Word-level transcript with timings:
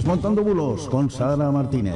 Desmontando 0.00 0.42
bulos 0.42 0.88
con 0.88 1.10
Sara 1.10 1.50
Martínez. 1.50 1.94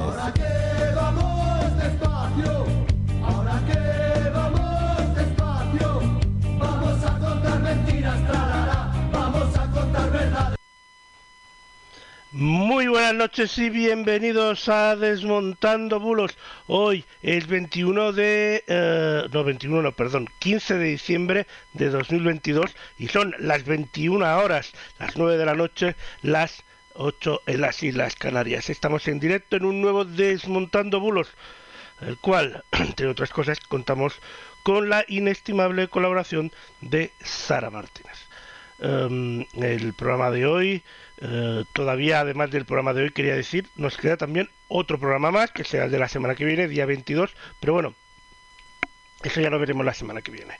Muy 12.33 12.89
buenas 12.89 13.15
noches 13.15 13.57
y 13.57 13.71
bienvenidos 13.71 14.69
a 14.69 14.97
Desmontando 14.97 15.99
Bulos. 15.99 16.37
Hoy 16.67 17.07
es 17.23 17.47
21 17.47 18.13
de... 18.13 18.65
Eh, 18.67 19.23
no, 19.33 19.45
21 19.45 19.81
no, 19.81 19.93
perdón, 19.93 20.29
15 20.41 20.75
de 20.77 20.85
diciembre 20.85 21.47
de 21.73 21.89
2022 21.89 22.71
y 22.99 23.09
son 23.09 23.35
las 23.39 23.65
21 23.65 24.27
horas, 24.37 24.73
las 24.99 25.17
9 25.17 25.39
de 25.39 25.47
la 25.47 25.55
noche, 25.55 25.97
las 26.21 26.65
8 26.95 27.43
en 27.47 27.61
las 27.61 27.83
Islas 27.83 28.17
Canarias. 28.17 28.71
Estamos 28.71 29.07
en 29.09 29.21
directo 29.21 29.57
en 29.57 29.65
un 29.65 29.81
nuevo 29.81 30.05
Desmontando 30.05 31.01
Bulos, 31.01 31.29
el 32.01 32.19
cual, 32.19 32.65
entre 32.73 33.07
otras 33.09 33.31
cosas, 33.31 33.61
contamos 33.61 34.21
con 34.63 34.89
la 34.89 35.05
inestimable 35.09 35.89
colaboración 35.89 36.53
de 36.81 37.11
Sara 37.23 37.71
Martínez. 37.71 38.17
Em, 38.81 39.47
el 39.55 39.95
programa 39.95 40.31
de 40.31 40.47
hoy 40.47 40.83
eh, 41.21 41.65
todavía, 41.73 42.21
además 42.21 42.51
del 42.51 42.65
programa 42.65 42.93
de 42.93 43.03
hoy, 43.03 43.11
quería 43.11 43.37
decir, 43.37 43.69
nos 43.77 43.97
queda 43.97 44.17
también 44.17 44.49
otro 44.69 44.99
programa 44.99 45.31
más, 45.31 45.53
que 45.53 45.65
será 45.65 45.85
el 45.85 45.91
de 45.91 45.99
la 45.99 46.09
semana 46.09 46.35
que 46.35 46.45
viene, 46.45 46.69
día 46.69 46.87
22, 46.87 47.35
pero 47.61 47.73
bueno, 47.73 47.95
eso 49.23 49.41
ya 49.41 49.51
lo 49.51 49.59
veremos 49.59 49.87
la 49.87 49.95
semana 49.95 50.21
que 50.21 50.31
viene. 50.31 50.55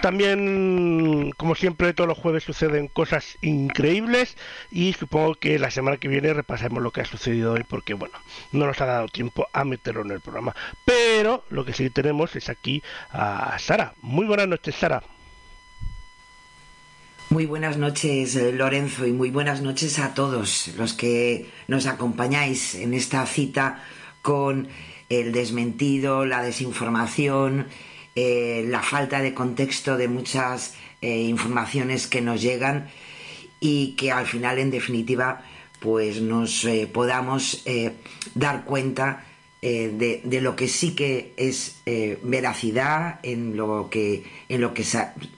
También, 0.00 1.32
como 1.36 1.54
siempre, 1.54 1.92
todos 1.92 2.08
los 2.08 2.18
jueves 2.18 2.44
suceden 2.44 2.88
cosas 2.88 3.36
increíbles 3.42 4.36
y 4.70 4.94
supongo 4.94 5.34
que 5.34 5.58
la 5.58 5.70
semana 5.70 5.98
que 5.98 6.08
viene 6.08 6.32
repasaremos 6.32 6.82
lo 6.82 6.92
que 6.92 7.02
ha 7.02 7.04
sucedido 7.04 7.52
hoy 7.52 7.64
porque, 7.68 7.94
bueno, 7.94 8.18
no 8.52 8.66
nos 8.66 8.80
ha 8.80 8.86
dado 8.86 9.08
tiempo 9.08 9.48
a 9.52 9.64
meterlo 9.64 10.02
en 10.02 10.12
el 10.12 10.20
programa. 10.20 10.54
Pero 10.84 11.44
lo 11.50 11.64
que 11.64 11.72
sí 11.72 11.90
tenemos 11.90 12.36
es 12.36 12.48
aquí 12.48 12.82
a 13.10 13.58
Sara. 13.58 13.94
Muy 14.00 14.26
buenas 14.26 14.48
noches, 14.48 14.74
Sara. 14.74 15.02
Muy 17.28 17.44
buenas 17.44 17.76
noches, 17.76 18.36
eh, 18.36 18.52
Lorenzo, 18.52 19.04
y 19.04 19.12
muy 19.12 19.30
buenas 19.30 19.60
noches 19.60 19.98
a 19.98 20.14
todos 20.14 20.68
los 20.78 20.92
que 20.94 21.50
nos 21.66 21.86
acompañáis 21.86 22.76
en 22.76 22.94
esta 22.94 23.26
cita 23.26 23.82
con 24.22 24.68
el 25.08 25.32
desmentido, 25.32 26.24
la 26.24 26.40
desinformación, 26.40 27.66
eh, 28.16 28.64
la 28.66 28.82
falta 28.82 29.20
de 29.20 29.34
contexto 29.34 29.96
de 29.96 30.08
muchas 30.08 30.74
eh, 31.00 31.22
informaciones 31.22 32.08
que 32.08 32.20
nos 32.20 32.42
llegan 32.42 32.88
y 33.60 33.92
que 33.92 34.10
al 34.10 34.26
final, 34.26 34.58
en 34.58 34.70
definitiva, 34.70 35.42
pues 35.78 36.20
nos 36.20 36.66
podamos 36.92 37.62
dar 38.34 38.64
cuenta 38.64 39.24
de, 39.60 40.40
lo 40.42 40.56
que 40.56 40.68
sí 40.68 40.94
que 40.94 41.34
es 41.36 41.82
veracidad 42.22 43.20
en 43.22 43.56
lo 43.56 43.88
que 43.90 44.24
en 44.48 44.60
lo 44.62 44.72
que 44.74 44.84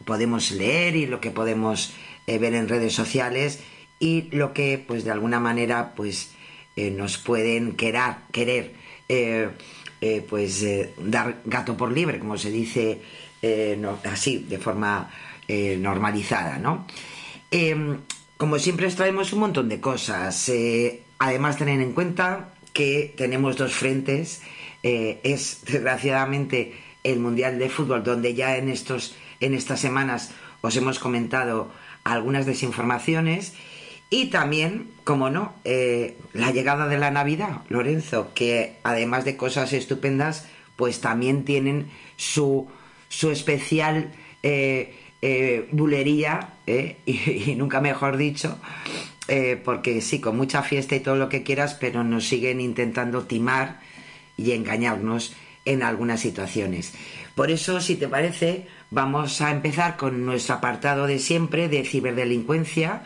podemos 0.05 0.53
leer 0.53 0.97
y 0.97 1.06
lo 1.06 1.21
que 1.21 1.31
podemos 1.31 1.93
eh, 2.28 2.37
ver 2.37 2.53
en 2.53 2.69
redes 2.69 2.93
sociales 2.93 3.61
y 3.99 4.28
lo 4.37 4.53
que 4.53 4.84
pues 4.87 5.03
de 5.03 5.11
alguna 5.11 5.41
manera 5.41 5.94
pues 5.97 6.33
eh, 6.77 6.91
nos 6.91 7.17
pueden 7.17 7.75
querer 7.75 8.75
eh, 10.01 10.25
pues 10.29 10.65
dar 10.99 11.41
gato 11.45 11.77
por 11.77 11.93
libre 11.93 12.19
como 12.19 12.39
se 12.39 12.51
dice 12.51 13.01
así 14.11 14.39
de 14.49 14.59
forma 14.59 15.11
normalizada 15.49 16.59
¿no? 16.59 16.87
Em, 17.51 17.99
como 18.37 18.59
siempre 18.59 18.87
os 18.87 18.97
traemos 18.97 19.33
un 19.33 19.41
montón 19.41 19.69
de 19.69 19.81
cosas 19.81 20.51
además 21.19 21.57
tener 21.57 21.81
en 21.81 21.93
cuenta 21.93 22.51
que 22.73 23.15
tenemos 23.17 23.57
dos 23.57 23.73
frentes 23.73 24.43
es 24.83 25.63
desgraciadamente 25.65 26.75
el 27.05 27.21
Mundial 27.21 27.59
de 27.59 27.69
Fútbol, 27.69 28.03
donde 28.03 28.35
ya 28.35 28.57
en, 28.57 28.69
estos, 28.69 29.15
en 29.41 29.55
estas 29.55 29.81
semanas 29.81 30.33
os 30.61 30.77
hemos 30.77 30.99
comentado 30.99 31.71
algunas 32.05 32.47
desinformaciones 32.47 33.55
y 34.11 34.27
también, 34.27 34.91
como 35.05 35.29
no, 35.29 35.55
eh, 35.65 36.17
la 36.33 36.51
llegada 36.51 36.89
de 36.89 36.99
la 36.99 37.11
Navidad, 37.11 37.63
Lorenzo, 37.69 38.33
que 38.35 38.77
además 38.83 39.25
de 39.25 39.37
cosas 39.37 39.73
estupendas, 39.73 40.47
pues 40.77 41.01
también 41.01 41.45
tienen 41.45 41.89
su, 42.17 42.69
su 43.09 43.31
especial 43.31 44.13
eh, 44.43 44.95
eh, 45.21 45.69
bulería, 45.73 46.55
y, 47.07 47.55
nunca 47.57 47.81
mejor 47.81 48.17
dicho, 48.17 48.59
porque 49.65 50.01
sí, 50.01 50.21
con 50.21 50.37
mucha 50.39 50.63
fiesta 50.63 50.97
y 50.97 51.01
todo 51.01 51.17
lo 51.17 51.29
que 51.29 51.43
quieras, 51.43 51.75
pero 51.75 52.03
nos 52.03 52.27
siguen 52.27 52.61
intentando 52.61 53.25
timar 53.25 53.81
y 54.39 54.53
engañarnos 54.53 55.35
en 55.67 55.83
algunas 55.83 56.21
situaciones. 56.21 56.95
Por 57.35 57.51
eso, 57.51 57.81
si 57.81 57.97
te 57.97 58.09
parece, 58.09 58.67
vamos 58.91 59.43
a 59.43 59.51
empezar 59.51 59.97
con 59.97 60.25
nuestro 60.25 60.57
apartado 60.57 61.07
de 61.07 61.19
siempre 61.19 61.69
de 61.69 61.85
ciberdelincuencia 61.85 63.03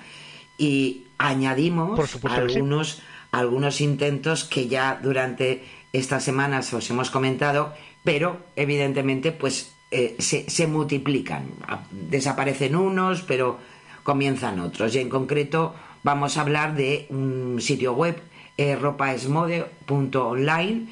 y 0.62 1.04
añadimos 1.18 1.98
algunos, 2.22 3.02
algunos 3.32 3.80
intentos 3.80 4.44
que 4.44 4.68
ya 4.68 5.00
durante 5.02 5.64
estas 5.92 6.22
semanas 6.22 6.72
os 6.72 6.88
hemos 6.88 7.10
comentado, 7.10 7.74
pero 8.04 8.36
evidentemente 8.54 9.32
pues 9.32 9.74
eh, 9.90 10.14
se, 10.20 10.66
multiplican. 10.68 11.46
Desaparecen 11.90 12.76
unos, 12.76 13.22
pero 13.22 13.58
comienzan 14.04 14.60
otros. 14.60 14.94
Y 14.94 15.00
en 15.00 15.08
concreto 15.08 15.74
vamos 16.04 16.36
a 16.36 16.42
hablar 16.42 16.76
de 16.76 17.06
un 17.10 17.60
sitio 17.60 17.94
web, 17.94 18.22
eh, 18.56 18.76
ropaesmode.online, 18.76 20.86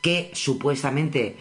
que 0.00 0.32
supuestamente 0.34 1.36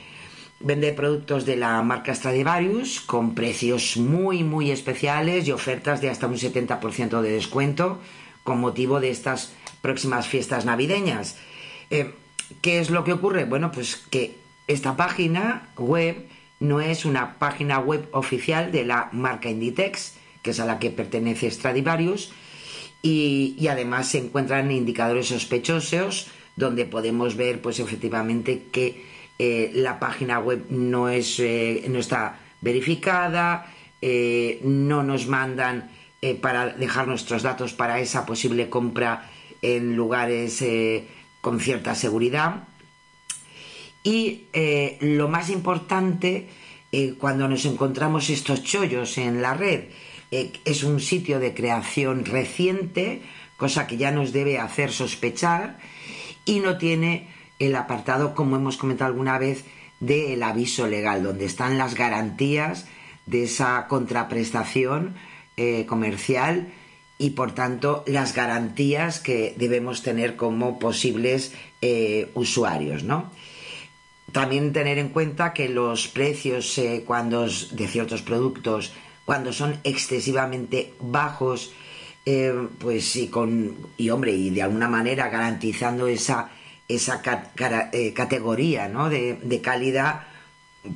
vende 0.63 0.93
productos 0.93 1.45
de 1.45 1.55
la 1.55 1.81
marca 1.81 2.13
Stradivarius 2.13 3.01
con 3.01 3.35
precios 3.35 3.97
muy 3.97 4.43
muy 4.43 4.71
especiales 4.71 5.47
y 5.47 5.51
ofertas 5.51 6.01
de 6.01 6.09
hasta 6.09 6.27
un 6.27 6.37
70% 6.37 7.21
de 7.21 7.31
descuento 7.31 7.99
con 8.43 8.59
motivo 8.59 8.99
de 8.99 9.09
estas 9.09 9.53
próximas 9.81 10.27
fiestas 10.27 10.65
navideñas. 10.65 11.37
Eh, 11.89 12.13
¿Qué 12.61 12.79
es 12.79 12.89
lo 12.89 13.03
que 13.03 13.13
ocurre? 13.13 13.45
Bueno, 13.45 13.71
pues 13.71 13.95
que 13.95 14.35
esta 14.67 14.95
página 14.95 15.69
web 15.77 16.27
no 16.59 16.81
es 16.81 17.05
una 17.05 17.39
página 17.39 17.79
web 17.79 18.07
oficial 18.11 18.71
de 18.71 18.85
la 18.85 19.09
marca 19.11 19.49
Inditex, 19.49 20.15
que 20.43 20.51
es 20.51 20.59
a 20.59 20.65
la 20.65 20.79
que 20.79 20.91
pertenece 20.91 21.49
Stradivarius, 21.49 22.31
y, 23.01 23.55
y 23.57 23.67
además 23.67 24.09
se 24.09 24.19
encuentran 24.19 24.71
indicadores 24.71 25.27
sospechosos 25.27 26.27
donde 26.55 26.85
podemos 26.85 27.35
ver 27.35 27.61
pues 27.61 27.79
efectivamente 27.79 28.63
que 28.71 29.10
eh, 29.39 29.71
la 29.73 29.99
página 29.99 30.39
web 30.39 30.65
no, 30.69 31.09
es, 31.09 31.39
eh, 31.39 31.85
no 31.89 31.99
está 31.99 32.39
verificada, 32.61 33.73
eh, 34.01 34.59
no 34.63 35.03
nos 35.03 35.27
mandan 35.27 35.89
para 36.39 36.67
dejar 36.67 37.07
nuestros 37.07 37.41
datos 37.41 37.73
para 37.73 37.99
esa 37.99 38.27
posible 38.27 38.69
compra 38.69 39.27
en 39.63 39.95
lugares 39.95 40.63
con 41.41 41.59
cierta 41.59 41.95
seguridad. 41.95 42.67
Y 44.03 44.43
lo 44.99 45.27
más 45.27 45.49
importante, 45.49 46.47
cuando 47.17 47.47
nos 47.47 47.65
encontramos 47.65 48.29
estos 48.29 48.63
chollos 48.63 49.17
en 49.17 49.41
la 49.41 49.55
red, 49.55 49.85
es 50.29 50.83
un 50.83 50.99
sitio 50.99 51.39
de 51.39 51.55
creación 51.55 52.25
reciente, 52.25 53.23
cosa 53.57 53.87
que 53.87 53.97
ya 53.97 54.11
nos 54.11 54.31
debe 54.31 54.59
hacer 54.59 54.91
sospechar 54.91 55.79
y 56.45 56.59
no 56.59 56.77
tiene 56.77 57.27
el 57.61 57.75
apartado, 57.75 58.33
como 58.33 58.55
hemos 58.55 58.77
comentado 58.77 59.11
alguna 59.11 59.37
vez, 59.37 59.65
del 59.99 60.41
aviso 60.41 60.87
legal, 60.87 61.21
donde 61.21 61.45
están 61.45 61.77
las 61.77 61.93
garantías 61.93 62.87
de 63.27 63.43
esa 63.43 63.85
contraprestación 63.87 65.15
eh, 65.57 65.85
comercial 65.85 66.73
y 67.19 67.31
por 67.31 67.53
tanto 67.53 68.03
las 68.07 68.33
garantías 68.33 69.19
que 69.19 69.53
debemos 69.57 70.01
tener 70.01 70.35
como 70.35 70.79
posibles 70.79 71.53
eh, 71.83 72.31
usuarios, 72.33 73.03
¿no? 73.03 73.31
También 74.31 74.73
tener 74.73 74.97
en 74.97 75.09
cuenta 75.09 75.53
que 75.53 75.69
los 75.69 76.07
precios 76.07 76.75
eh, 76.79 77.03
cuando 77.05 77.43
de 77.43 77.87
ciertos 77.87 78.23
productos, 78.23 78.91
cuando 79.23 79.53
son 79.53 79.79
excesivamente 79.83 80.93
bajos, 80.99 81.73
pues 82.79 83.15
y 83.15 83.27
con 83.27 83.75
y 83.97 84.09
hombre 84.11 84.31
y 84.31 84.51
de 84.51 84.61
alguna 84.61 84.87
manera 84.87 85.29
garantizando 85.29 86.07
esa 86.07 86.51
esa 86.95 87.21
eh, 87.93 88.13
categoría 88.13 88.87
¿no? 88.87 89.09
de, 89.09 89.61
calidad 89.63 90.23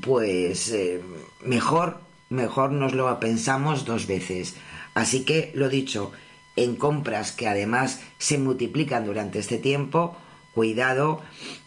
pues 0.01 0.71
eh, 0.71 1.01
mejor 1.41 2.01
mejor 2.29 2.71
nos 2.71 2.93
lo 2.93 3.19
pensamos 3.19 3.85
dos 3.85 4.07
veces 4.07 4.55
así 4.93 5.23
que 5.25 5.51
lo 5.53 5.69
dicho 5.69 6.11
en 6.55 6.75
compras 6.75 7.31
que 7.31 7.47
además 7.47 8.01
se 8.17 8.37
multiplican 8.37 9.05
durante 9.05 9.39
este 9.39 9.57
tiempo 9.57 10.17
cuidado 10.53 11.21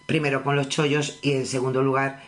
primero 0.07 0.43
con 0.43 0.57
los 0.57 0.69
chollos 0.69 1.19
y 1.23 1.33
en 1.33 1.47
segundo 1.47 1.83
lugar 1.83 2.23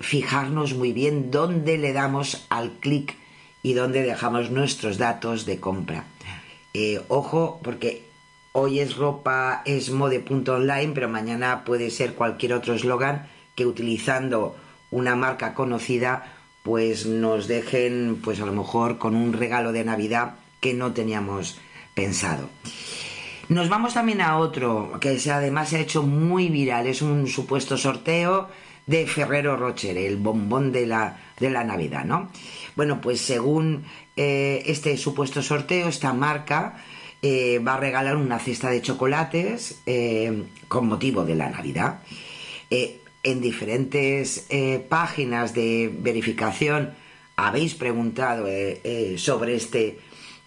fijarnos 0.00 0.74
muy 0.74 0.92
bien 0.92 1.32
dónde 1.32 1.78
le 1.78 1.92
damos 1.92 2.46
al 2.48 2.72
clic 2.78 3.16
y 3.62 3.72
dónde 3.72 4.02
dejamos 4.02 4.50
nuestros 4.50 4.98
datos 4.98 5.46
de 5.46 5.58
compra 5.58 6.04
eh, 6.76 7.00
ojo, 7.06 7.60
porque 7.62 8.02
hoy 8.56 8.78
es 8.78 8.96
ropa, 8.96 9.62
es 9.64 9.90
mode.online, 9.90 10.92
pero 10.94 11.08
mañana 11.08 11.64
puede 11.64 11.90
ser 11.90 12.14
cualquier 12.14 12.52
otro 12.52 12.74
eslogan 12.74 13.26
que 13.56 13.66
utilizando 13.66 14.56
una 14.92 15.16
marca 15.16 15.54
conocida, 15.54 16.32
pues 16.62 17.04
nos 17.04 17.48
dejen, 17.48 18.20
pues 18.22 18.40
a 18.40 18.46
lo 18.46 18.52
mejor 18.52 18.98
con 18.98 19.16
un 19.16 19.32
regalo 19.32 19.72
de 19.72 19.84
Navidad 19.84 20.36
que 20.60 20.72
no 20.72 20.92
teníamos 20.92 21.58
pensado. 21.94 22.48
Nos 23.48 23.68
vamos 23.68 23.94
también 23.94 24.20
a 24.20 24.38
otro 24.38 24.98
que 25.00 25.18
además 25.30 25.70
se 25.70 25.78
ha 25.78 25.80
hecho 25.80 26.04
muy 26.04 26.48
viral, 26.48 26.86
es 26.86 27.02
un 27.02 27.26
supuesto 27.26 27.76
sorteo 27.76 28.48
de 28.86 29.04
Ferrero 29.06 29.56
Rocher, 29.56 29.98
el 29.98 30.16
bombón 30.16 30.70
de 30.70 30.86
la, 30.86 31.18
de 31.40 31.50
la 31.50 31.64
Navidad, 31.64 32.04
¿no? 32.04 32.30
Bueno, 32.76 33.00
pues 33.00 33.20
según 33.20 33.84
eh, 34.16 34.62
este 34.66 34.96
supuesto 34.96 35.42
sorteo, 35.42 35.88
esta 35.88 36.12
marca 36.12 36.76
eh, 37.26 37.58
va 37.58 37.76
a 37.76 37.80
regalar 37.80 38.16
una 38.16 38.38
cesta 38.38 38.68
de 38.68 38.82
chocolates 38.82 39.80
eh, 39.86 40.44
con 40.68 40.86
motivo 40.88 41.24
de 41.24 41.34
la 41.34 41.48
Navidad. 41.48 42.02
en 42.70 43.40
diferentes 43.40 44.46
páginas 44.90 45.54
de 45.54 45.90
verificación 45.90 46.92
habéis 47.36 47.74
preguntado 47.74 48.46
sobre 49.16 49.54
este 49.54 49.98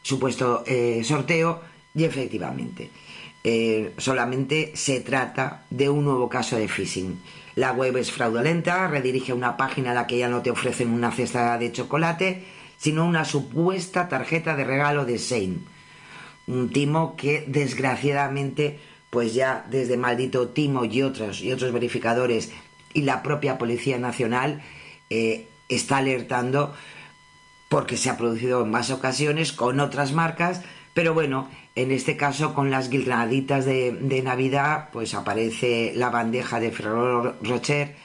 supuesto 0.04 0.64
sorteo 1.02 1.62
y 1.96 2.04
efectivamente 2.04 2.92
solamente 3.98 4.74
se 4.76 5.00
trata 5.00 5.66
de 5.72 5.90
un 5.90 6.04
nuevo 6.04 6.30
caso 6.30 6.58
de 6.58 6.68
phishing. 6.68 7.18
La 7.56 7.72
web 7.72 7.98
es 7.98 8.12
fraudulenta, 8.12 8.88
redirige 8.88 9.32
a 9.32 9.36
una 9.36 9.58
página 9.58 9.90
a 9.90 9.96
la 9.96 10.06
que 10.06 10.20
ya 10.20 10.30
no 10.30 10.44
te 10.44 10.52
ofrecen 10.52 10.92
una 10.92 11.12
cesta 11.12 11.58
de 11.58 11.72
chocolate, 11.72 12.44
sino 12.78 13.04
una 13.04 13.26
supuesta 13.26 14.08
tarjeta 14.08 14.56
de 14.56 14.64
regalo 14.64 15.06
de 15.06 15.18
Sein. 15.18 15.77
Un 16.48 16.70
timo 16.70 17.16
que 17.16 17.44
desgraciadamente, 17.48 18.80
pues 19.10 19.34
ya 19.34 19.66
desde 19.70 19.98
maldito 19.98 20.50
timo 20.50 20.86
y 20.86 21.02
otros 21.02 21.42
y 21.42 21.52
otros 21.52 21.72
verificadores 21.74 22.52
y 22.94 23.02
la 23.02 23.22
propia 23.22 23.58
Policía 23.58 24.00
Nacional 24.00 24.62
eh, 25.10 25.48
está 25.70 25.98
alertando 25.98 26.74
porque 27.70 27.98
se 27.98 28.10
ha 28.10 28.18
producido 28.18 28.64
en 28.64 28.72
más 28.72 28.92
ocasiones 28.92 29.52
con 29.52 29.80
otras 29.80 30.14
marcas, 30.14 30.62
pero 30.94 31.14
bueno, 31.14 31.50
en 31.76 31.92
este 31.92 32.18
caso 32.18 32.54
con 32.54 32.72
las 32.72 32.90
guirnalditas 32.90 33.66
de, 33.66 33.92
de 33.92 34.22
Navidad, 34.22 34.90
pues 34.92 35.14
aparece 35.14 35.92
la 35.96 36.10
bandeja 36.10 36.60
de 36.60 36.72
Ferrero 36.72 37.36
Rocher 37.44 37.96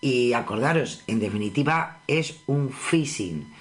y 0.00 0.32
acordaros, 0.32 1.04
en 1.06 1.20
definitiva 1.20 2.00
es 2.06 2.40
un 2.46 2.70
phishing. 2.70 3.52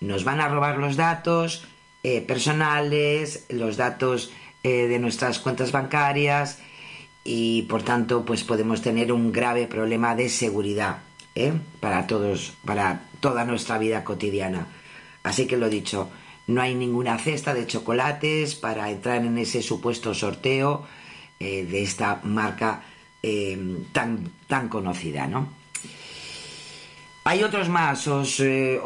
Nos 0.00 0.24
van 0.24 0.40
a 0.40 0.48
robar 0.48 0.78
los 0.78 0.96
datos 0.96 1.64
eh, 2.04 2.20
personales, 2.20 3.44
los 3.48 3.76
datos 3.76 4.32
eh, 4.64 4.88
de 4.88 4.98
nuestras 4.98 5.38
cuentas 5.38 5.70
bancarias 5.70 6.58
y 7.22 7.62
por 7.62 7.84
tanto 7.84 8.24
pues 8.24 8.42
podemos 8.42 8.82
tener 8.82 9.12
un 9.12 9.30
grave 9.30 9.68
problema 9.68 10.16
de 10.16 10.28
seguridad 10.28 10.98
¿eh? 11.36 11.52
para 11.78 12.08
todos, 12.08 12.54
para 12.64 13.02
toda 13.20 13.44
nuestra 13.44 13.78
vida 13.78 14.02
cotidiana. 14.02 14.66
Así 15.22 15.46
que 15.46 15.56
lo 15.56 15.68
dicho, 15.68 16.10
no 16.48 16.60
hay 16.60 16.74
ninguna 16.74 17.18
cesta 17.18 17.54
de 17.54 17.68
chocolates 17.68 18.56
para 18.56 18.90
entrar 18.90 19.24
en 19.24 19.38
ese 19.38 19.62
supuesto 19.62 20.12
sorteo 20.12 20.84
de 21.38 21.82
esta 21.82 22.20
marca 22.22 22.82
tan, 23.92 24.30
tan 24.48 24.68
conocida, 24.68 25.26
¿no? 25.26 25.61
Hay 27.24 27.44
otros 27.44 27.68
más, 27.68 28.08
os, 28.08 28.40
eh, 28.40 28.80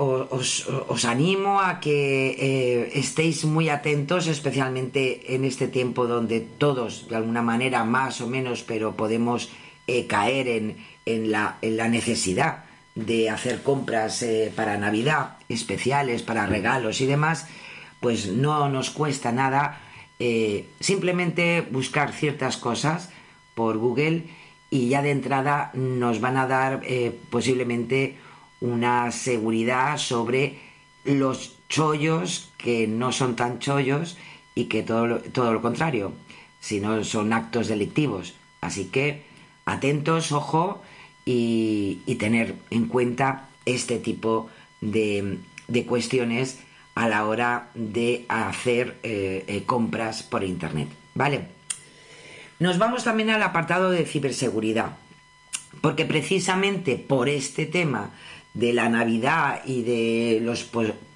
animo 1.09 1.59
a 1.59 1.81
que 1.81 2.37
eh, 2.39 2.91
estéis 2.93 3.47
muy 3.47 3.71
atentos, 3.71 4.27
especialmente 4.27 5.35
en 5.35 5.47
este 5.47 5.69
tiempo 5.69 6.07
donde 6.07 6.41
todos, 6.41 7.09
de 7.09 7.17
alguna 7.17 7.41
manera, 7.41 7.85
más 7.85 8.21
o 8.21 8.27
menos, 8.27 8.63
pero 8.63 8.95
podemos 8.95 9.49
eh, 9.87 10.07
caer 10.07 10.49
en, 11.07 11.31
la, 11.31 11.57
necesidad 11.89 12.65
de 12.95 13.31
hacer 13.31 13.63
compras 13.63 14.23
para 14.55 14.77
Navidad, 14.77 15.39
especiales, 15.49 16.23
para 16.23 16.45
regalos 16.45 17.01
y 17.01 17.07
demás, 17.07 17.47
pues 18.01 18.27
no 18.27 18.69
nos 18.69 18.91
cuesta 18.91 19.33
nada 19.33 19.81
simplemente 20.81 21.63
buscar 21.71 22.13
ciertas 22.13 22.57
cosas 22.57 23.11
por 23.55 23.79
Google 23.79 24.25
y 24.71 24.89
ya 24.89 25.03
de 25.03 25.11
entrada 25.11 25.71
nos 25.75 26.21
van 26.21 26.39
a 26.39 26.47
dar 26.47 26.83
posiblemente 27.31 28.17
una 28.61 29.11
seguridad 29.13 29.99
sobre 29.99 30.59
los 31.05 31.57
chollos 31.69 32.53
que 32.57 32.87
no 32.87 33.13
son 33.13 33.37
tan 33.37 33.59
chollos 33.59 34.17
y 34.55 34.65
que 34.65 34.83
todo 34.83 35.07
lo, 35.07 35.19
todo 35.21 35.53
lo 35.53 35.63
contrario, 35.63 36.13
sino 36.61 37.05
son 37.05 37.33
actos 37.33 37.69
delictivos. 37.69 38.35
Así 38.61 38.87
que 38.87 39.25
atentos, 39.65 40.33
ojo, 40.33 40.83
y, 41.27 42.15
tener 42.19 42.55
en 42.71 42.87
cuenta 42.87 43.49
este 43.67 43.99
tipo 43.99 44.49
de, 44.81 45.39
cuestiones 45.87 46.61
a 46.95 47.09
la 47.09 47.27
hora 47.27 47.69
de 47.75 48.25
hacer 48.29 48.97
eh, 49.03 49.45
eh, 49.49 49.65
compras 49.67 50.23
por 50.23 50.45
Internet. 50.45 50.89
¿Vale? 51.15 51.49
Nos 52.59 52.79
vamos 52.79 53.05
también 53.05 53.31
al 53.31 53.43
apartado 53.43 53.91
de 53.91 54.07
ciberseguridad, 54.07 54.97
porque 55.83 56.07
precisamente 56.07 56.97
por 56.97 57.29
este 57.29 57.67
tema 57.67 58.13
de 58.57 58.73
la 58.73 58.89
Navidad 58.89 59.61
y 59.67 59.83
de 59.83 60.41
los 60.43 60.65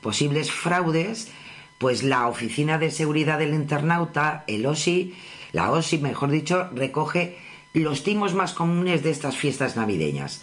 posibles 0.03 0.53
fraudes, 0.53 1.33
pues 1.79 2.03
la 2.03 2.29
Oficina 2.29 2.77
de 2.79 2.91
Seguridad 2.91 3.39
del 3.39 3.55
Internauta, 3.55 4.45
el 4.47 4.67
OSI, 4.67 5.15
la 5.53 5.73
OSI, 5.73 5.99
mejor 5.99 6.31
dicho, 6.31 6.69
recoge 6.75 7.39
los 7.73 8.05
timos 8.05 8.35
más 8.35 8.53
comunes 8.53 9.03
de 9.03 9.11
estas 9.11 9.39
fiestas 9.39 9.75
navideñas, 9.75 10.43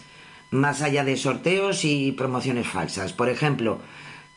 más 0.50 0.82
allá 0.82 1.04
de 1.04 1.18
sorteos 1.18 1.86
y 1.86 2.14
promociones 2.14 2.66
falsas. 2.66 3.14
Por 3.14 3.30
ejemplo, 3.30 3.78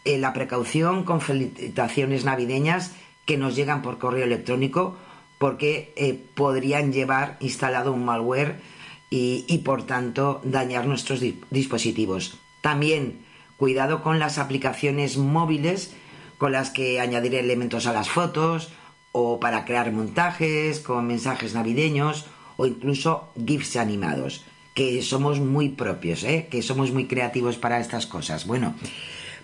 eh, 0.04 0.18
la 0.18 0.34
precaución 0.34 1.04
con 1.04 1.22
felicitaciones 1.22 2.26
navideñas 2.26 2.92
que 3.24 3.38
nos 3.38 3.56
llegan 3.56 3.80
por 3.80 3.96
correo 3.96 4.24
electrónico 4.24 4.98
porque 5.38 5.94
eh, 5.96 6.22
podrían 6.34 6.92
llevar 6.92 7.38
instalado 7.40 7.92
un 7.92 8.04
malware 8.04 8.60
y, 9.08 9.46
y, 9.48 9.58
por 9.58 9.84
tanto 9.84 10.42
dañar 10.44 10.86
nuestros 10.86 11.20
dispositivos. 11.50 12.38
También 12.60 13.20
cuidado 13.56 14.02
con 14.02 14.18
las 14.18 14.38
aplicaciones 14.38 15.16
móviles 15.16 15.94
con 16.38 16.52
las 16.52 16.70
que 16.70 17.00
añadir 17.00 17.34
elementos 17.34 17.86
a 17.86 17.92
las 17.92 18.08
fotos 18.08 18.70
o 19.12 19.38
para 19.40 19.66
crear 19.66 19.92
montajes 19.92 20.80
con 20.80 21.06
mensajes 21.06 21.52
navideños 21.52 22.24
o 22.56 22.64
incluso 22.64 23.30
GIFs 23.46 23.76
animados, 23.76 24.46
que 24.74 25.02
somos 25.02 25.38
muy 25.40 25.68
propios, 25.68 26.24
¿eh? 26.24 26.48
que 26.50 26.62
somos 26.62 26.92
muy 26.92 27.06
creativos 27.06 27.58
para 27.58 27.78
estas 27.78 28.06
cosas. 28.06 28.46
Bueno, 28.46 28.74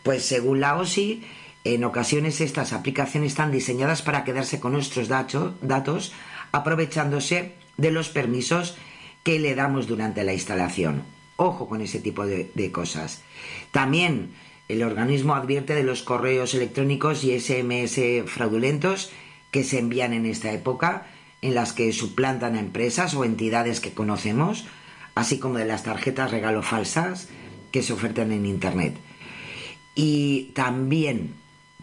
pues 0.03 0.25
según 0.25 0.61
la 0.61 0.77
OSI, 0.77 1.23
en 1.65 1.85
ocasiones 1.85 2.41
estas 2.41 2.73
aplicaciones 2.73 3.33
están 3.33 3.53
diseñadas 3.53 4.01
para 4.01 4.25
quedarse 4.25 4.61
con 4.61 4.73
nuestros 4.73 5.09
datos 5.09 6.13
aprovechándose 6.53 7.53
de 7.77 7.91
los 7.91 8.09
permisos 8.09 8.77
que 9.23 9.39
le 9.39 9.55
damos 9.55 9.87
durante 9.87 10.25
la 10.25 10.33
instalación. 10.33 11.16
Ojo 11.37 11.69
con 11.69 11.81
ese 11.83 12.01
tipo 12.01 12.27
de, 12.27 12.73
cosas. 12.73 13.23
También 13.71 14.31
el 14.69 14.83
organismo 14.83 15.35
advierte 15.35 15.75
de 15.75 15.83
los 15.83 16.03
correos 16.03 16.55
electrónicos 16.55 17.25
y 17.25 17.39
SMS 17.39 18.01
fraudulentos 18.27 19.11
que 19.51 19.63
se 19.63 19.79
envían 19.79 20.13
en 20.13 20.27
esta 20.27 20.53
época, 20.53 21.07
en 21.43 21.55
las 21.55 21.73
que 21.73 21.93
suplantan 21.93 22.57
a 22.57 22.61
empresas 22.61 23.15
o 23.15 23.25
entidades 23.25 23.81
que 23.81 23.93
conocemos, 23.93 24.65
así 25.15 25.39
como 25.39 25.59
de 25.59 25.67
las 25.67 25.85
tarjetas 25.85 26.31
regalo 26.31 26.63
falsas 26.63 27.29
que 27.71 27.83
se 27.83 27.93
ofertan 27.93 28.33
en 28.33 28.47
Internet. 28.47 28.97
Y 29.95 30.53
también, 30.55 31.35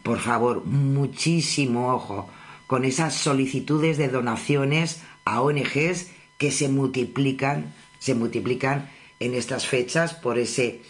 por 0.03 0.19
favor, 0.19 0.65
muchísimo 0.65 1.93
ojo 1.93 2.29
con 2.67 2.85
esas 2.85 3.13
solicitudes 3.13 3.97
de 3.97 4.07
donaciones 4.07 5.01
a 5.25 5.41
ONGs 5.41 6.07
que 6.37 6.51
se 6.51 6.69
multiplican, 6.69 7.73
se 7.99 8.15
multiplican 8.15 8.89
en 9.23 9.35
estas 9.35 9.65
fechas 9.65 10.13
por 10.13 10.37
ese, 10.37 10.81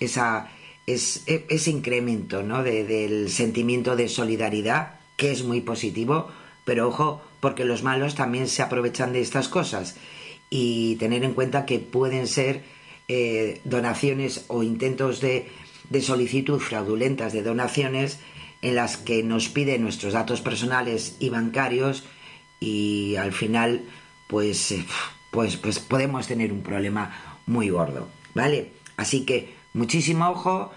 esa, 0.00 0.50
ese 0.86 1.70
incremento 1.70 2.42
¿no? 2.42 2.62
del 2.62 3.30
sentimiento 3.30 3.96
de 3.96 4.08
solidaridad 4.08 5.00
que 5.16 5.30
es 5.30 5.44
muy 5.44 5.60
positivo, 5.60 6.28
pero 6.64 6.88
ojo, 6.88 7.22
porque 7.40 7.64
los 7.64 7.82
malos 7.82 8.14
también 8.14 8.48
se 8.48 8.62
aprovechan 8.62 9.12
de 9.12 9.20
estas 9.20 9.48
cosas 9.48 9.96
y 10.50 10.96
tener 10.96 11.24
en 11.24 11.34
cuenta 11.34 11.64
que 11.64 11.78
pueden 11.78 12.26
ser 12.26 12.62
eh, 13.08 13.60
donaciones 13.64 14.44
o 14.48 14.62
intentos 14.62 15.20
de, 15.20 15.48
de 15.88 16.02
solicitud 16.02 16.58
fraudulentas 16.58 17.32
de 17.32 17.42
donaciones 17.42 18.18
en 18.62 18.74
las 18.74 18.96
que 18.96 19.22
nos 19.22 19.48
piden 19.48 19.82
nuestros 19.82 20.12
datos 20.12 20.40
personales 20.40 21.16
y 21.18 21.30
bancarios 21.30 22.04
y 22.60 23.16
al 23.16 23.32
final 23.32 23.82
pues, 24.26 24.72
eh, 24.72 24.84
pues, 25.30 25.56
pues 25.56 25.78
podemos 25.78 26.26
tener 26.26 26.52
un 26.52 26.62
problema 26.62 27.29
muy 27.50 27.68
gordo, 27.68 28.08
¿vale? 28.34 28.72
Así 28.96 29.26
que 29.26 29.52
muchísimo 29.74 30.30
ojo, 30.30 30.72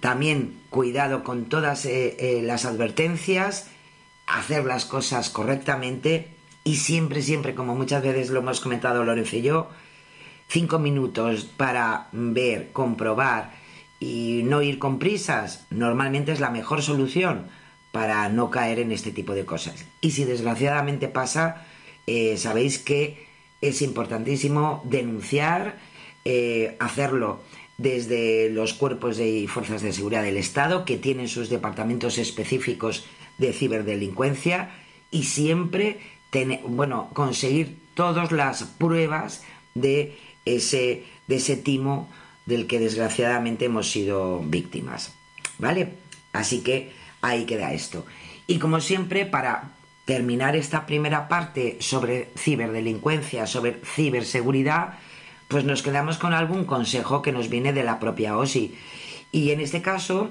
también 0.00 0.58
cuidado 0.68 1.22
con 1.22 1.46
todas 1.46 1.86
eh, 1.86 2.16
eh, 2.18 2.42
las 2.42 2.64
advertencias, 2.64 3.68
hacer 4.26 4.64
las 4.64 4.84
cosas 4.84 5.30
correctamente 5.30 6.28
y 6.64 6.76
siempre, 6.76 7.22
siempre, 7.22 7.54
como 7.54 7.74
muchas 7.74 8.02
veces 8.02 8.30
lo 8.30 8.40
hemos 8.40 8.60
comentado 8.60 9.04
Lorenzo 9.04 9.36
y 9.36 9.42
yo, 9.42 9.70
cinco 10.48 10.78
minutos 10.78 11.44
para 11.44 12.08
ver, 12.12 12.72
comprobar 12.72 13.52
y 14.00 14.42
no 14.44 14.62
ir 14.62 14.78
con 14.78 14.98
prisas, 14.98 15.66
normalmente 15.70 16.32
es 16.32 16.40
la 16.40 16.50
mejor 16.50 16.82
solución 16.82 17.46
para 17.92 18.28
no 18.28 18.50
caer 18.50 18.80
en 18.80 18.90
este 18.90 19.12
tipo 19.12 19.34
de 19.34 19.44
cosas. 19.44 19.84
Y 20.00 20.10
si 20.10 20.24
desgraciadamente 20.24 21.06
pasa, 21.08 21.66
eh, 22.06 22.36
sabéis 22.36 22.78
que 22.78 23.26
es 23.60 23.82
importantísimo 23.82 24.82
denunciar, 24.84 25.78
hacerlo 26.78 27.40
desde 27.78 28.50
los 28.50 28.74
cuerpos 28.74 29.18
y 29.18 29.46
fuerzas 29.46 29.82
de 29.82 29.92
seguridad 29.92 30.22
del 30.22 30.36
Estado, 30.36 30.84
que 30.84 30.96
tienen 30.96 31.28
sus 31.28 31.48
departamentos 31.48 32.18
específicos 32.18 33.04
de 33.38 33.52
ciberdelincuencia, 33.52 34.70
y 35.10 35.24
siempre 35.24 35.98
bueno, 36.64 37.10
conseguir 37.12 37.78
todas 37.94 38.32
las 38.32 38.62
pruebas 38.62 39.42
de 39.74 40.16
ese, 40.44 41.04
de 41.26 41.36
ese 41.36 41.56
timo 41.56 42.08
del 42.46 42.66
que 42.66 42.78
desgraciadamente 42.78 43.66
hemos 43.66 43.90
sido 43.90 44.40
víctimas. 44.40 45.12
¿Vale? 45.58 45.94
Así 46.32 46.60
que 46.60 46.92
ahí 47.20 47.44
queda 47.44 47.72
esto. 47.72 48.06
Y 48.46 48.58
como 48.58 48.80
siempre, 48.80 49.26
para 49.26 49.72
terminar 50.04 50.56
esta 50.56 50.86
primera 50.86 51.28
parte 51.28 51.76
sobre 51.80 52.30
ciberdelincuencia, 52.36 53.46
sobre 53.46 53.80
ciberseguridad, 53.84 54.98
pues 55.50 55.64
nos 55.64 55.82
quedamos 55.82 56.16
con 56.16 56.32
algún 56.32 56.64
consejo 56.64 57.22
que 57.22 57.32
nos 57.32 57.50
viene 57.50 57.72
de 57.72 57.82
la 57.82 57.98
propia 57.98 58.38
OSI. 58.38 58.78
Y 59.32 59.50
en 59.50 59.60
este 59.60 59.82
caso 59.82 60.30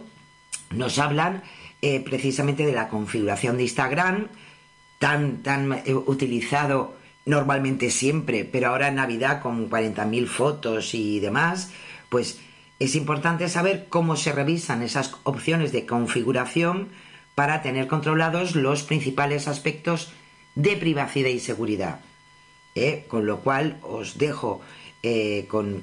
nos 0.71 0.97
hablan 0.97 1.43
eh, 1.81 1.99
precisamente 1.99 2.65
de 2.65 2.71
la 2.71 2.87
configuración 2.87 3.57
de 3.57 3.63
Instagram, 3.63 4.29
tan, 4.97 5.43
tan 5.43 5.73
eh, 5.73 5.93
utilizado 5.93 6.95
normalmente 7.25 7.91
siempre, 7.91 8.45
pero 8.45 8.69
ahora 8.69 8.87
en 8.87 8.95
Navidad 8.95 9.41
con 9.41 9.69
40.000 9.69 10.25
fotos 10.25 10.93
y 10.93 11.19
demás, 11.19 11.71
pues 12.07 12.39
es 12.79 12.95
importante 12.95 13.49
saber 13.49 13.87
cómo 13.89 14.15
se 14.15 14.31
revisan 14.31 14.81
esas 14.83 15.15
opciones 15.23 15.73
de 15.73 15.85
configuración 15.85 16.89
para 17.35 17.61
tener 17.61 17.87
controlados 17.87 18.55
los 18.55 18.83
principales 18.83 19.49
aspectos 19.49 20.13
de 20.55 20.77
privacidad 20.77 21.29
y 21.29 21.41
seguridad. 21.41 21.99
¿eh? 22.75 23.03
Con 23.09 23.25
lo 23.25 23.41
cual 23.41 23.79
os 23.81 24.17
dejo 24.17 24.61
eh, 25.01 25.45
con, 25.47 25.81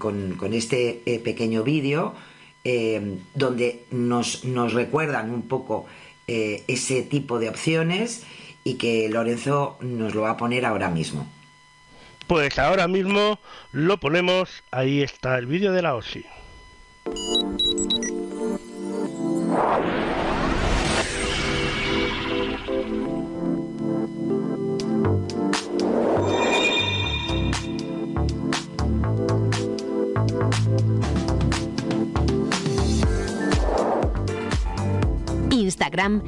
este 0.52 1.02
eh, 1.06 1.18
pequeño 1.18 1.62
vídeo 1.62 2.14
eh, 2.64 3.18
donde 3.34 3.84
nos, 3.90 4.44
nos, 4.44 4.74
recuerdan 4.74 5.30
un 5.30 5.42
poco 5.42 5.86
ese 6.28 7.02
tipo 7.02 7.38
de 7.38 7.48
opciones 7.48 8.24
y 8.64 8.74
que 8.74 9.08
Lorenzo 9.08 9.78
nos 9.80 10.12
lo 10.12 10.22
va 10.22 10.30
a 10.30 10.36
poner 10.36 10.66
ahora 10.66 10.90
mismo. 10.90 11.24
Pues 12.26 12.58
ahora 12.58 12.88
mismo 12.88 13.38
lo 13.70 13.98
ponemos, 13.98 14.64
ahí 14.72 15.02
está 15.02 15.38
el 15.38 15.46
vídeo 15.46 15.72
de 15.72 15.82
la 15.82 15.94
OSI. 15.94 16.26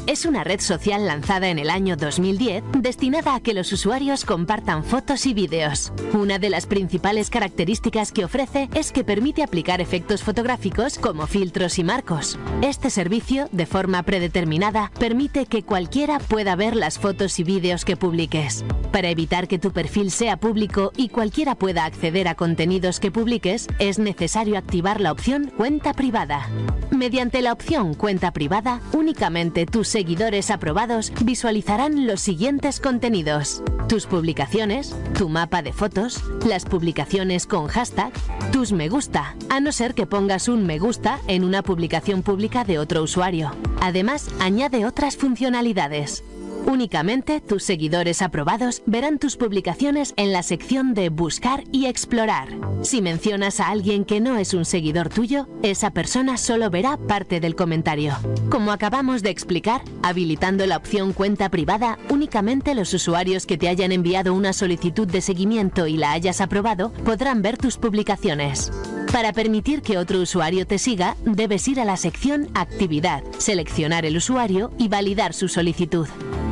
Es 0.07 0.25
una 0.25 0.45
red 0.45 0.61
social 0.61 1.05
lanzada 1.07 1.49
en 1.49 1.59
el 1.59 1.69
año 1.69 1.97
2010 1.97 2.63
destinada 2.79 3.35
a 3.35 3.41
que 3.41 3.55
los 3.55 3.73
usuarios 3.73 4.25
compartan 4.25 4.85
fotos 4.85 5.27
y 5.27 5.35
vídeos. 5.35 5.93
Una 6.13 6.39
de 6.39 6.49
las 6.49 6.67
principales 6.67 7.29
características 7.29 8.13
que 8.13 8.25
ofrece 8.25 8.69
es 8.75 8.93
que 8.93 9.03
permite 9.03 9.43
aplicar 9.43 9.81
efectos 9.81 10.23
fotográficos 10.23 10.97
como 10.99 11.27
filtros 11.27 11.81
y 11.81 11.85
marcos. 11.85 12.39
Este 12.63 12.89
servicio, 12.89 13.49
de 13.51 13.67
forma 13.67 14.05
predeterminada, 14.05 14.93
permite 15.01 15.47
que 15.47 15.65
cualquiera 15.65 16.21
pueda 16.21 16.55
ver 16.55 16.77
las 16.77 17.01
fotos 17.01 17.41
y 17.41 17.43
vídeos 17.43 17.85
que 17.85 17.97
publiques. 17.97 18.65
Para 18.93 19.11
evitar 19.11 19.49
que 19.49 19.59
tu 19.59 19.73
perfil 19.73 20.13
sea 20.13 20.37
público 20.37 20.93
y 20.97 21.09
cualquiera 21.09 21.57
pueda 21.57 21.85
acceder 21.85 22.29
a 22.29 22.37
contenidos 22.37 23.01
que 23.01 23.11
publiques, 23.11 23.67
es 23.81 23.99
necesario 23.99 24.57
activar 24.57 25.01
la 25.01 25.11
opción 25.11 25.53
Cuenta 25.57 25.95
privada. 25.95 26.49
Mediante 26.91 27.43
la 27.43 27.53
opción 27.53 27.95
Cuenta 27.95 28.33
privada, 28.33 28.81
únicamente 28.93 29.48
tus 29.67 29.89
seguidores 29.89 30.51
aprobados 30.51 31.13
visualizarán 31.23 32.07
los 32.07 32.21
siguientes 32.21 32.81
contenidos. 32.81 33.63
Tus 33.89 34.07
publicaciones, 34.07 34.95
tu 35.17 35.29
mapa 35.29 35.63
de 35.63 35.73
fotos, 35.73 36.23
las 36.47 36.65
publicaciones 36.65 37.47
con 37.47 37.67
hashtag, 37.67 38.13
tus 38.53 38.73
me 38.73 38.89
gusta, 38.89 39.35
a 39.49 39.61
no 39.61 39.73
ser 39.73 39.95
que 39.95 40.07
pongas 40.07 40.49
un 40.49 40.67
me 40.67 40.79
gusta 40.79 41.19
en 41.27 41.45
una 41.45 41.63
publicación 41.63 42.23
pública 42.23 42.65
de 42.65 42.79
otro 42.79 43.03
usuario. 43.03 43.51
Además, 43.81 44.29
añade 44.41 44.85
otras 44.85 45.17
funcionalidades. 45.17 46.23
Únicamente 46.69 47.41
tus 47.41 47.63
seguidores 47.63 48.21
aprobados 48.21 48.83
verán 48.85 49.19
tus 49.19 49.39
publicaciones 49.39 50.13
en 50.19 50.33
la 50.33 50.43
sección 50.43 50.93
de 50.93 51.09
Buscar 51.09 51.65
y 51.73 51.87
Explorar. 51.87 52.49
Si 52.83 53.01
mencionas 53.01 53.59
a 53.59 53.69
alguien 53.69 54.05
que 54.05 54.21
no 54.21 54.37
es 54.37 54.53
un 54.53 54.67
seguidor 54.67 55.09
tuyo, 55.09 55.49
esa 55.63 55.93
persona 55.93 56.37
solo 56.37 56.69
verá 56.69 56.99
parte 56.99 57.41
del 57.41 57.55
comentario. 57.55 58.15
Como 58.51 58.71
acabamos 58.71 59.23
de 59.23 59.31
explicar, 59.31 59.81
habilitando 60.03 60.67
la 60.67 60.77
opción 60.77 61.15
Cuenta 61.15 61.49
privada, 61.49 61.99
únicamente 62.11 62.75
los 62.75 62.93
usuarios 62.93 63.47
que 63.47 63.57
te 63.57 63.71
hayan 63.71 63.91
enviado 63.91 64.35
una 64.35 64.53
solicitud 64.53 65.09
de 65.09 65.23
seguimiento 65.23 65.87
y 65.87 65.97
la 65.97 66.13
hayas 66.13 66.43
aprobado 66.43 66.93
podrán 67.03 67.41
ver 67.41 67.57
tus 67.57 67.79
publicaciones. 67.79 68.71
Para 69.11 69.33
permitir 69.33 69.81
que 69.81 69.97
otro 69.97 70.21
usuario 70.21 70.67
te 70.67 70.77
siga, 70.77 71.17
debes 71.25 71.67
ir 71.67 71.81
a 71.81 71.87
la 71.87 71.97
sección 71.97 72.51
Actividad, 72.53 73.25
seleccionar 73.39 74.05
el 74.05 74.19
usuario 74.19 74.71
y 74.77 74.89
validar 74.89 75.33
su 75.33 75.49
solicitud. 75.49 76.07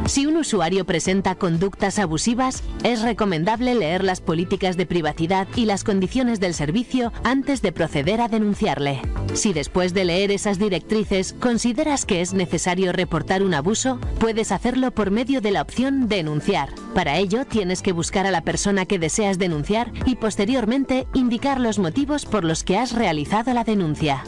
Si 0.07 0.25
un 0.25 0.37
usuario 0.37 0.85
presenta 0.85 1.35
conductas 1.35 1.99
abusivas, 1.99 2.63
es 2.85 3.03
recomendable 3.03 3.75
leer 3.75 4.05
las 4.05 4.21
políticas 4.21 4.77
de 4.77 4.87
privacidad 4.87 5.49
y 5.57 5.65
las 5.65 5.83
condiciones 5.83 6.39
del 6.39 6.55
servicio 6.55 7.13
antes 7.25 7.61
de 7.61 7.73
proceder 7.73 8.21
a 8.21 8.29
denunciarle. 8.29 9.03
Si 9.35 9.53
después 9.53 9.95
de 9.95 10.05
leer 10.05 10.31
esas 10.31 10.61
directrices 10.61 11.33
consideras 11.33 12.05
que 12.05 12.21
es 12.21 12.35
necesario 12.35 12.93
reportar 12.93 13.43
un 13.43 13.55
abuso, 13.55 13.99
puedes 14.21 14.53
hacerlo 14.53 14.93
por 14.93 15.11
medio 15.11 15.41
de 15.41 15.51
la 15.51 15.63
opción 15.63 16.09
Denunciar. 16.09 16.71
Para 16.95 17.19
ello, 17.19 17.45
tienes 17.45 17.83
que 17.83 17.93
buscar 17.93 18.27
a 18.27 18.31
la 18.31 18.43
persona 18.43 18.87
que 18.87 19.01
deseas 19.01 19.39
denunciar 19.39 19.93
y 20.05 20.15
posteriormente 20.15 21.09
indicar 21.15 21.61
los 21.61 21.81
motivos 21.81 22.27
por 22.27 22.45
los 22.45 22.63
que 22.63 22.79
has 22.79 22.93
realizado 22.93 23.53
la 23.53 23.65
denuncia. 23.65 24.23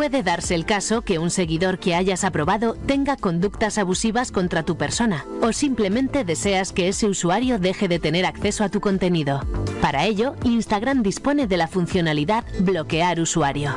Puede 0.00 0.22
darse 0.22 0.54
el 0.54 0.64
caso 0.64 1.02
que 1.02 1.18
un 1.18 1.28
seguidor 1.28 1.78
que 1.78 1.94
hayas 1.94 2.24
aprobado 2.24 2.72
tenga 2.86 3.18
conductas 3.18 3.76
abusivas 3.76 4.32
contra 4.32 4.62
tu 4.62 4.78
persona 4.78 5.26
o 5.42 5.52
simplemente 5.52 6.24
deseas 6.24 6.72
que 6.72 6.88
ese 6.88 7.06
usuario 7.06 7.58
deje 7.58 7.86
de 7.86 7.98
tener 7.98 8.24
acceso 8.24 8.64
a 8.64 8.70
tu 8.70 8.80
contenido. 8.80 9.42
Para 9.82 10.06
ello, 10.06 10.36
Instagram 10.42 11.02
dispone 11.02 11.46
de 11.46 11.58
la 11.58 11.68
funcionalidad 11.68 12.46
Bloquear 12.60 13.20
usuario. 13.20 13.74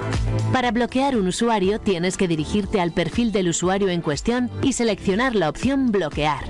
Para 0.54 0.72
bloquear 0.72 1.18
un 1.18 1.28
usuario 1.28 1.82
tienes 1.82 2.16
que 2.16 2.30
dirigirte 2.30 2.80
al 2.80 2.94
perfil 2.94 3.34
del 3.34 3.50
usuario 3.50 3.90
en 3.90 4.00
cuestión 4.00 4.50
y 4.62 4.72
seleccionar 4.72 5.36
la 5.36 5.50
opción 5.50 5.92
Bloquear. 5.92 6.46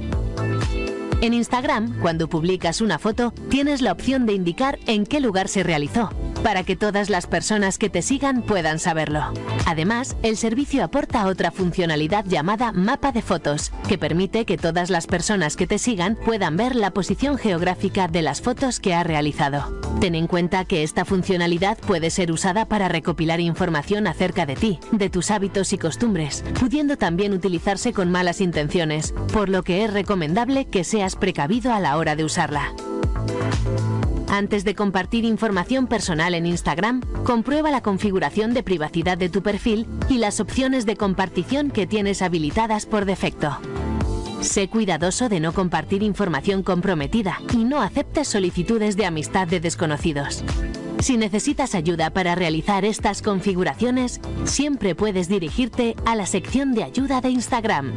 En 1.21 1.33
Instagram, 1.33 1.99
cuando 1.99 2.29
publicas 2.29 2.79
una 2.79 2.99
foto, 2.99 3.33
tienes 3.49 3.81
la 3.81 3.93
opción 3.93 4.27
de 4.27 4.33
indicar 4.33 4.77
en 4.85 5.07
qué 5.07 5.19
lugar 5.19 5.47
se 5.47 5.63
realizó. 5.63 6.11
Para 6.43 6.63
que 6.63 6.75
todas 6.75 7.09
las 7.09 7.25
personas 7.25 7.77
que 7.77 7.89
te 7.89 8.01
sigan 8.01 8.41
puedan 8.41 8.77
saberlo. 8.77 9.33
Además, 9.65 10.15
el 10.21 10.37
servicio 10.37 10.83
aporta 10.83 11.25
otra 11.25 11.51
funcionalidad 11.51 12.25
llamada 12.25 12.71
mapa 12.71 13.11
de 13.11 13.21
fotos, 13.21 13.71
que 13.87 13.97
permite 13.97 14.45
que 14.45 14.57
todas 14.57 14.89
las 14.89 15.07
personas 15.07 15.55
que 15.55 15.67
te 15.67 15.79
sigan 15.79 16.15
puedan 16.15 16.57
ver 16.57 16.75
la 16.75 16.91
posición 16.91 17.37
geográfica 17.37 18.07
de 18.07 18.21
las 18.21 18.41
fotos 18.41 18.79
que 18.79 18.93
ha 18.93 19.03
realizado. 19.03 19.81
Ten 19.99 20.15
en 20.15 20.27
cuenta 20.27 20.65
que 20.65 20.83
esta 20.83 21.05
funcionalidad 21.05 21.77
puede 21.77 22.09
ser 22.09 22.31
usada 22.31 22.65
para 22.65 22.89
recopilar 22.89 23.39
información 23.39 24.05
acerca 24.07 24.45
de 24.45 24.55
ti, 24.55 24.79
de 24.91 25.09
tus 25.09 25.31
hábitos 25.31 25.71
y 25.71 25.77
costumbres, 25.77 26.43
pudiendo 26.59 26.97
también 26.97 27.33
utilizarse 27.33 27.93
con 27.93 28.11
malas 28.11 28.41
intenciones, 28.41 29.13
por 29.31 29.49
lo 29.49 29.63
que 29.63 29.85
es 29.85 29.93
recomendable 29.93 30.65
que 30.65 30.83
seas 30.83 31.15
precavido 31.15 31.71
a 31.73 31.79
la 31.79 31.97
hora 31.97 32.15
de 32.15 32.25
usarla. 32.25 32.73
Antes 34.33 34.63
de 34.63 34.73
compartir 34.73 35.25
información 35.25 35.85
personal 35.85 36.33
en 36.33 36.47
Instagram, 36.47 37.01
comprueba 37.23 37.69
la 37.69 37.83
configuración 37.83 38.55
de 38.55 38.63
privacidad 38.63 39.15
de 39.15 39.29
tu 39.29 39.43
perfil 39.43 39.85
y 40.09 40.17
las 40.17 40.39
opciones 40.39 40.87
de 40.87 40.95
compartición 40.95 41.69
que 41.69 41.85
tienes 41.85 42.23
habilitadas 42.23 42.87
por 42.87 43.05
defecto. 43.05 43.55
Sé 44.41 44.69
cuidadoso 44.69 45.29
de 45.29 45.39
no 45.39 45.53
compartir 45.53 46.01
información 46.01 46.63
comprometida 46.63 47.37
y 47.53 47.57
no 47.57 47.79
aceptes 47.79 48.27
solicitudes 48.27 48.97
de 48.97 49.05
amistad 49.05 49.47
de 49.47 49.59
desconocidos. 49.59 50.43
Si 50.97 51.15
necesitas 51.15 51.75
ayuda 51.75 52.09
para 52.09 52.33
realizar 52.33 52.85
estas 52.85 53.21
configuraciones, 53.21 54.19
siempre 54.45 54.95
puedes 54.95 55.27
dirigirte 55.27 55.95
a 56.07 56.15
la 56.15 56.25
sección 56.25 56.73
de 56.73 56.85
ayuda 56.85 57.21
de 57.21 57.29
Instagram. 57.29 57.93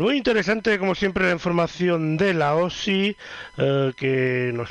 Muy 0.00 0.16
interesante, 0.16 0.78
como 0.78 0.94
siempre, 0.94 1.26
la 1.26 1.32
información 1.32 2.16
de 2.16 2.34
la 2.34 2.54
OSI 2.54 3.16
eh, 3.58 3.92
que 3.96 4.50
nos 4.54 4.70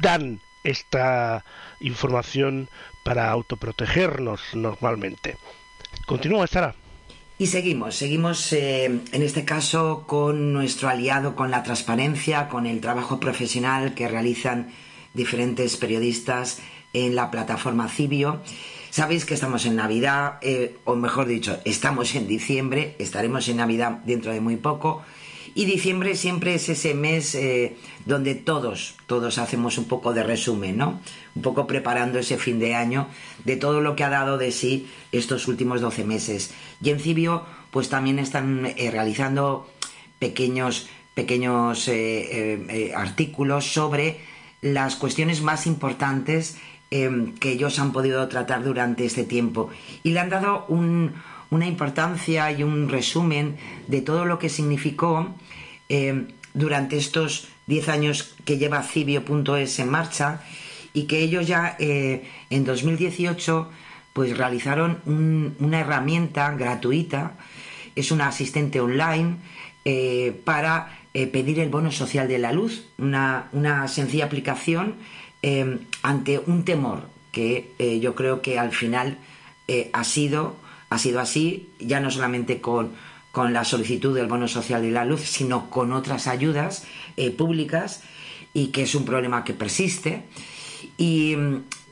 dan 0.00 0.40
esta 0.64 1.44
información 1.80 2.68
para 3.04 3.30
autoprotegernos 3.30 4.40
normalmente. 4.54 5.36
Continúa, 6.06 6.46
Sara. 6.46 6.74
Y 7.38 7.46
seguimos, 7.46 7.94
seguimos 7.94 8.52
eh, 8.52 8.84
en 8.84 9.22
este 9.22 9.44
caso 9.44 10.04
con 10.06 10.52
nuestro 10.52 10.88
aliado, 10.88 11.34
con 11.34 11.50
la 11.50 11.62
transparencia, 11.62 12.48
con 12.48 12.66
el 12.66 12.80
trabajo 12.80 13.18
profesional 13.18 13.94
que 13.94 14.08
realizan 14.08 14.72
diferentes 15.14 15.76
periodistas 15.76 16.60
en 16.92 17.14
la 17.14 17.30
plataforma 17.30 17.88
Cibio 17.88 18.42
Sabéis 18.90 19.24
que 19.24 19.34
estamos 19.34 19.66
en 19.66 19.76
Navidad, 19.76 20.38
eh, 20.42 20.74
o 20.84 20.96
mejor 20.96 21.26
dicho, 21.26 21.60
estamos 21.64 22.12
en 22.16 22.26
diciembre, 22.26 22.96
estaremos 22.98 23.48
en 23.48 23.58
Navidad 23.58 24.00
dentro 24.04 24.32
de 24.32 24.40
muy 24.40 24.56
poco. 24.56 25.02
Y 25.54 25.64
diciembre 25.64 26.16
siempre 26.16 26.54
es 26.54 26.68
ese 26.68 26.94
mes 26.94 27.36
eh, 27.36 27.76
donde 28.04 28.34
todos, 28.34 28.96
todos 29.06 29.38
hacemos 29.38 29.78
un 29.78 29.84
poco 29.84 30.12
de 30.12 30.24
resumen, 30.24 30.76
¿no? 30.76 31.00
Un 31.36 31.42
poco 31.42 31.68
preparando 31.68 32.18
ese 32.18 32.36
fin 32.36 32.58
de 32.58 32.74
año 32.74 33.06
de 33.44 33.56
todo 33.56 33.80
lo 33.80 33.94
que 33.94 34.02
ha 34.02 34.10
dado 34.10 34.38
de 34.38 34.50
sí 34.50 34.88
estos 35.12 35.46
últimos 35.46 35.80
12 35.80 36.04
meses. 36.04 36.50
Y 36.82 36.90
en 36.90 36.98
Cibio, 36.98 37.44
pues 37.70 37.90
también 37.90 38.18
están 38.18 38.66
eh, 38.66 38.90
realizando 38.90 39.70
pequeños, 40.18 40.88
pequeños 41.14 41.88
artículos 42.96 43.72
sobre 43.72 44.18
las 44.62 44.96
cuestiones 44.96 45.42
más 45.42 45.66
importantes 45.66 46.56
Em, 46.92 47.36
que 47.36 47.52
ellos 47.52 47.78
han 47.78 47.92
podido 47.92 48.26
tratar 48.26 48.64
durante 48.64 49.04
este 49.04 49.22
tiempo. 49.22 49.70
Y 50.02 50.10
le 50.10 50.18
han 50.18 50.28
dado 50.28 50.66
una 50.66 51.66
importancia 51.68 52.50
y 52.50 52.64
un 52.64 52.88
resumen 52.88 53.58
de 53.86 54.00
todo 54.00 54.24
lo 54.24 54.40
que 54.40 54.48
significó 54.48 55.32
em, 55.88 56.26
durante 56.52 56.96
estos 56.96 57.46
10 57.68 57.88
años 57.90 58.34
que 58.44 58.58
lleva 58.58 58.82
Cibio.es 58.82 59.78
en 59.78 59.88
marcha 59.88 60.40
y 60.92 61.04
que 61.04 61.20
ellos 61.20 61.46
ya 61.46 61.76
eh, 61.78 62.24
en 62.50 62.64
2018 62.64 63.70
pues 64.12 64.36
realizaron 64.36 64.98
una 65.60 65.78
herramienta 65.78 66.50
gratuita, 66.56 67.34
es 67.94 68.10
una 68.10 68.26
asistente 68.26 68.80
online 68.80 69.36
eh, 69.84 70.40
para 70.44 70.98
eh, 71.14 71.28
pedir 71.28 71.60
el 71.60 71.68
bono 71.68 71.92
social 71.92 72.26
de 72.26 72.38
la 72.40 72.50
luz, 72.50 72.84
una, 72.98 73.48
una 73.52 73.86
sencilla 73.86 74.24
aplicación 74.24 74.96
Em, 75.42 75.78
ante 76.02 76.38
un 76.38 76.64
temor 76.64 77.08
que 77.32 77.72
eh, 77.78 77.98
yo 78.00 78.14
creo 78.14 78.42
que 78.42 78.58
al 78.58 78.72
final 78.72 79.16
eh, 79.68 79.88
ha, 79.94 80.04
sido, 80.04 80.56
ha 80.90 80.98
sido 80.98 81.20
así, 81.20 81.70
ya 81.78 82.00
no 82.00 82.10
solamente 82.10 82.60
con, 82.60 82.92
con, 83.32 83.54
la 83.54 83.64
solicitud 83.64 84.14
del 84.14 84.26
bono 84.26 84.48
social 84.48 84.82
de 84.82 84.90
la 84.90 85.06
luz, 85.06 85.22
sino 85.22 85.70
con 85.70 85.92
otras 85.92 86.26
ayudas 86.26 86.84
eh, 87.16 87.30
públicas 87.30 88.02
y 88.52 88.66
que 88.66 88.82
es 88.82 88.94
un 88.94 89.06
problema 89.06 89.44
que 89.44 89.54
persiste. 89.54 90.24
Y, 90.98 91.36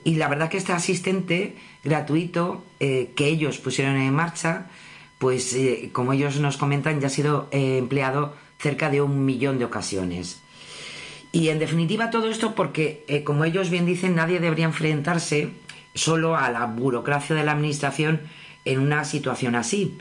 y 0.05 0.17
la 0.17 0.29
verdad 0.29 0.51
que 0.51 0.59
este 0.59 0.73
asistente 0.73 1.57
gratuito 1.85 2.65
que 2.79 3.27
ellos 3.27 3.59
pusieron 3.59 3.97
en 3.97 4.13
marcha, 4.13 4.67
pues 5.19 5.57
como 5.93 6.13
ellos 6.13 6.39
nos 6.41 6.57
comentan, 6.57 7.01
ya 7.01 7.07
ha 7.07 7.11
sido 7.11 7.49
empleado 7.51 8.35
cerca 8.59 8.91
de 8.91 9.01
un 9.01 9.25
millón 9.25 9.59
de 9.59 9.65
ocasiones. 9.65 10.41
Y 11.33 11.51
en 11.51 11.59
definitiva 11.59 12.11
todo 12.11 12.31
esto 12.31 12.55
porque, 12.55 13.05
eh, 13.09 13.25
como 13.25 13.45
ellos 13.45 13.71
bien 13.71 13.87
dicen, 13.87 14.15
nadie 14.15 14.41
debería 14.41 14.65
enfrentarse 14.65 15.51
solo 15.95 16.37
a 16.37 16.51
la 16.51 16.65
burocracia 16.67 17.37
de 17.37 17.45
la 17.45 17.53
administración 17.53 18.21
en 18.65 18.81
una 18.81 19.05
situación 19.05 19.55
así. 19.55 19.99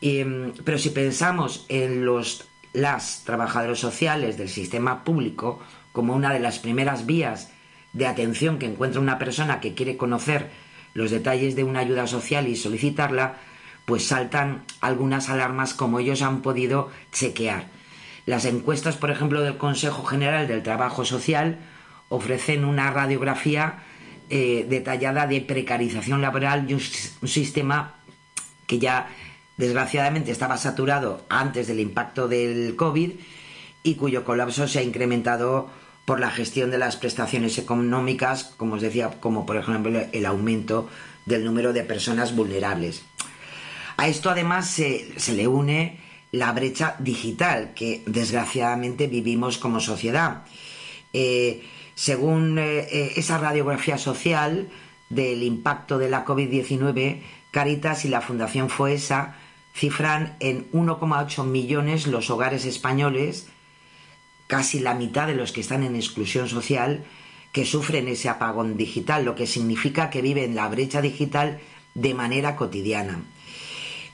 Em, 0.00 0.52
pero 0.64 0.78
si 0.78 0.90
pensamos 0.90 1.64
en 1.68 2.04
los 2.04 2.48
las 2.72 3.24
trabajadores 3.24 3.78
sociales 3.78 4.36
del 4.36 4.48
sistema 4.48 5.04
público 5.04 5.60
como 5.92 6.14
una 6.14 6.32
de 6.32 6.40
las 6.40 6.58
primeras 6.58 7.06
vías 7.06 7.50
de 7.92 8.06
atención 8.06 8.58
que 8.58 8.66
encuentra 8.66 9.00
una 9.00 9.18
persona 9.18 9.60
que 9.60 9.74
quiere 9.74 9.96
conocer 9.96 10.50
los 10.94 11.10
detalles 11.10 11.56
de 11.56 11.64
una 11.64 11.80
ayuda 11.80 12.06
social 12.06 12.46
y 12.46 12.56
solicitarla, 12.56 13.36
pues 13.86 14.06
saltan 14.06 14.64
algunas 14.80 15.28
alarmas 15.28 15.74
como 15.74 15.98
ellos 15.98 16.22
han 16.22 16.42
podido 16.42 16.90
chequear. 17.12 17.66
Las 18.28 18.44
encuestas, 18.44 18.98
por 18.98 19.10
ejemplo, 19.10 19.40
del 19.40 19.56
Consejo 19.56 20.04
General 20.04 20.46
del 20.46 20.62
Trabajo 20.62 21.02
Social 21.06 21.56
ofrecen 22.10 22.66
una 22.66 22.90
radiografía 22.90 23.78
eh, 24.28 24.66
detallada 24.68 25.26
de 25.26 25.40
precarización 25.40 26.20
laboral 26.20 26.66
y 26.68 26.74
un, 26.74 26.80
sistema 27.26 27.94
que 28.66 28.78
ya 28.78 29.08
desgraciadamente 29.56 30.30
estaba 30.30 30.58
saturado 30.58 31.24
antes 31.30 31.68
del 31.68 31.80
impacto 31.80 32.28
del 32.28 32.76
COVID 32.76 33.12
y 33.82 33.94
cuyo 33.94 34.24
colapso 34.26 34.68
se 34.68 34.80
ha 34.80 34.82
incrementado 34.82 35.70
por 36.04 36.20
la 36.20 36.30
gestión 36.30 36.70
de 36.70 36.76
las 36.76 36.96
prestaciones 36.96 37.56
económicas, 37.56 38.44
como 38.58 38.74
os 38.74 38.82
decía, 38.82 39.08
como 39.20 39.46
por 39.46 39.56
ejemplo 39.56 40.02
el 40.12 40.26
aumento 40.26 40.90
del 41.24 41.46
número 41.46 41.72
de 41.72 41.82
personas 41.82 42.36
vulnerables. 42.36 43.06
A 43.96 44.06
esto 44.06 44.28
además 44.28 44.68
se 44.68 45.32
le 45.34 45.48
une 45.48 46.07
la 46.32 46.52
brecha 46.52 46.96
digital 46.98 47.72
que 47.74 48.02
desgraciadamente 48.06 49.06
vivimos 49.06 49.58
como 49.58 49.80
sociedad. 49.80 50.44
Eh, 51.12 51.62
según 51.94 52.58
eh, 52.58 52.80
eh, 52.90 53.12
esa 53.16 53.38
radiografía 53.38 53.98
social 53.98 54.68
del 55.08 55.42
impacto 55.42 55.98
de 55.98 56.10
la 56.10 56.24
COVID-19, 56.24 57.22
Caritas 57.50 58.04
y 58.04 58.08
la 58.08 58.20
Fundación 58.20 58.68
FOESA 58.68 59.36
cifran 59.74 60.36
en 60.40 60.70
1,8 60.72 61.44
millones 61.44 62.06
los 62.06 62.30
hogares 62.30 62.66
españoles, 62.66 63.46
casi 64.46 64.80
la 64.80 64.94
mitad 64.94 65.26
de 65.26 65.34
los 65.34 65.52
que 65.52 65.60
están 65.60 65.82
en 65.82 65.96
exclusión 65.96 66.48
social, 66.48 67.04
que 67.52 67.64
sufren 67.64 68.06
ese 68.08 68.28
apagón 68.28 68.76
digital, 68.76 69.24
lo 69.24 69.34
que 69.34 69.46
significa 69.46 70.10
que 70.10 70.20
viven 70.20 70.54
la 70.54 70.68
brecha 70.68 71.00
digital 71.00 71.58
de 71.94 72.14
manera 72.14 72.54
cotidiana 72.54 73.22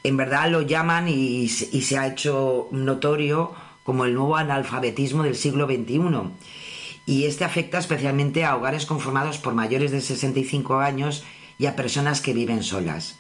en 0.04 0.16
verdad 0.18 0.50
lo 0.50 0.62
llaman 0.62 1.08
y, 1.08 1.48
se 1.48 1.98
ha 1.98 2.06
hecho 2.06 2.68
notorio 2.70 3.52
como 3.84 4.04
el 4.04 4.14
nuevo 4.14 4.36
analfabetismo 4.36 5.22
del 5.22 5.34
siglo 5.34 5.66
XXI. 5.66 6.30
Y 7.06 7.24
este 7.24 7.44
afecta 7.44 7.78
especialmente 7.78 8.44
a 8.44 8.54
hogares 8.54 8.86
conformados 8.86 9.38
por 9.38 9.54
mayores 9.54 9.90
de 9.90 10.02
65 10.02 10.78
años 10.78 11.24
y 11.58 11.66
a 11.66 11.74
personas 11.74 12.20
que 12.20 12.34
viven 12.34 12.62
solas. 12.62 13.18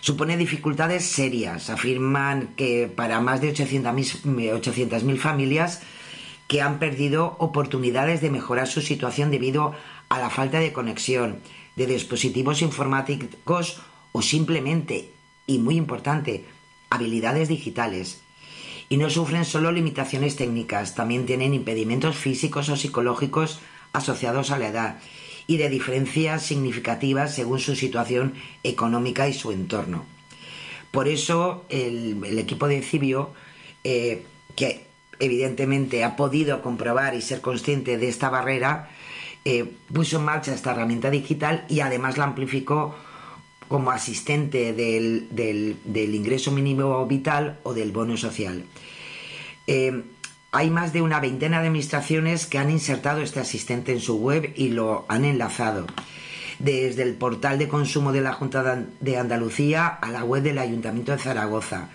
Supone 0.00 0.36
dificultades 0.36 1.04
serias. 1.04 1.70
Afirman 1.70 2.48
que 2.56 2.90
para 2.94 3.20
más 3.20 3.40
de 3.40 3.54
800.000 3.54 5.18
familias 5.18 5.82
que 6.48 6.62
han 6.62 6.80
perdido 6.80 7.36
oportunidades 7.38 8.20
de 8.20 8.30
mejorar 8.30 8.66
su 8.66 8.80
situación 8.80 9.30
debido 9.30 9.72
a 10.08 10.18
la 10.18 10.30
falta 10.30 10.58
de 10.58 10.72
conexión, 10.72 11.38
de 11.76 11.86
dispositivos 11.86 12.60
informáticos 12.60 13.80
o 14.10 14.20
simplemente 14.20 15.11
y 15.46 15.58
muy 15.58 15.76
importante, 15.76 16.44
habilidades 16.90 17.48
digitales. 17.48 18.20
Y 18.88 18.96
no 18.96 19.08
sufren 19.10 19.44
solo 19.44 19.72
limitaciones 19.72 20.36
técnicas, 20.36 20.94
también 20.94 21.26
tienen 21.26 21.54
impedimentos 21.54 22.16
físicos 22.16 22.68
o 22.68 22.76
psicológicos 22.76 23.60
asociados 23.92 24.50
a 24.50 24.58
la 24.58 24.68
edad 24.68 24.98
y 25.46 25.56
de 25.56 25.68
diferencias 25.68 26.42
significativas 26.44 27.34
según 27.34 27.58
su 27.58 27.74
situación 27.74 28.34
económica 28.62 29.28
y 29.28 29.34
su 29.34 29.50
entorno. 29.52 30.04
Por 30.90 31.08
eso 31.08 31.64
el, 31.70 32.38
equipo 32.38 32.68
de 32.68 32.82
Cibio, 32.82 33.30
eh, 33.82 34.24
que 34.54 34.86
evidentemente 35.18 36.04
ha 36.04 36.16
podido 36.16 36.60
comprobar 36.62 37.14
y 37.14 37.22
ser 37.22 37.40
consciente 37.40 37.96
de 37.96 38.08
esta 38.08 38.28
barrera, 38.28 38.90
eh, 39.44 39.64
puso 39.92 40.18
en 40.18 40.24
marcha 40.24 40.54
esta 40.54 40.72
herramienta 40.72 41.10
digital 41.10 41.64
y 41.68 41.80
además 41.80 42.18
la 42.18 42.24
amplificó 42.24 42.94
como 43.72 43.90
asistente 43.90 44.72
del, 44.72 45.78
ingreso 46.14 46.52
mínimo 46.52 47.04
vital 47.06 47.58
o 47.64 47.74
del 47.74 47.90
bono 47.90 48.16
social. 48.16 48.64
Eh, 49.66 50.04
hay 50.52 50.70
más 50.70 50.92
de 50.92 51.02
una 51.02 51.18
veintena 51.18 51.60
de 51.60 51.66
administraciones 51.66 52.46
que 52.46 52.58
han 52.58 52.70
insertado 52.70 53.22
este 53.22 53.40
asistente 53.40 53.90
en 53.90 54.00
su 54.00 54.18
web 54.18 54.52
y 54.54 54.68
lo 54.68 55.06
han 55.08 55.24
enlazado. 55.24 55.86
Desde 56.58 57.02
el 57.02 57.14
portal 57.14 57.58
de 57.58 57.66
consumo 57.66 58.12
de 58.12 58.20
la 58.20 58.34
Junta 58.34 58.86
de 59.00 59.16
Andalucía 59.16 59.86
a 59.88 60.10
la 60.10 60.22
web 60.22 60.42
del 60.42 60.58
Ayuntamiento 60.58 61.12
de 61.12 61.18
Zaragoza. 61.18 61.88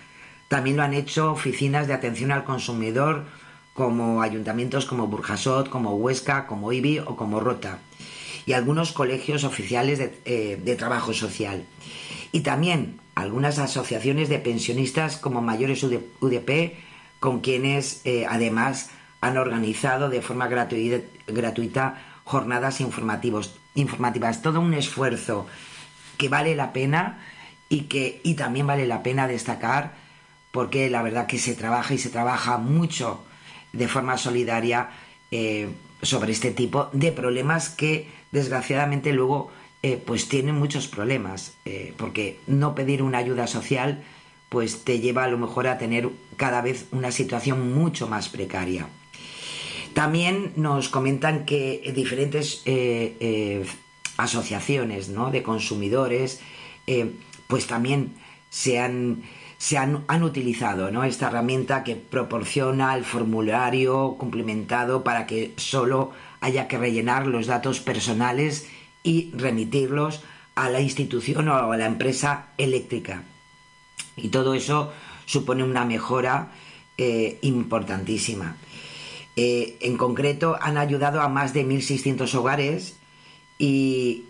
También 0.48 0.76
lo 0.76 0.82
han 0.82 0.92
hecho 0.92 1.32
oficinas 1.32 1.86
de 1.86 1.94
atención 1.94 2.32
al 2.32 2.44
consumidor 2.44 3.24
como 3.72 4.20
ayuntamientos 4.20 4.84
como 4.84 5.06
Burjasot, 5.06 5.70
como 5.70 5.94
Huesca, 5.94 6.46
como 6.46 6.72
IBI 6.72 6.98
o 6.98 7.16
como 7.16 7.38
Rota 7.38 7.78
y 8.46 8.52
algunos 8.52 8.92
colegios 8.92 9.44
oficiales 9.44 10.00
eh, 10.24 10.60
de, 10.62 10.76
trabajo 10.76 11.12
social. 11.12 11.64
Y 12.32 12.40
también 12.40 13.00
algunas 13.14 13.58
asociaciones 13.58 14.28
de 14.28 14.38
pensionistas 14.38 15.16
como 15.16 15.42
Mayores 15.42 15.82
UDP, 15.82 16.74
con 17.20 17.40
quienes 17.40 18.00
eh, 18.04 18.26
además 18.28 18.90
han 19.20 19.36
organizado 19.38 20.08
de 20.08 20.22
forma 20.22 20.48
gratuita, 20.48 21.94
jornadas 22.24 22.80
informativos, 22.80 23.56
informativas. 23.74 24.42
Todo 24.42 24.60
un 24.60 24.74
esfuerzo 24.74 25.46
que 26.16 26.28
vale 26.28 26.54
la 26.54 26.72
pena 26.72 27.18
y 27.68 27.82
que 27.82 28.20
y 28.22 28.34
también 28.34 28.66
vale 28.66 28.86
la 28.86 29.02
pena 29.02 29.26
destacar 29.26 29.94
porque 30.50 30.90
la 30.90 31.02
verdad 31.02 31.26
que 31.26 31.38
se 31.38 31.54
trabaja 31.54 31.94
y 31.94 31.98
se 31.98 32.10
trabaja 32.10 32.58
mucho 32.58 33.24
de 33.72 33.88
forma 33.88 34.16
solidaria 34.16 34.90
eh, 35.30 35.68
sobre 36.02 36.32
este 36.32 36.52
tipo 36.52 36.88
de 36.92 37.12
problemas 37.12 37.68
que 37.68 38.08
desgraciadamente 38.32 39.12
luego 39.12 39.50
eh, 39.82 40.02
pues 40.04 40.28
tienen 40.28 40.56
muchos 40.56 40.88
problemas, 40.88 41.54
eh, 41.64 41.94
porque 41.96 42.40
no 42.48 42.74
pedir 42.74 43.02
una 43.02 43.18
ayuda 43.18 43.46
social 43.46 44.02
pues 44.48 44.82
te 44.82 44.98
lleva 44.98 45.24
a 45.24 45.28
lo 45.28 45.38
mejor 45.38 45.66
a 45.66 45.78
tener 45.78 46.08
cada 46.36 46.62
vez 46.62 46.86
una 46.90 47.12
situación 47.12 47.74
mucho 47.74 48.08
más 48.08 48.28
precaria. 48.28 48.88
También 49.92 50.52
nos 50.56 50.88
comentan 50.88 51.44
que 51.44 51.92
diferentes 51.94 52.62
eh, 52.64 53.66
asociaciones 54.16 55.12
de 55.32 55.42
consumidores 55.42 56.40
pues 57.46 57.66
también 57.66 58.14
se 58.48 58.78
han, 58.78 59.22
se 59.58 59.76
han, 59.76 60.04
han 60.08 60.22
utilizado 60.22 60.90
¿no? 60.90 61.04
esta 61.04 61.28
herramienta 61.28 61.84
que 61.84 61.96
proporciona 61.96 62.96
el 62.96 63.04
formulario 63.04 64.16
cumplimentado 64.18 65.04
para 65.04 65.26
que 65.26 65.52
solo 65.56 66.12
haya 66.40 66.68
que 66.68 66.78
rellenar 66.78 67.26
los 67.26 67.46
datos 67.46 67.80
personales 67.80 68.68
y 69.02 69.30
remitirlos 69.34 70.22
a 70.54 70.68
la 70.70 70.80
institución 70.80 71.48
o 71.48 71.72
a 71.72 71.76
la 71.76 71.86
empresa 71.86 72.48
eléctrica. 72.58 73.22
Y 74.16 74.28
todo 74.28 74.54
eso 74.54 74.92
supone 75.26 75.62
una 75.62 75.84
mejora 75.84 76.52
eh, 76.96 77.38
importantísima. 77.42 78.56
Eh, 79.36 79.78
en 79.82 79.96
concreto, 79.96 80.58
han 80.60 80.78
ayudado 80.78 81.20
a 81.20 81.28
más 81.28 81.54
de 81.54 81.64
1.600 81.64 82.34
hogares 82.34 82.96
y, 83.56 84.24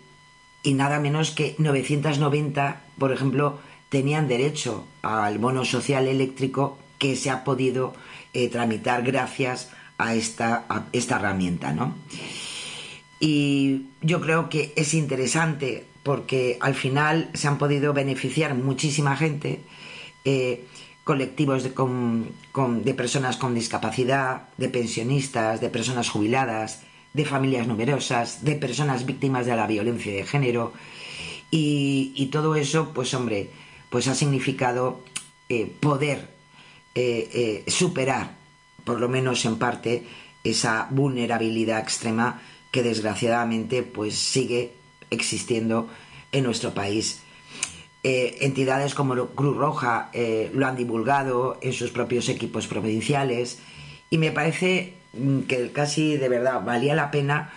nada 0.65 0.99
menos 0.99 1.31
que 1.31 1.55
990, 1.57 2.81
por 2.99 3.11
ejemplo, 3.11 3.59
tenían 3.89 4.27
derecho 4.27 4.85
al 5.01 5.39
bono 5.39 5.65
social 5.65 6.07
eléctrico 6.07 6.77
que 6.99 7.15
se 7.15 7.31
ha 7.31 7.43
podido 7.43 7.95
eh, 8.33 8.49
tramitar 8.49 9.01
gracias 9.01 9.71
a 9.99 10.15
esta, 10.15 10.65
esta 10.93 11.17
herramienta, 11.17 11.73
¿no? 11.73 11.93
Y 13.19 13.87
yo 14.01 14.21
creo 14.21 14.49
que 14.49 14.73
es 14.75 14.93
interesante 14.93 15.85
porque 16.03 16.57
al 16.61 16.73
final 16.73 17.29
se 17.33 17.49
han 17.49 17.57
podido 17.57 17.93
beneficiar 17.93 18.55
muchísima 18.55 19.17
gente, 19.17 19.59
eh, 20.23 20.65
colectivos 21.03 21.63
de, 21.63 21.71
de 21.71 22.93
personas 22.93 23.35
con 23.35 23.53
discapacidad, 23.53 24.47
de 24.57 24.69
pensionistas, 24.69 25.59
de 25.59 25.69
personas 25.69 26.09
jubiladas, 26.09 26.83
de 27.13 27.25
familias 27.25 27.67
numerosas, 27.67 28.45
de 28.45 28.55
personas 28.55 29.05
víctimas 29.05 29.45
de 29.45 29.55
la 29.55 29.67
violencia 29.67 30.13
de 30.13 30.23
género. 30.23 30.71
Y, 31.51 32.29
todo 32.31 32.55
eso, 32.55 32.93
pues 32.93 33.13
hombre, 33.13 33.49
pues 33.89 34.07
ha 34.07 34.15
significado 34.15 35.03
eh, 35.49 35.65
poder 35.81 36.29
eh, 36.95 37.65
superar 37.67 38.38
por 38.83 38.99
lo 38.99 39.09
menos 39.09 39.45
en 39.45 39.57
parte, 39.57 40.05
esa 40.43 40.87
vulnerabilidad 40.89 41.79
extrema 41.79 42.41
que 42.71 42.83
desgraciadamente 42.83 43.83
pues 43.83 44.15
sigue 44.15 44.73
existiendo 45.09 45.89
en 46.31 46.43
nuestro 46.43 46.73
país. 46.73 47.21
Eh, 48.03 48.37
entidades 48.41 48.93
como 48.95 49.13
Cruz 49.29 49.57
Roja 49.57 50.09
eh, 50.13 50.49
lo 50.53 50.65
han 50.65 50.77
divulgado 50.77 51.57
en 51.61 51.73
sus 51.73 51.91
propios 51.91 52.29
equipos 52.29 52.67
provinciales 52.67 53.59
y 54.09 54.17
me 54.17 54.31
parece 54.31 54.93
mm, 55.13 55.41
que 55.41 55.71
casi 55.73 56.15
de 56.15 56.29
verdad 56.29 56.63
valía 56.63 56.95
la 56.95 57.11
pena 57.11 57.51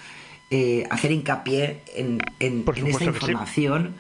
eh, 0.51 0.85
hacer 0.91 1.13
hincapié 1.13 1.83
en, 1.95 2.21
esta 2.41 3.05
información 3.05 3.95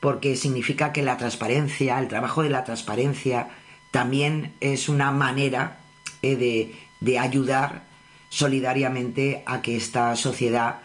porque 0.00 0.36
significa 0.36 0.92
que 0.92 1.02
la 1.02 1.16
transparencia, 1.16 1.98
el 1.98 2.08
trabajo 2.08 2.42
de 2.42 2.50
la 2.50 2.64
transparencia 2.64 3.48
también 3.90 4.52
es 4.60 4.88
una 4.88 5.12
manera 5.12 5.78
de, 6.22 7.18
ayudar 7.18 7.84
solidariamente 8.28 9.42
a 9.46 9.62
que 9.62 9.76
esta 9.76 10.14
sociedad 10.16 10.80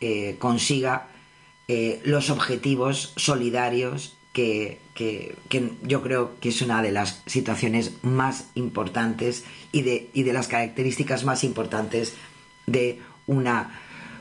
eh, 0.00 0.36
consiga 0.38 1.08
eh, 1.68 2.00
los 2.04 2.30
objetivos 2.30 3.12
solidarios 3.16 4.16
que, 4.32 4.78
yo 5.82 6.02
creo 6.02 6.38
que 6.40 6.50
es 6.50 6.62
una 6.62 6.82
de 6.82 6.92
las 6.92 7.22
situaciones 7.26 7.92
más 8.02 8.46
importantes 8.54 9.44
y 9.72 9.82
de, 9.82 10.10
de 10.14 10.32
las 10.32 10.48
características 10.48 11.24
más 11.24 11.44
importantes 11.44 12.14
de 12.66 13.00
una, 13.26 13.80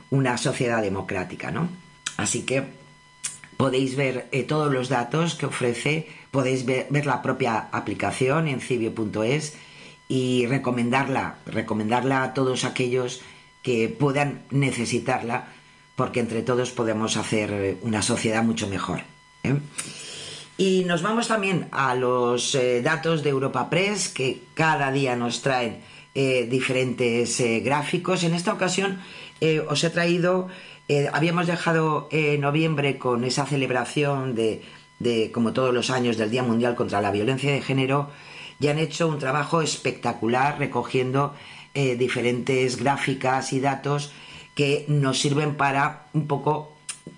una 0.09 0.37
sociedad 0.37 0.81
democrática. 0.81 1.51
¿no? 1.51 1.69
Así 2.17 2.43
que 2.43 2.63
podéis 3.57 3.95
ver 3.95 4.29
eh, 4.31 4.43
todos 4.43 4.71
los 4.71 4.89
datos 4.89 5.35
que 5.35 5.45
ofrece, 5.45 6.07
podéis 6.31 6.65
ver, 6.65 6.87
ver 6.89 7.05
la 7.05 7.21
propia 7.21 7.67
aplicación 7.71 8.47
en 8.47 8.61
cibio.es 8.61 9.55
y 10.09 10.47
recomendarla, 10.47 11.35
recomendarla 11.45 12.23
a 12.23 12.33
todos 12.33 12.65
aquellos 12.65 13.21
que 13.61 13.87
puedan 13.87 14.41
necesitarla, 14.49 15.49
porque 15.95 16.19
entre 16.19 16.41
todos 16.41 16.71
podemos 16.71 17.15
hacer 17.15 17.77
una 17.83 18.01
sociedad 18.01 18.43
mucho 18.43 18.67
mejor. 18.67 19.01
¿eh? 19.43 19.55
Y 20.57 20.83
nos 20.85 21.03
vamos 21.03 21.27
también 21.27 21.67
a 21.71 21.93
los 21.93 22.55
eh, 22.55 22.81
datos 22.81 23.23
de 23.23 23.29
Europa 23.29 23.69
Press, 23.69 24.09
que 24.09 24.41
cada 24.55 24.91
día 24.91 25.15
nos 25.15 25.43
traen 25.43 25.81
eh, 26.15 26.47
diferentes 26.49 27.39
gráficos. 27.63 28.23
En 28.23 28.33
esta 28.33 28.51
ocasión 28.51 28.99
os 29.69 29.83
he 29.85 29.89
traído, 29.89 30.49
habíamos 31.13 31.47
dejado 31.47 32.09
noviembre 32.39 32.97
con 32.97 33.23
esa 33.23 33.45
celebración 33.45 34.35
de, 34.35 34.61
de, 34.99 35.31
como 35.31 35.53
todos 35.53 35.73
los 35.73 35.89
años, 35.91 36.17
del 36.17 36.29
Día 36.29 36.43
Mundial 36.43 36.75
contra 36.75 36.99
la 36.99 37.11
Violencia 37.11 37.53
de 37.53 37.61
Género, 37.61 38.09
y 38.59 38.67
han 38.67 38.77
hecho 38.77 39.07
un 39.07 39.19
trabajo 39.19 39.61
espectacular 39.61 40.59
recogiendo 40.59 41.33
eh, 41.73 41.95
diferentes 41.95 42.77
gráficas 42.77 43.53
y 43.53 43.59
datos 43.59 44.11
que 44.55 44.85
nos 44.87 45.19
sirven 45.19 45.55
para 45.55 46.07
un 46.13 46.27
poco 46.27 46.73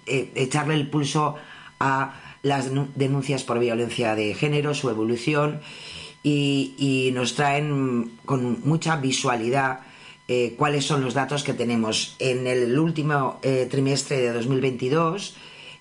eh, 0.06 0.32
echarle 0.36 0.76
el 0.76 0.90
pulso 0.90 1.36
a 1.80 2.20
las 2.44 2.70
denuncias 2.96 3.44
por 3.44 3.60
violencia 3.60 4.16
de 4.16 4.34
género, 4.36 4.74
su 4.74 4.90
evolución 4.90 5.62
y, 6.24 7.12
nos 7.14 7.36
traen 7.36 8.12
con 8.26 8.62
mucha 8.64 8.96
visualidad 8.98 9.80
eh, 10.28 10.54
cuáles 10.58 10.86
son 10.86 11.02
los 11.02 11.14
datos 11.14 11.44
que 11.44 11.54
tenemos. 11.54 12.16
En 12.20 12.46
el 12.46 12.78
último 12.78 13.40
trimestre 13.70 14.18
de 14.18 14.32
2022, 14.34 15.36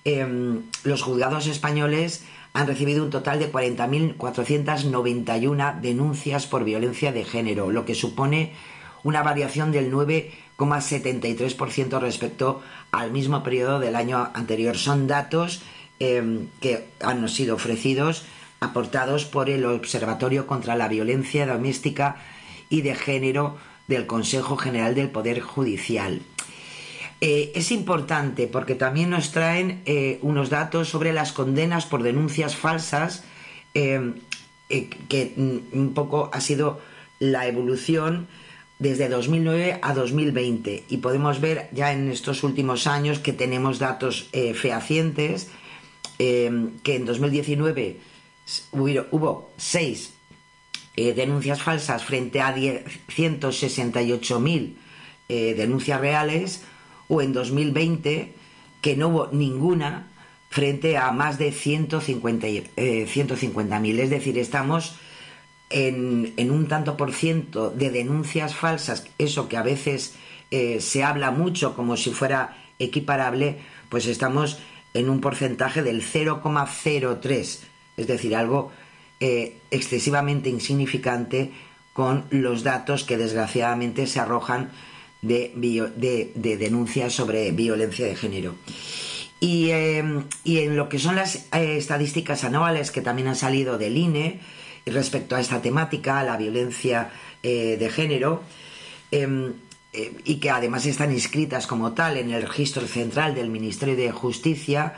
em, 0.04 0.62
los 0.84 1.02
juzgados 1.02 1.46
españoles 1.46 2.24
han 2.52 2.66
recibido 2.66 3.04
un 3.04 3.10
total 3.10 3.38
de 3.38 3.52
40.491 3.52 5.80
denuncias 5.80 6.46
por 6.46 6.64
violencia 6.64 7.12
de 7.12 7.24
género, 7.24 7.70
lo 7.70 7.84
que 7.84 7.94
supone 7.94 8.54
una 9.02 9.22
variación 9.22 9.72
del 9.72 9.90
9,73% 9.92 12.00
respecto 12.00 12.60
al 12.90 13.12
mismo 13.12 13.42
periodo 13.42 13.80
del 13.80 13.96
año 13.96 14.30
anterior. 14.34 14.76
Son 14.76 15.06
datos 15.06 15.62
em, 15.98 16.48
que 16.60 16.84
han 17.00 17.26
sido 17.28 17.54
ofrecidos, 17.54 18.24
aportados 18.60 19.24
por 19.24 19.48
el 19.48 19.64
Observatorio 19.64 20.46
contra 20.46 20.76
la 20.76 20.88
Violencia 20.88 21.46
Doméstica 21.46 22.16
y 22.68 22.82
de 22.82 22.94
Género 22.94 23.56
del 23.88 24.06
Consejo 24.06 24.56
General 24.56 24.94
del 24.94 25.10
Poder 25.10 25.40
Judicial. 25.40 26.20
Eh, 27.20 27.52
es 27.54 27.70
importante 27.70 28.46
porque 28.46 28.74
también 28.74 29.10
nos 29.10 29.30
traen 29.30 29.82
eh, 29.84 30.18
unos 30.22 30.48
datos 30.48 30.88
sobre 30.88 31.12
las 31.12 31.32
condenas 31.32 31.84
por 31.84 32.02
denuncias 32.02 32.56
falsas, 32.56 33.24
eh, 33.74 34.14
que 35.08 35.34
un 35.36 35.92
poco 35.94 36.30
ha 36.32 36.40
sido 36.40 36.80
la 37.18 37.46
evolución 37.46 38.28
desde 38.80 39.08
2009 39.08 39.78
a 39.82 39.94
2020 39.94 40.84
y 40.88 40.96
podemos 40.96 41.40
ver 41.40 41.68
ya 41.70 41.92
en 41.92 42.10
estos 42.10 42.42
últimos 42.42 42.86
años 42.86 43.18
que 43.20 43.34
tenemos 43.34 43.78
datos 43.78 44.28
eh, 44.32 44.54
fehacientes 44.54 45.48
em, 46.18 46.78
que 46.82 46.96
en 46.96 47.04
2019 47.04 47.98
hubo, 48.72 49.52
seis 49.58 50.14
eh, 50.96 51.12
denuncias 51.12 51.62
falsas 51.62 52.02
frente 52.02 52.40
a 52.40 52.56
168.000 52.56 54.74
eh, 55.28 55.54
denuncias 55.54 56.00
reales 56.00 56.62
o 57.10 57.20
en 57.20 57.34
2020 57.34 58.32
que 58.80 58.96
no 58.96 59.08
hubo 59.08 59.28
ninguna 59.32 60.06
frente 60.48 60.96
a 60.96 61.12
más 61.12 61.38
de 61.38 61.52
150.000. 61.52 63.06
150 63.06 63.78
es 64.02 64.10
decir, 64.10 64.38
estamos 64.38 64.94
en, 65.68 66.50
un 66.50 66.66
tanto 66.66 66.96
por 66.96 67.12
ciento 67.12 67.70
de 67.70 67.90
denuncias 67.90 68.54
falsas, 68.54 69.06
eso 69.18 69.48
que 69.48 69.56
a 69.56 69.62
veces 69.62 70.14
eh, 70.50 70.80
se 70.80 71.04
habla 71.04 71.30
mucho 71.30 71.76
como 71.76 71.96
si 71.96 72.10
fuera 72.10 72.56
equiparable, 72.78 73.58
pues 73.88 74.06
estamos 74.06 74.58
en 74.94 75.10
un 75.10 75.20
porcentaje 75.20 75.82
del 75.82 76.02
0,03, 76.02 77.58
es 77.96 78.06
decir, 78.06 78.34
algo 78.34 78.72
eh, 79.20 79.58
excesivamente 79.70 80.48
insignificante 80.48 81.52
con 81.92 82.24
los 82.30 82.64
datos 82.64 83.04
que 83.04 83.16
desgraciadamente 83.16 84.06
se 84.06 84.20
arrojan 84.20 84.70
de, 85.22 85.52
de, 86.34 86.56
denuncias 86.56 87.12
sobre 87.12 87.50
violencia 87.52 88.06
de 88.06 88.16
género. 88.16 88.54
Y, 89.40 89.70
eh, 89.70 90.04
y, 90.44 90.58
en 90.58 90.76
lo 90.76 90.88
que 90.88 90.98
son 90.98 91.16
las 91.16 91.46
estadísticas 91.52 92.44
anuales 92.44 92.90
que 92.90 93.00
también 93.00 93.28
han 93.28 93.36
salido 93.36 93.78
del 93.78 93.96
INE, 93.96 94.40
respecto 94.86 95.36
a 95.36 95.40
esta 95.40 95.62
temática, 95.62 96.22
la 96.24 96.36
violencia 96.36 97.10
eh, 97.42 97.76
de 97.78 97.90
género, 97.90 98.42
em, 99.10 99.52
eh, 99.92 100.12
y 100.24 100.36
que 100.36 100.50
además 100.50 100.86
están 100.86 101.12
inscritas 101.12 101.66
como 101.66 101.92
tal 101.92 102.16
en 102.16 102.30
el 102.30 102.42
registro 102.42 102.86
central 102.86 103.34
del 103.34 103.50
Ministerio 103.50 103.96
de 103.96 104.12
Justicia, 104.12 104.94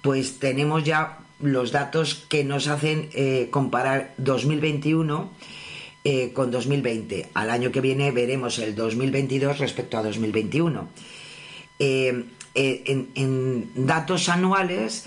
pues 0.00 0.38
tenemos 0.38 0.84
ya 0.84 1.18
los 1.40 1.72
datos 1.72 2.26
que 2.28 2.44
nos 2.44 2.68
hacen 2.68 3.08
eh, 3.14 3.48
comparar 3.50 4.14
2021 4.18 5.30
con 6.32 6.50
2020. 6.50 7.28
Al 7.34 7.50
año 7.50 7.70
que 7.70 7.80
viene 7.80 8.10
veremos 8.10 8.58
el 8.58 8.74
2022 8.74 9.58
respecto 9.58 9.98
a 9.98 10.02
2021. 10.02 10.88
Em, 11.78 12.24
en, 12.54 13.08
en, 13.14 13.86
datos 13.86 14.28
anuales, 14.28 15.06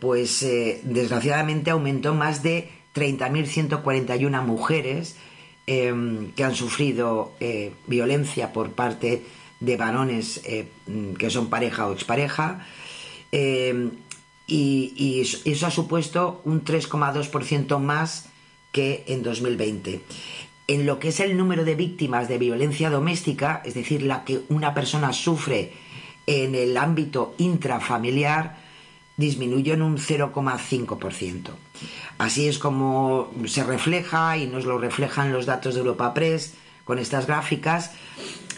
pues 0.00 0.46
desgraciadamente 0.82 1.70
aumentó 1.70 2.14
más 2.14 2.42
de 2.42 2.68
30.141 2.94 4.42
mujeres 4.44 5.16
em, 5.66 6.32
que 6.32 6.44
han 6.44 6.54
sufrido 6.54 7.32
eh, 7.40 7.72
violencia 7.86 8.52
por 8.52 8.72
parte 8.72 9.22
de 9.60 9.76
varones 9.76 10.40
eh, 10.44 10.68
que 11.18 11.30
son 11.30 11.48
pareja 11.50 11.86
o 11.86 11.92
expareja. 11.92 12.66
Em, 13.30 13.92
y, 14.46 15.22
eso 15.44 15.66
ha 15.66 15.70
supuesto 15.70 16.42
un 16.44 16.64
3,2% 16.64 17.78
más 17.78 18.29
que 18.72 19.04
en 19.06 19.22
2020. 19.22 20.00
En 20.66 20.86
lo 20.86 20.98
que 20.98 21.08
es 21.08 21.20
el 21.20 21.36
número 21.36 21.64
de 21.64 21.74
víctimas 21.74 22.28
de 22.28 22.38
violencia 22.38 22.90
doméstica, 22.90 23.62
es 23.64 23.74
decir, 23.74 24.02
la 24.02 24.24
que 24.24 24.42
una 24.48 24.72
persona 24.72 25.12
sufre 25.12 25.72
en 26.26 26.54
el 26.54 26.76
ámbito 26.76 27.34
intrafamiliar, 27.38 28.56
disminuyó 29.16 29.74
en 29.74 29.82
un 29.82 29.98
0,5%. 29.98 31.50
Así 32.18 32.48
es 32.48 32.58
como 32.58 33.32
se 33.46 33.64
refleja 33.64 34.36
y 34.36 34.46
nos 34.46 34.64
lo 34.64 34.78
reflejan 34.78 35.32
los 35.32 35.46
datos 35.46 35.74
de 35.74 35.80
Europa 35.80 36.14
Press 36.14 36.54
con 36.84 36.98
estas 36.98 37.26
gráficas 37.26 37.92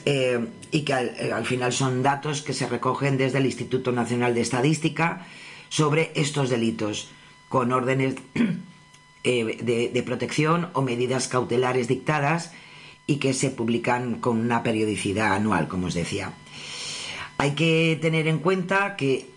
eh, 0.05 0.47
y 0.71 0.83
que 0.83 0.93
eh, 0.93 1.33
al, 1.33 1.47
final 1.47 1.73
son 1.73 2.03
datos 2.03 2.43
que 2.43 2.53
se 2.53 2.67
recogen 2.67 3.17
desde 3.17 3.39
el 3.39 3.47
Instituto 3.47 3.93
Nacional 3.93 4.35
de 4.35 4.41
Estadística 4.41 5.27
sobre 5.69 6.13
estos 6.15 6.51
delitos 6.51 7.09
con 7.49 7.73
órdenes 7.73 8.17
eh, 9.25 9.91
de, 9.93 10.03
protección 10.03 10.71
o 10.73 10.83
medidas 10.83 11.29
cautelares 11.29 11.89
dictadas 11.89 12.53
y 13.07 13.17
que 13.17 13.35
se 13.35 13.51
publican 13.51 14.21
con 14.21 14.39
una 14.39 14.63
periodicidad 14.63 15.35
anual, 15.35 15.69
como 15.69 15.87
os 15.87 15.95
decía. 15.95 16.33
Hay 17.39 17.53
que 17.53 17.99
tener 18.01 18.27
en 18.27 18.39
cuenta 18.39 18.97
que 18.97 19.31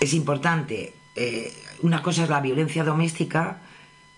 es 0.00 0.14
importante 0.14 0.94
eh, 1.16 1.52
una 1.82 2.02
cosa 2.02 2.24
es 2.24 2.30
la 2.30 2.40
violencia 2.40 2.84
doméstica, 2.84 3.62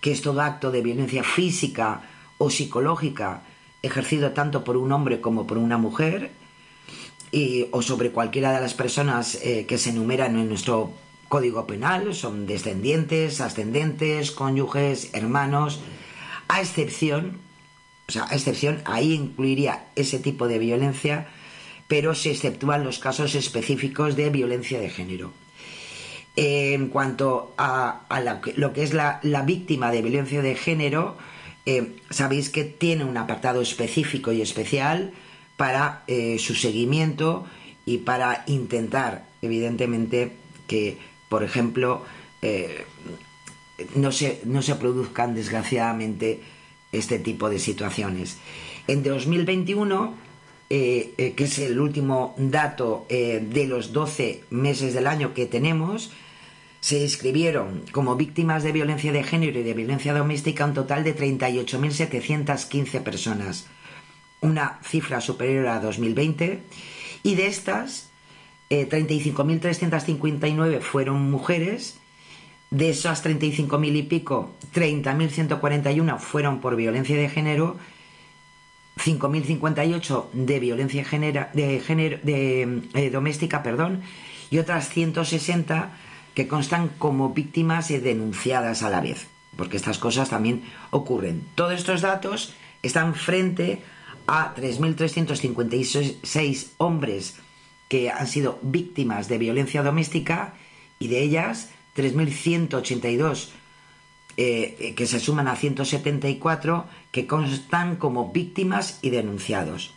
que 0.01 0.13
es 0.13 0.23
todo 0.23 0.41
acto 0.41 0.71
de 0.71 0.83
violencia 0.83 1.25
física 1.25 2.03
o 2.39 2.51
psicológica 2.51 3.43
ejercido 3.83 4.33
tanto 4.33 4.65
por 4.65 4.77
un 4.77 4.93
hombre 4.93 5.21
como 5.21 5.47
por 5.47 5.59
una 5.59 5.79
mujer, 5.79 6.31
o 7.73 7.83
sobre 7.83 8.13
cualquiera 8.13 8.53
de 8.53 8.61
las 8.61 8.75
personas 8.75 9.35
eh, 9.43 9.67
que 9.67 9.77
se 9.77 9.91
enumeran 9.91 10.39
en 10.39 10.49
nuestro 10.49 10.93
código 11.29 11.67
penal, 11.67 12.15
son 12.15 12.47
descendientes, 12.47 13.41
ascendentes, 13.41 14.31
cónyuges, 14.31 15.11
hermanos, 15.13 15.81
a 16.49 16.61
excepción, 16.61 17.39
o 18.09 18.13
sea, 18.13 18.27
a 18.29 18.35
excepción, 18.35 18.83
ahí 18.85 19.13
incluiría 19.13 19.87
ese 19.97 20.19
tipo 20.19 20.49
de 20.49 20.59
violencia, 20.59 21.29
pero 21.89 22.15
se 22.15 22.31
exceptúan 22.31 22.85
los 22.85 22.99
casos 22.99 23.35
específicos 23.35 24.17
de 24.17 24.31
violencia 24.31 24.81
de 24.81 24.91
género. 24.91 25.33
En 26.37 26.89
cuanto 26.89 27.55
a, 27.57 28.03
lo 28.57 28.73
que 28.73 28.83
es 28.83 28.93
la, 28.93 29.21
víctima 29.47 29.93
de 29.93 30.03
violencia 30.03 30.43
de 30.43 30.55
género, 30.57 31.17
eh, 31.67 31.97
sabéis 32.11 32.51
que 32.51 32.65
tiene 32.65 33.05
un 33.05 33.17
apartado 33.17 33.61
específico 33.61 34.33
y 34.33 34.43
especial 34.43 35.13
para 35.57 36.03
eh, 36.09 36.39
su 36.39 36.55
seguimiento 36.55 37.47
y 37.87 37.99
para 37.99 38.45
intentar, 38.47 39.27
evidentemente, 39.43 40.33
que, 40.67 40.99
por 41.35 41.43
ejemplo, 41.43 42.05
eh, 42.43 42.85
no, 43.97 44.13
se, 44.13 44.41
no 44.45 44.63
se 44.63 44.77
produzcan 44.77 45.35
desgraciadamente 45.35 46.39
este 46.93 47.19
tipo 47.19 47.51
de 47.51 47.59
situaciones. 47.59 48.39
En 48.87 49.03
2021 49.03 50.23
que 50.69 51.35
es 51.37 51.59
el 51.59 51.81
último 51.81 52.37
dato 52.39 53.07
de 53.09 53.67
los 53.69 53.93
12 53.93 54.45
meses 54.51 54.95
del 54.95 55.09
año 55.09 55.35
que 55.35 55.47
tenemos, 55.47 56.13
se 56.81 57.01
inscribieron 57.01 57.83
como 57.91 58.15
víctimas 58.15 58.63
de 58.63 58.71
violencia 58.71 59.11
de 59.11 59.25
género 59.25 59.59
y 59.59 59.65
de 59.65 59.75
violencia 59.75 60.15
doméstica 60.15 60.65
un 60.65 60.75
total 60.75 61.03
de 61.03 61.17
38.715 61.17 63.03
personas, 63.03 63.67
una 64.41 64.79
cifra 64.85 65.21
superior 65.21 65.67
a 65.67 65.81
2020, 65.81 66.63
y 67.25 67.35
de 67.35 67.49
estas, 67.49 68.14
35.359 68.71 70.75
eh, 70.75 70.81
fueron 70.81 71.31
mujeres, 71.31 71.99
de 72.71 72.91
esas 72.91 73.25
35.000 73.25 73.97
y 73.97 74.03
pico, 74.03 74.55
30.141 74.75 76.19
fueron 76.19 76.61
por 76.61 76.77
violencia 76.77 77.17
de 77.17 77.29
género, 77.29 77.77
5.058 78.97 80.31
de 80.33 80.61
violencia 80.61 81.03
de 81.03 81.81
género, 81.81 82.19
de, 82.23 82.83
eh, 82.95 83.11
doméstica, 83.11 83.63
perdón, 83.63 84.01
y 84.51 84.59
otras 84.59 84.89
160 84.89 85.93
que 86.35 86.49
constan 86.49 86.89
como 86.99 87.31
víctimas 87.31 87.91
y 87.91 87.99
denunciadas 87.99 88.83
a 88.83 88.91
la 88.91 89.01
vez, 89.01 89.29
porque 89.57 89.77
estas 89.77 89.99
cosas 89.99 90.31
también 90.31 90.65
ocurren. 90.91 91.45
Todos 91.55 91.75
estos 91.75 92.01
datos 92.01 92.55
están 92.83 93.15
frente 93.15 93.83
a 94.27 94.53
3.356 94.55 96.67
hombres 96.79 97.37
que 97.95 98.11
han 98.11 98.27
sido 98.27 98.59
víctimas 98.61 99.29
de 99.29 99.39
violencia 99.39 99.85
doméstica 99.85 100.55
y 100.99 101.07
de 101.07 101.23
ellas 101.23 101.69
3.182 101.95 103.51
eh, 104.37 104.95
que 104.97 105.07
se 105.07 105.21
suman 105.21 105.47
a 105.47 105.55
174 105.55 106.87
que 107.13 107.29
constan 107.29 107.95
como 107.95 108.33
víctimas 108.33 108.99
y 109.01 109.11
denunciados. 109.11 109.95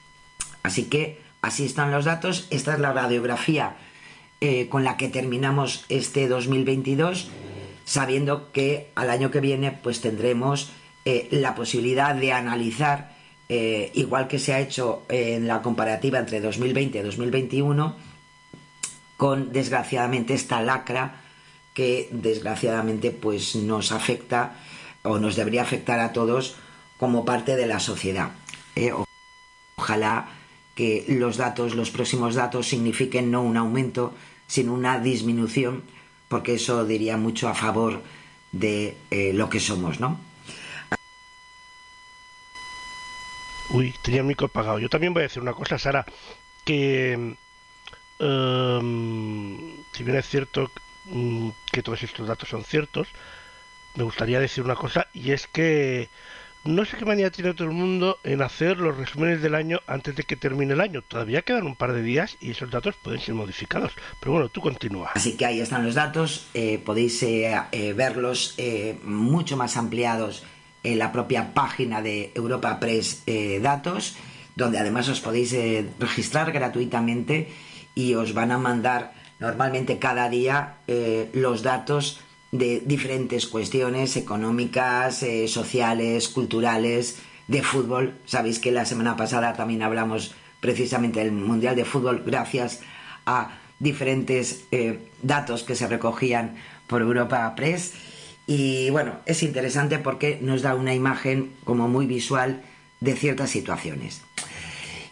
Así 0.62 0.84
que 0.84 1.20
así 1.42 1.66
están 1.66 1.90
los 1.90 2.06
datos. 2.06 2.46
Esta 2.52 2.76
es 2.76 2.80
la 2.80 2.94
radiografía 2.94 3.78
eh, 4.42 4.70
con 4.70 4.84
la 4.84 4.96
que 4.96 5.10
terminamos 5.10 5.84
este 5.90 6.28
2022, 6.28 7.32
sabiendo 7.84 8.52
que 8.52 8.92
al 8.94 9.10
año 9.10 9.32
que 9.32 9.42
viene 9.42 9.72
pues 9.72 10.02
tendremos 10.02 10.70
eh, 11.06 11.30
la 11.32 11.56
posibilidad 11.56 12.14
de 12.14 12.32
analizar, 12.32 13.17
eh, 13.50 13.92
igual 13.96 14.28
que 14.28 14.40
se 14.40 14.54
ha 14.54 14.60
hecho 14.60 15.04
en 15.10 15.48
la 15.48 15.62
comparativa 15.62 16.20
entre 16.20 16.42
2020 16.42 17.00
y 17.00 17.02
2021, 17.02 17.96
con 19.16 19.52
desgraciadamente 19.52 20.34
esta 20.34 20.62
lacra 20.62 21.22
que 21.74 22.10
desgraciadamente 22.12 23.12
pues 23.12 23.56
nos 23.56 23.92
afecta 23.92 24.56
o 25.04 25.20
nos 25.20 25.36
debería 25.36 25.62
afectar 25.62 26.00
a 26.00 26.12
todos 26.12 26.56
como 26.98 27.24
parte 27.24 27.56
de 27.56 27.68
la 27.68 27.80
sociedad. 27.80 28.32
Ojalá 29.78 30.30
que 30.76 31.06
los 31.08 31.38
datos, 31.38 31.76
los 31.76 31.90
próximos 31.90 32.36
datos, 32.36 32.68
signifiquen 32.68 33.32
no 33.32 33.42
un 33.42 33.58
aumento, 33.58 34.14
sino 34.46 34.74
una 34.74 35.00
disminución, 35.00 35.84
porque 36.28 36.56
eso 36.56 36.86
diría 36.86 37.18
mucho 37.18 37.48
a 37.48 37.56
favor 37.56 38.04
de 38.52 38.96
eh, 39.10 39.34
lo 39.34 39.50
que 39.50 39.60
somos, 39.60 40.00
¿no? 40.00 40.20
Uy, 43.70 43.94
tenía 44.02 44.22
el 44.22 44.28
micro 44.28 44.48
apagado. 44.48 44.80
Yo 44.80 44.90
también 44.90 45.14
voy 45.14 45.22
a 45.22 45.24
decir 45.24 45.42
una 45.42 45.54
cosa, 45.54 45.78
Sara, 45.78 46.06
que 46.64 47.36
em, 48.20 49.78
si 49.92 50.04
bien 50.04 50.18
es 50.18 50.28
cierto 50.28 50.72
mm, 51.06 51.50
que 51.72 51.84
todos 51.84 52.02
estos 52.04 52.28
datos 52.28 52.50
son 52.50 52.64
ciertos, 52.64 53.08
me 53.96 54.04
gustaría 54.04 54.40
decir 54.40 54.64
una 54.64 54.76
cosa 54.76 55.08
y 55.14 55.32
es 55.32 55.48
que 55.48 56.10
no 56.64 56.86
sé 56.86 56.98
qué 56.98 57.06
manía 57.06 57.32
tiene 57.32 57.54
todo 57.54 57.68
el 57.68 57.74
mundo 57.74 58.20
en 58.24 58.42
hacer 58.42 58.78
los 58.78 58.98
resúmenes 58.98 59.42
del 59.42 59.56
año 59.56 59.80
antes 59.88 60.16
de 60.16 60.24
que 60.24 60.36
termine 60.36 60.74
el 60.74 60.82
año. 60.82 61.02
Todavía 61.02 61.42
quedan 61.42 61.66
un 61.66 61.76
par 61.76 61.94
de 61.94 62.02
días 62.02 62.38
y 62.42 62.52
esos 62.52 62.70
datos 62.70 62.96
pueden 63.02 63.22
ser 63.22 63.36
modificados. 63.36 63.94
Pero 64.20 64.34
bueno, 64.34 64.50
tú 64.50 64.62
continúa. 64.62 65.12
Así 65.16 65.38
que 65.38 65.46
ahí 65.46 65.62
están 65.62 65.86
los 65.86 65.96
datos. 65.96 66.48
Eh, 66.54 66.82
podéis 66.84 67.24
eh, 67.24 67.56
eh, 67.72 67.94
verlos 67.94 68.58
mucho 69.04 69.56
más 69.56 69.78
ampliados 69.78 70.44
en 70.84 71.00
la 71.00 71.12
propia 71.12 71.54
página 71.54 72.02
de 72.02 72.32
Europa 72.36 72.80
Press 72.80 73.24
Datos, 73.62 74.16
donde 74.56 74.80
además 74.80 75.10
os 75.10 75.20
podéis 75.20 75.56
registrar 76.00 76.52
gratuitamente 76.52 77.50
y 77.96 78.14
os 78.14 78.34
van 78.34 78.52
a 78.52 78.58
mandar 78.58 79.14
normalmente 79.40 80.00
cada 80.00 80.30
día 80.30 80.78
los 81.34 81.64
datos 81.64 82.22
de 82.52 82.82
diferentes 82.86 83.48
cuestiones 83.48 84.16
económicas, 84.16 85.24
eh, 85.24 85.48
sociales, 85.48 86.28
culturales, 86.30 87.18
de 87.48 87.62
fútbol. 87.62 88.16
Sabéis 88.26 88.60
que 88.60 88.72
la 88.72 88.86
semana 88.86 89.16
pasada 89.16 89.54
también 89.54 89.84
hablamos 89.84 90.34
precisamente 90.60 91.20
del 91.20 91.32
Mundial 91.32 91.76
de 91.76 91.86
Fútbol 91.86 92.24
gracias 92.26 92.82
a 93.26 93.58
diferentes 93.80 94.66
eh, 94.72 95.00
datos 95.22 95.64
que 95.64 95.76
se 95.76 95.88
recogían 95.88 96.56
por 96.88 97.02
Europa 97.02 97.54
Press. 97.56 97.94
Y 98.48 98.90
bueno, 98.92 99.20
es 99.26 99.44
interesante 99.44 100.00
porque 100.00 100.40
nos 100.42 100.62
da 100.62 100.74
una 100.74 100.96
imagen 100.96 101.52
como 101.66 101.90
muy 101.90 102.06
visual 102.08 102.64
de 103.02 103.14
ciertas 103.14 103.50
situaciones. 103.50 104.22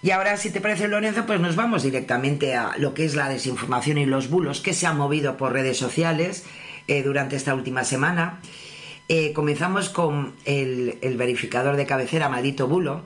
Y 0.02 0.12
ahora, 0.12 0.38
si 0.38 0.52
te 0.52 0.62
parece, 0.62 0.88
Lorenzo, 0.88 1.26
pues 1.26 1.40
nos 1.40 1.56
vamos 1.56 1.84
directamente 1.84 2.56
a 2.56 2.76
lo 2.78 2.94
que 2.94 3.06
es 3.06 3.16
la 3.16 3.28
desinformación 3.28 3.98
y 3.98 4.06
los 4.06 4.30
bulos 4.30 4.62
que 4.62 4.74
se 4.74 4.88
han 4.88 4.98
movido 4.98 5.36
por 5.36 5.52
redes 5.52 5.78
sociales 5.78 6.44
eh, 6.88 7.04
durante 7.04 7.36
esta 7.36 7.56
última 7.56 7.84
semana. 7.84 8.40
Eh, 9.10 9.34
comenzamos 9.34 9.90
con 9.90 10.34
el, 10.46 10.98
verificador 11.18 11.76
de 11.76 11.86
cabecera 11.86 12.30
Maldito 12.30 12.68
Bulo, 12.68 13.04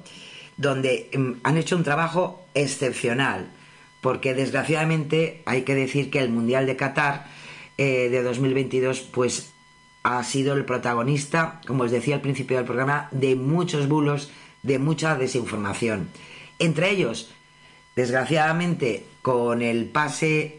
donde 0.58 1.10
mm, 1.18 1.32
han 1.44 1.58
hecho 1.58 1.76
un 1.76 1.84
trabajo 1.84 2.46
excepcional, 2.54 3.50
porque 4.02 4.34
desgraciadamente 4.34 5.42
hay 5.46 5.62
que 5.62 5.76
decir 5.76 6.12
que 6.12 6.20
el 6.20 6.30
Mundial 6.30 6.66
de 6.66 6.76
Qatar 6.76 7.28
eh, 7.78 8.10
de 8.10 8.22
2022 8.22 9.00
pues 9.02 9.54
ha 10.18 10.24
sido 10.24 10.54
el 10.54 10.66
protagonista, 10.66 11.62
como 11.68 11.84
os 11.84 11.92
decía 11.92 12.16
al 12.16 12.22
principio 12.22 12.58
del 12.58 12.66
programa, 12.66 13.10
de 13.12 13.36
muchos 13.36 13.88
bulos, 13.88 14.32
de 14.64 14.80
mucha 14.80 15.16
desinformación. 15.16 16.10
Entre 16.58 16.90
ellos, 16.90 17.32
desgraciadamente, 17.96 19.06
con 19.22 19.62
el 19.62 19.86
pase 19.86 20.58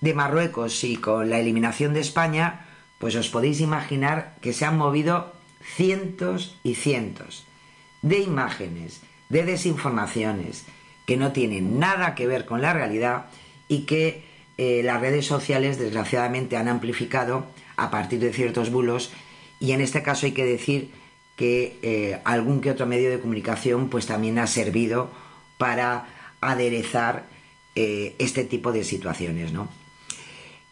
de 0.00 0.14
Marruecos 0.14 0.84
y 0.84 0.96
con 0.96 1.28
la 1.28 1.38
eliminación 1.38 1.92
de 1.92 2.00
España, 2.00 2.66
pues 2.98 3.14
os 3.16 3.28
podéis 3.28 3.60
imaginar 3.60 4.36
que 4.40 4.54
se 4.54 4.64
han 4.64 4.78
movido 4.78 5.34
cientos 5.60 6.56
y 6.62 6.76
cientos 6.76 7.44
de 8.00 8.20
imágenes, 8.20 9.02
de 9.28 9.44
desinformaciones 9.44 10.64
que 11.06 11.18
no 11.18 11.32
tienen 11.32 11.78
nada 11.78 12.14
que 12.14 12.26
ver 12.26 12.46
con 12.46 12.62
la 12.62 12.72
realidad 12.72 13.26
y 13.68 13.80
que 13.80 14.24
eh, 14.56 14.80
las 14.82 15.00
redes 15.00 15.26
sociales 15.26 15.78
desgraciadamente 15.78 16.56
han 16.56 16.68
amplificado 16.68 17.46
a 17.76 17.90
partir 17.90 18.20
de 18.20 18.32
ciertos 18.32 18.70
bulos 18.70 19.12
y 19.60 19.72
en 19.72 19.80
este 19.80 20.02
caso 20.02 20.26
hay 20.26 20.32
que 20.32 20.44
decir 20.44 20.90
que 21.36 21.78
eh, 21.82 22.20
algún 22.24 22.60
que 22.60 22.70
otro 22.70 22.86
medio 22.86 23.10
de 23.10 23.20
comunicación 23.20 23.88
pues 23.88 24.06
también 24.06 24.38
ha 24.38 24.46
servido 24.46 25.10
para 25.58 26.06
aderezar 26.40 27.26
eh, 27.74 28.14
este 28.18 28.44
tipo 28.44 28.72
de 28.72 28.84
situaciones, 28.84 29.52
¿no? 29.52 29.68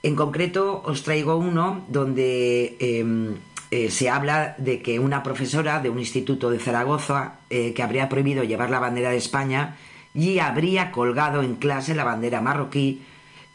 En 0.03 0.17
concreto, 0.17 0.83
os 0.85 1.03
traigo 1.03 1.37
uno 1.37 1.85
donde 1.89 2.77
em, 2.79 3.37
eh, 3.71 3.91
se 3.91 4.11
habla 4.11 4.55
de 4.59 4.83
que 4.83 4.99
una 4.99 5.23
profesora 5.23 5.81
de 5.81 5.89
un 5.89 5.99
instituto 5.99 6.51
de 6.51 6.59
Zaragoza 6.59 7.41
que 7.49 7.83
habría 7.83 8.09
prohibido 8.09 8.45
llevar 8.45 8.69
la 8.69 8.81
bandera 8.81 9.11
de 9.11 9.17
España 9.17 9.77
y 10.13 10.41
habría 10.41 10.91
colgado 10.91 11.43
en 11.43 11.55
clase 11.55 11.95
la 11.95 12.05
bandera 12.05 12.43
marroquí 12.43 13.03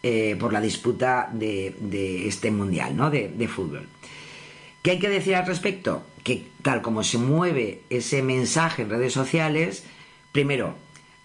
eh, 0.01 0.37
por 0.39 0.53
la 0.53 0.61
disputa 0.61 1.29
de, 1.33 2.25
este 2.25 2.51
mundial 2.51 2.95
¿no? 2.95 3.09
de, 3.09 3.47
fútbol. 3.49 3.85
¿Qué 4.81 4.91
hay 4.91 4.99
que 4.99 5.09
decir 5.09 5.35
al 5.35 5.45
respecto? 5.45 6.03
Que 6.23 6.45
tal 6.61 6.81
como 6.81 7.03
se 7.03 7.17
mueve 7.17 7.81
ese 7.89 8.21
mensaje 8.21 8.83
en 8.83 8.91
redes 8.91 9.11
sociales, 9.11 9.83
primero, 10.31 10.75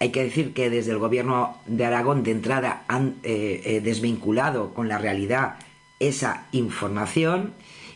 hay 0.01 0.11
que 0.11 0.25
decir 0.25 0.55
que 0.55 0.71
desde 0.71 0.91
el 0.91 0.99
gobierno 0.99 1.57
de 1.67 1.85
Aragón 1.85 2.25
de 2.25 2.33
entrada 2.33 2.83
han 2.89 3.15
eh, 3.23 3.63
eh, 3.65 3.81
desvinculado 3.81 4.75
con 4.75 4.89
la 4.89 4.99
realidad 4.99 5.55
esa 6.01 6.49
información 6.51 7.55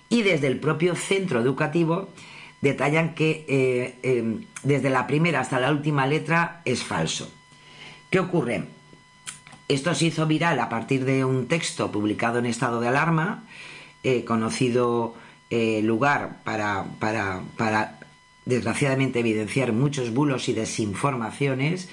y 0.08 0.22
desde 0.22 0.46
el 0.46 0.60
propio 0.60 0.94
centro 0.94 1.40
educativo 1.40 2.08
detallan 2.60 3.16
que 3.16 3.98
em, 4.04 4.44
desde 4.62 4.90
la 4.90 5.08
primera 5.08 5.40
hasta 5.40 5.58
la 5.58 5.72
última 5.72 6.06
letra 6.06 6.62
es 6.64 6.84
falso. 6.84 7.32
¿Qué 8.10 8.20
ocurre? 8.20 8.77
Esto 9.68 9.94
se 9.94 10.06
hizo 10.06 10.26
viral 10.26 10.58
a 10.60 10.68
partir 10.68 11.04
de 11.04 11.24
un 11.24 11.46
texto 11.46 11.92
publicado 11.92 12.38
en 12.38 12.46
estado 12.46 12.80
de 12.80 12.88
alarma, 12.88 13.44
conocido 14.26 15.14
lugar 15.50 16.38
para, 16.44 16.86
para, 16.98 17.42
para 17.56 17.98
desgraciadamente 18.46 19.20
evidenciar 19.20 19.72
muchos 19.72 20.12
bulos 20.12 20.48
y 20.48 20.54
desinformaciones 20.54 21.88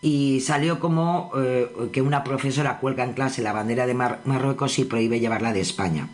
y 0.00 0.40
salió 0.40 0.78
como 0.78 1.32
eh, 1.36 1.68
que 1.92 2.02
una 2.02 2.22
profesora 2.22 2.78
cuelga 2.78 3.04
en 3.04 3.14
clase 3.14 3.42
la 3.42 3.52
bandera 3.52 3.86
de 3.86 3.94
Marruecos 3.94 4.78
y 4.78 4.84
prohíbe 4.84 5.18
llevarla 5.18 5.52
de 5.52 5.60
España. 5.60 6.08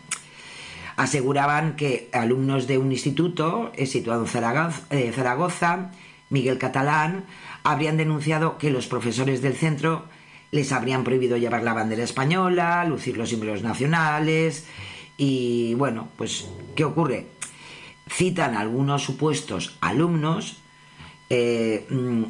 Aseguraban 0.95 1.75
que 1.75 2.09
alumnos 2.13 2.67
de 2.67 2.77
un 2.77 2.91
instituto 2.91 3.71
eh, 3.75 3.85
situado 3.85 4.25
en 4.25 4.97
eh, 4.97 5.11
Zaragoza, 5.13 5.91
Miguel 6.29 6.57
Catalán, 6.57 7.25
habrían 7.63 7.97
denunciado 7.97 8.57
que 8.57 8.71
los 8.71 8.87
profesores 8.87 9.41
del 9.41 9.55
centro 9.55 10.05
les 10.55 10.71
habrían 10.71 11.03
prohibido 11.03 11.37
llevar 11.37 11.63
la 11.63 11.73
bandera 11.73 12.03
española, 12.03 12.85
lucir 12.85 13.17
los 13.17 13.29
símbolos 13.29 13.61
nacionales 13.61 14.65
y 15.17 15.73
bueno, 15.75 16.07
pues 16.17 16.47
¿qué 16.75 16.83
ocurre? 16.83 17.27
citan 18.09 18.55
algunos 18.55 19.03
supuestos 19.03 19.77
alumnos 19.81 20.57
eh, 21.29 21.85
mm, 21.89 22.23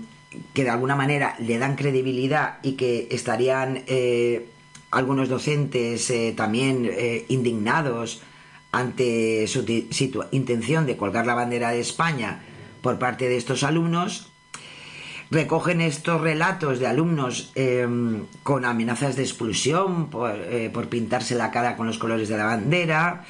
que 0.53 0.63
de 0.63 0.69
alguna 0.69 0.95
manera 0.95 1.35
le 1.39 1.57
dan 1.57 1.75
credibilidad 1.75 2.59
y 2.63 2.73
que 2.73 3.07
estarían 3.11 3.83
eh, 3.87 4.47
algunos 4.91 5.29
docentes 5.29 6.09
eh, 6.09 6.33
también 6.35 6.89
indignados 7.27 8.21
ante 8.71 9.47
su 9.47 9.65
intención 10.31 10.85
de 10.85 10.97
colgar 10.97 11.25
la 11.25 11.35
bandera 11.35 11.71
de 11.71 11.79
España 11.79 12.43
por 12.81 12.99
parte 12.99 13.29
de 13.29 13.37
estos 13.37 13.63
alumnos, 13.63 14.31
recogen 15.31 15.81
estos 15.81 16.21
relatos 16.21 16.79
de 16.79 16.87
alumnos 16.87 17.51
con 18.43 18.65
amenazas 18.65 19.15
de 19.15 19.23
expulsión 19.23 20.09
por, 20.09 20.35
por 20.73 20.87
pintarse 20.87 21.35
la 21.35 21.51
cara 21.51 21.75
con 21.75 21.87
los 21.87 21.97
colores 21.97 22.29
de 22.29 22.37
la 22.37 22.45
bandera 22.45 23.25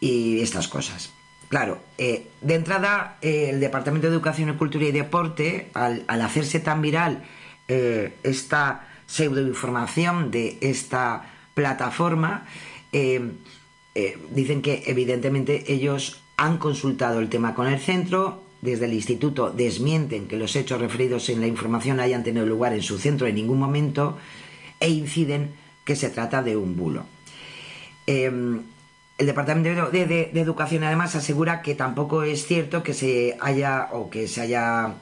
y 0.00 0.40
estas 0.40 0.68
cosas. 0.68 1.12
Claro, 1.52 1.80
eh, 1.98 2.28
de 2.40 2.54
entrada, 2.54 3.18
eh, 3.20 3.50
el 3.50 3.60
Departamento 3.60 4.08
de 4.08 4.14
Educación, 4.14 4.56
Cultura 4.56 4.86
y 4.86 4.90
Deporte, 4.90 5.68
al, 5.74 6.02
hacerse 6.08 6.60
tan 6.60 6.80
viral 6.80 7.24
eh, 7.68 8.14
esta 8.22 8.88
pseudoinformación 9.06 10.30
de 10.30 10.56
esta 10.62 11.30
plataforma, 11.52 12.46
dicen 12.90 14.62
que 14.62 14.84
evidentemente 14.86 15.70
ellos 15.70 16.22
han 16.38 16.56
consultado 16.56 17.20
el 17.20 17.28
tema 17.28 17.54
con 17.54 17.66
el 17.66 17.78
centro, 17.78 18.42
desde 18.62 18.86
el 18.86 18.94
instituto 18.94 19.50
desmienten 19.50 20.28
que 20.28 20.36
los 20.36 20.56
hechos 20.56 20.80
referidos 20.80 21.28
en 21.28 21.40
la 21.40 21.46
información 21.46 22.00
hayan 22.00 22.24
tenido 22.24 22.46
lugar 22.46 22.72
en 22.72 22.82
su 22.82 22.98
centro 22.98 23.26
en 23.26 23.34
ningún 23.34 23.58
momento 23.58 24.16
e 24.80 24.88
inciden 24.88 25.50
que 25.84 25.96
se 25.96 26.08
trata 26.08 26.42
de 26.42 26.56
un 26.56 26.76
bulo. 26.76 27.04
El 28.06 28.64
Departamento 29.18 29.90
de, 29.90 30.30
Educación 30.34 30.84
además 30.84 31.14
asegura 31.14 31.60
que 31.62 31.74
tampoco 31.74 32.22
es 32.22 32.46
cierto 32.46 32.82
que 32.82 32.94
se 32.94 33.36
haya 33.40 33.88
o 33.92 34.10
que 34.10 34.26
se 34.26 34.40
haya 34.40 34.94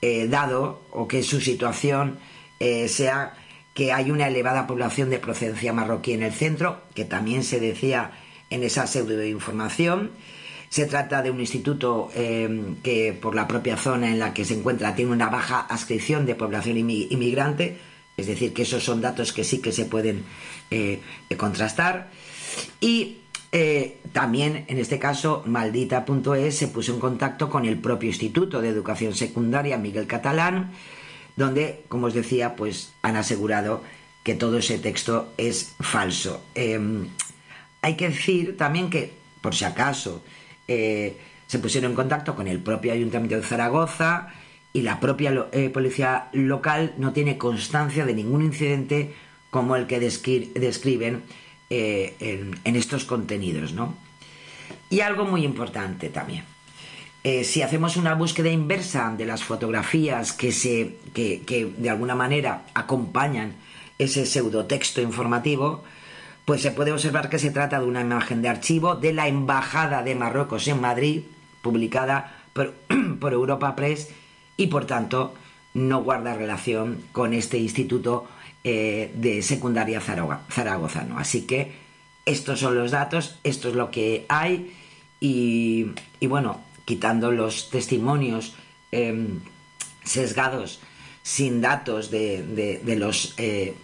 eh, 0.00 0.28
dado 0.28 0.82
o 0.90 1.08
que 1.08 1.22
su 1.22 1.40
situación 1.40 2.18
eh, 2.60 2.88
sea 2.88 3.34
que 3.74 3.92
hay 3.92 4.10
una 4.10 4.28
elevada 4.28 4.66
población 4.66 5.08
de 5.10 5.18
procedencia 5.18 5.72
marroquí 5.72 6.12
en 6.12 6.22
el 6.22 6.32
centro, 6.32 6.82
que 6.94 7.04
también 7.04 7.42
se 7.42 7.58
decía 7.58 8.12
en 8.50 8.62
esa 8.62 8.86
pseudoinformación. 8.86 10.10
Se 10.72 10.86
trata 10.86 11.20
de 11.20 11.30
un 11.30 11.38
instituto 11.38 12.08
eh, 12.14 12.48
que 12.82 13.12
por 13.12 13.34
la 13.34 13.46
propia 13.46 13.76
zona 13.76 14.08
en 14.08 14.18
la 14.18 14.32
que 14.32 14.46
se 14.46 14.54
encuentra 14.54 14.94
tiene 14.94 15.12
una 15.12 15.28
baja 15.28 15.60
adscripción 15.60 16.24
de 16.24 16.34
población 16.34 16.78
inmigrante, 16.78 17.76
es 18.16 18.26
decir, 18.26 18.54
que 18.54 18.62
esos 18.62 18.82
son 18.82 19.02
datos 19.02 19.34
que 19.34 19.44
sí 19.44 19.60
que 19.60 19.70
se 19.70 19.84
pueden 19.84 20.24
contrastar. 21.36 22.08
Y 22.80 23.18
Eh, 23.54 23.98
también, 24.14 24.64
en 24.68 24.78
este 24.78 24.98
caso, 24.98 25.42
maldita.es 25.44 26.56
se 26.56 26.68
puso 26.68 26.94
en 26.94 27.00
contacto 27.00 27.50
con 27.50 27.66
el 27.66 27.78
propio 27.78 28.08
Instituto 28.08 28.62
de 28.62 28.70
Educación 28.70 29.14
Secundaria 29.14 29.76
Miguel 29.76 30.06
Catalán, 30.06 30.72
donde, 31.36 31.84
como 31.88 32.06
os 32.06 32.14
decía, 32.14 32.56
pues 32.56 32.94
han 33.02 33.16
asegurado 33.16 33.82
que 34.24 34.34
todo 34.34 34.56
ese 34.56 34.78
texto 34.78 35.34
es 35.36 35.74
falso. 35.80 36.42
Em, 36.54 37.08
hay 37.82 37.94
que 37.96 38.08
decir 38.08 38.56
también 38.56 38.88
que, 38.88 39.12
por 39.42 39.54
si 39.54 39.66
acaso, 39.66 40.22
eh, 40.72 41.16
se 41.46 41.58
pusieron 41.58 41.90
en 41.90 41.96
contacto 41.96 42.34
con 42.34 42.48
el 42.48 42.58
propio 42.58 42.94
Ayuntamiento 42.94 43.36
de 43.36 43.42
Zaragoza 43.42 44.28
y 44.72 44.80
la 44.80 45.00
propia 45.00 45.48
eh, 45.52 45.68
policía 45.68 46.30
local 46.32 46.94
no 46.96 47.12
tiene 47.12 47.36
constancia 47.36 48.06
de 48.06 48.14
ningún 48.14 48.42
incidente 48.42 49.12
como 49.50 49.76
el 49.76 49.86
que 49.86 50.00
describen 50.00 51.24
eh, 51.68 52.14
en, 52.64 52.76
estos 52.76 53.04
contenidos. 53.04 53.74
¿no? 53.74 53.94
Y 54.88 55.00
algo 55.00 55.26
muy 55.26 55.44
importante 55.44 56.08
también. 56.08 56.44
si 57.22 57.60
hacemos 57.60 57.98
una 57.98 58.14
búsqueda 58.14 58.48
inversa 58.48 59.14
de 59.16 59.26
las 59.26 59.44
fotografías 59.44 60.32
que, 60.32 60.52
se, 60.52 60.96
que 61.12 61.72
de 61.76 61.90
alguna 61.90 62.14
manera 62.14 62.64
acompañan 62.72 63.56
ese 63.98 64.24
pseudotexto 64.24 65.02
informativo, 65.02 65.84
pues 66.44 66.62
se 66.62 66.72
puede 66.72 66.92
observar 66.92 67.28
que 67.28 67.38
se 67.38 67.50
trata 67.50 67.78
de 67.78 67.86
una 67.86 68.00
imagen 68.00 68.42
de 68.42 68.48
archivo 68.48 68.96
de 68.96 69.12
la 69.12 69.28
Embajada 69.28 70.02
de 70.02 70.14
Marruecos 70.14 70.66
en 70.68 70.80
Madrid, 70.80 71.22
publicada 71.62 72.42
por, 72.52 72.74
Europa 73.22 73.76
Press 73.76 74.08
y 74.56 74.66
por 74.66 74.86
tanto 74.86 75.34
no 75.74 76.02
guarda 76.02 76.34
relación 76.34 77.02
con 77.12 77.32
este 77.32 77.58
instituto 77.58 78.26
eh, 78.64 79.12
de 79.14 79.42
secundaria 79.42 80.00
zaragozano. 80.00 81.18
Así 81.18 81.42
que 81.42 81.72
estos 82.26 82.60
son 82.60 82.76
los 82.76 82.90
datos, 82.90 83.38
esto 83.42 83.68
es 83.68 83.74
lo 83.74 83.90
que 83.90 84.26
hay 84.28 84.74
y, 85.20 85.86
bueno, 86.26 86.60
quitando 86.84 87.30
los 87.30 87.70
testimonios 87.70 88.54
em, 88.90 89.40
sesgados 90.04 90.80
sin 91.22 91.60
datos 91.60 92.10
de, 92.10 92.80
los 92.98 93.34
eh, 93.38 93.74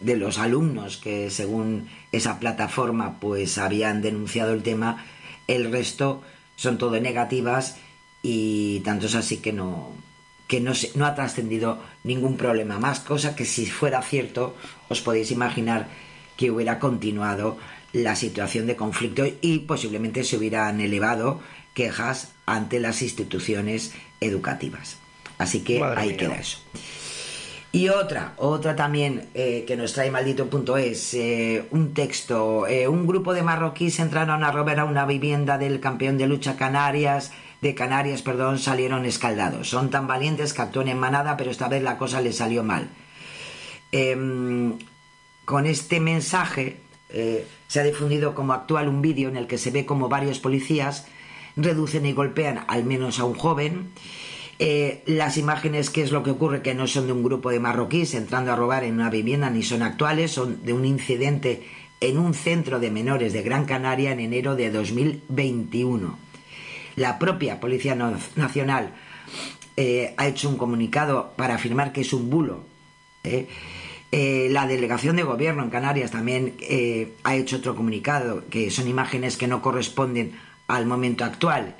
de 0.00 0.16
los 0.16 0.38
alumnos 0.38 0.96
que 0.96 1.30
según 1.30 1.88
esa 2.12 2.38
plataforma 2.38 3.18
pues 3.20 3.58
habían 3.58 4.02
denunciado 4.02 4.52
el 4.52 4.62
tema, 4.62 5.04
el 5.46 5.70
resto 5.70 6.22
son 6.56 6.78
todo 6.78 7.00
negativas 7.00 7.76
y 8.22 8.80
tanto 8.80 9.06
es 9.06 9.14
así 9.14 9.38
que 9.38 9.52
no 9.52 9.92
que 10.46 10.60
no, 10.60 10.72
no 10.94 11.06
ha 11.06 11.14
trascendido 11.14 11.82
ningún 12.02 12.36
problema 12.36 12.78
más, 12.78 13.00
cosa 13.00 13.34
que 13.34 13.46
si 13.46 13.66
fuera 13.66 14.02
cierto 14.02 14.56
os 14.88 15.00
podéis 15.00 15.30
imaginar 15.30 15.88
que 16.36 16.50
hubiera 16.50 16.78
continuado 16.78 17.56
la 17.92 18.16
situación 18.16 18.66
de 18.66 18.76
conflicto 18.76 19.24
y 19.40 19.60
posiblemente 19.60 20.24
se 20.24 20.36
hubieran 20.36 20.80
elevado 20.80 21.40
quejas 21.74 22.32
ante 22.44 22.80
las 22.80 23.02
instituciones 23.02 23.92
educativas. 24.20 24.98
Así 25.38 25.60
que 25.60 25.82
ahí 25.82 26.16
queda 26.16 26.36
eso. 26.36 26.58
Y 27.74 27.88
otra, 27.88 28.34
otra 28.36 28.76
también 28.76 29.26
eh, 29.34 29.64
que 29.66 29.76
nos 29.76 29.94
trae 29.94 30.08
maldito 30.08 30.48
punto 30.48 30.76
es 30.76 31.12
eh, 31.12 31.66
un 31.72 31.92
texto. 31.92 32.68
Eh, 32.68 32.86
un 32.86 33.04
grupo 33.04 33.34
de 33.34 33.42
marroquíes 33.42 33.98
entraron 33.98 34.44
a 34.44 34.52
robar 34.52 34.78
a 34.78 34.84
una 34.84 35.04
vivienda 35.06 35.58
del 35.58 35.80
campeón 35.80 36.16
de 36.16 36.28
lucha 36.28 36.56
Canarias, 36.56 37.32
de 37.62 37.74
Canarias, 37.74 38.22
perdón, 38.22 38.60
salieron 38.60 39.04
escaldados. 39.06 39.70
Son 39.70 39.90
tan 39.90 40.06
valientes 40.06 40.54
que 40.54 40.62
actúan 40.62 40.86
en 40.86 41.00
manada, 41.00 41.36
pero 41.36 41.50
esta 41.50 41.66
vez 41.66 41.82
la 41.82 41.98
cosa 41.98 42.20
les 42.20 42.36
salió 42.36 42.62
mal. 42.62 42.90
Em, 43.90 44.78
con 45.44 45.66
este 45.66 45.98
mensaje 45.98 46.76
se 47.66 47.80
ha 47.80 47.82
difundido 47.82 48.36
como 48.36 48.52
actual 48.52 48.86
un 48.86 49.02
vídeo 49.02 49.28
en 49.28 49.36
el 49.36 49.48
que 49.48 49.58
se 49.58 49.72
ve 49.72 49.84
como 49.84 50.08
varios 50.08 50.38
policías 50.38 51.06
reducen 51.56 52.06
y 52.06 52.12
golpean 52.12 52.64
al 52.66 52.84
menos 52.84 53.18
a 53.18 53.24
un 53.24 53.34
joven 53.34 53.92
eh, 54.58 55.02
las 55.06 55.36
imágenes, 55.36 55.90
¿qué 55.90 56.02
es 56.02 56.12
lo 56.12 56.22
que 56.22 56.30
ocurre? 56.30 56.62
Que 56.62 56.74
no 56.74 56.86
son 56.86 57.06
de 57.06 57.12
un 57.12 57.24
grupo 57.24 57.50
de 57.50 57.60
marroquíes 57.60 58.14
entrando 58.14 58.52
a 58.52 58.56
robar 58.56 58.84
en 58.84 58.94
una 58.94 59.10
vivienda 59.10 59.50
ni 59.50 59.62
son 59.62 59.82
actuales, 59.82 60.30
son 60.30 60.64
de 60.64 60.72
un 60.72 60.84
incidente 60.84 61.66
en 62.00 62.18
un 62.18 62.34
centro 62.34 62.78
de 62.78 62.90
menores 62.90 63.32
de 63.32 63.42
Gran 63.42 63.64
Canaria 63.64 64.12
en 64.12 64.20
enero 64.20 64.54
de 64.54 64.70
2021. 64.70 66.18
La 66.96 67.18
propia 67.18 67.58
Policía 67.58 67.96
Nacional 68.36 68.94
eh, 69.76 70.14
ha 70.16 70.26
hecho 70.28 70.48
un 70.48 70.56
comunicado 70.56 71.32
para 71.36 71.56
afirmar 71.56 71.92
que 71.92 72.02
es 72.02 72.12
un 72.12 72.30
bulo. 72.30 72.64
¿eh? 73.24 73.48
la 74.50 74.68
delegación 74.68 75.16
de 75.16 75.24
gobierno 75.24 75.64
en 75.64 75.70
Canarias 75.70 76.12
también 76.12 76.54
ha 77.24 77.34
hecho 77.34 77.56
otro 77.56 77.74
comunicado, 77.74 78.44
que 78.48 78.70
son 78.70 78.86
imágenes 78.86 79.36
que 79.36 79.48
no 79.48 79.60
corresponden 79.60 80.38
al 80.68 80.86
momento 80.86 81.24
actual. 81.24 81.74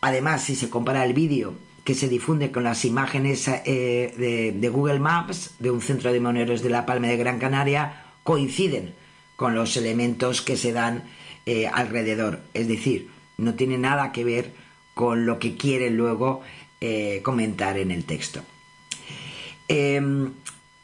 Además, 0.00 0.42
si 0.42 0.56
se 0.56 0.68
compara 0.68 1.04
el 1.04 1.14
vídeo 1.14 1.54
que 1.84 1.94
se 1.94 2.08
difunde 2.08 2.50
con 2.50 2.64
las 2.64 2.84
imágenes 2.86 3.46
eh, 3.46 4.52
de, 4.56 4.68
Google 4.70 4.98
Maps 4.98 5.54
de 5.58 5.70
un 5.70 5.82
centro 5.82 6.12
de 6.12 6.20
moneros 6.20 6.62
de 6.62 6.70
la 6.70 6.86
Palma 6.86 7.08
de 7.08 7.18
Gran 7.18 7.38
Canaria 7.38 8.04
coinciden 8.22 8.94
con 9.36 9.54
los 9.54 9.76
elementos 9.76 10.40
que 10.40 10.56
se 10.56 10.72
dan 10.72 11.04
eh, 11.44 11.66
alrededor. 11.66 12.40
Es 12.54 12.68
decir, 12.68 13.10
no 13.36 13.54
tiene 13.54 13.76
nada 13.76 14.12
que 14.12 14.24
ver 14.24 14.52
con 14.94 15.26
lo 15.26 15.38
que 15.38 15.56
quieren 15.56 15.96
luego 15.96 16.40
eh, 16.80 17.20
comentar 17.22 17.76
en 17.76 17.90
el 17.90 18.04
texto. 18.04 18.40
Em, 19.68 20.32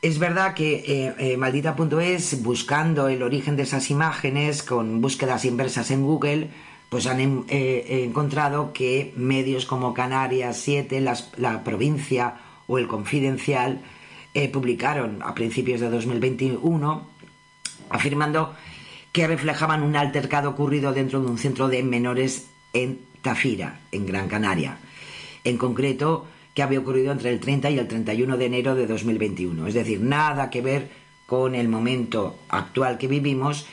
es 0.02 0.18
verdad 0.18 0.54
que 0.54 1.36
maldita.es, 1.38 2.42
buscando 2.42 3.08
el 3.08 3.22
origen 3.22 3.56
de 3.56 3.62
esas 3.62 3.90
imágenes 3.90 4.62
con 4.62 5.00
búsquedas 5.00 5.44
inversas 5.44 5.90
en 5.90 6.02
Google, 6.02 6.50
pues 6.90 7.06
han 7.06 7.46
eh, 7.48 8.04
encontrado 8.04 8.74
que 8.74 9.14
medios 9.16 9.64
como 9.64 9.94
Canarias 9.94 10.58
7, 10.58 11.00
la 11.00 11.64
provincia 11.64 12.34
o 12.66 12.78
el 12.78 12.86
Confidencial 12.86 13.80
eh, 14.32 14.48
publicaron 14.48 15.22
a 15.22 15.34
principios 15.34 15.80
de 15.80 15.90
2021 15.90 17.04
afirmando 17.88 18.54
que 19.10 19.26
reflejaban 19.26 19.82
un 19.82 19.96
altercado 19.96 20.50
ocurrido 20.50 20.92
dentro 20.92 21.20
de 21.20 21.26
un 21.26 21.38
centro 21.38 21.66
de 21.66 21.82
menores 21.82 22.46
en 22.72 23.00
Tafira, 23.22 23.80
en 23.90 24.06
Gran 24.06 24.28
Canaria. 24.28 24.78
En 25.42 25.58
concreto, 25.58 26.26
que 26.54 26.62
había 26.62 26.78
ocurrido 26.78 27.10
entre 27.10 27.30
el 27.30 27.40
30 27.40 27.70
y 27.70 27.78
el 27.80 27.88
31 27.88 28.36
de 28.36 28.46
enero 28.46 28.76
de 28.76 28.86
2021. 28.86 29.66
Es 29.66 29.74
decir, 29.74 30.00
nada 30.00 30.48
que 30.48 30.62
ver 30.62 30.90
con 31.26 31.56
el 31.56 31.68
momento 31.68 32.38
actual 32.48 32.98
que 32.98 33.08
vivimos 33.08 33.66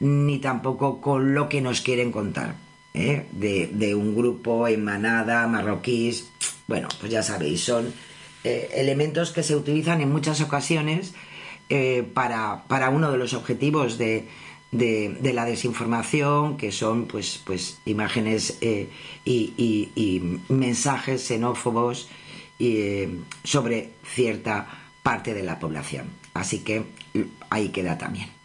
ni 0.00 0.38
tampoco 0.38 1.00
con 1.00 1.34
lo 1.34 1.48
que 1.48 1.60
nos 1.60 1.80
quieren 1.80 2.12
contar. 2.12 2.56
¿eh? 2.94 3.26
De, 3.32 3.94
un 3.94 4.16
grupo 4.16 4.66
en 4.68 4.84
manada, 4.84 5.46
marroquíes. 5.46 6.30
Bueno, 6.66 6.88
pues 7.00 7.12
ya 7.12 7.22
sabéis, 7.22 7.62
son 7.62 7.92
eh, 8.44 8.70
elementos 8.74 9.30
que 9.30 9.42
se 9.42 9.54
utilizan 9.54 10.00
en 10.00 10.10
muchas 10.10 10.40
ocasiones 10.40 11.14
eh, 11.68 12.04
para, 12.14 12.64
uno 12.90 13.12
de 13.12 13.18
los 13.18 13.34
objetivos 13.34 13.98
de, 13.98 14.28
la 14.72 15.44
desinformación, 15.44 16.56
que 16.56 16.72
son 16.72 17.06
pues, 17.06 17.40
pues 17.44 17.78
imágenes 17.84 18.58
y, 18.60 18.88
y, 19.24 20.40
mensajes 20.48 21.22
xenófobos 21.22 22.08
sobre 23.44 23.90
cierta 24.04 24.66
parte 25.02 25.34
de 25.34 25.42
la 25.42 25.58
población. 25.58 26.08
Así 26.34 26.60
que 26.60 26.84
ahí 27.48 27.68
queda 27.68 27.96
también. 27.96 28.35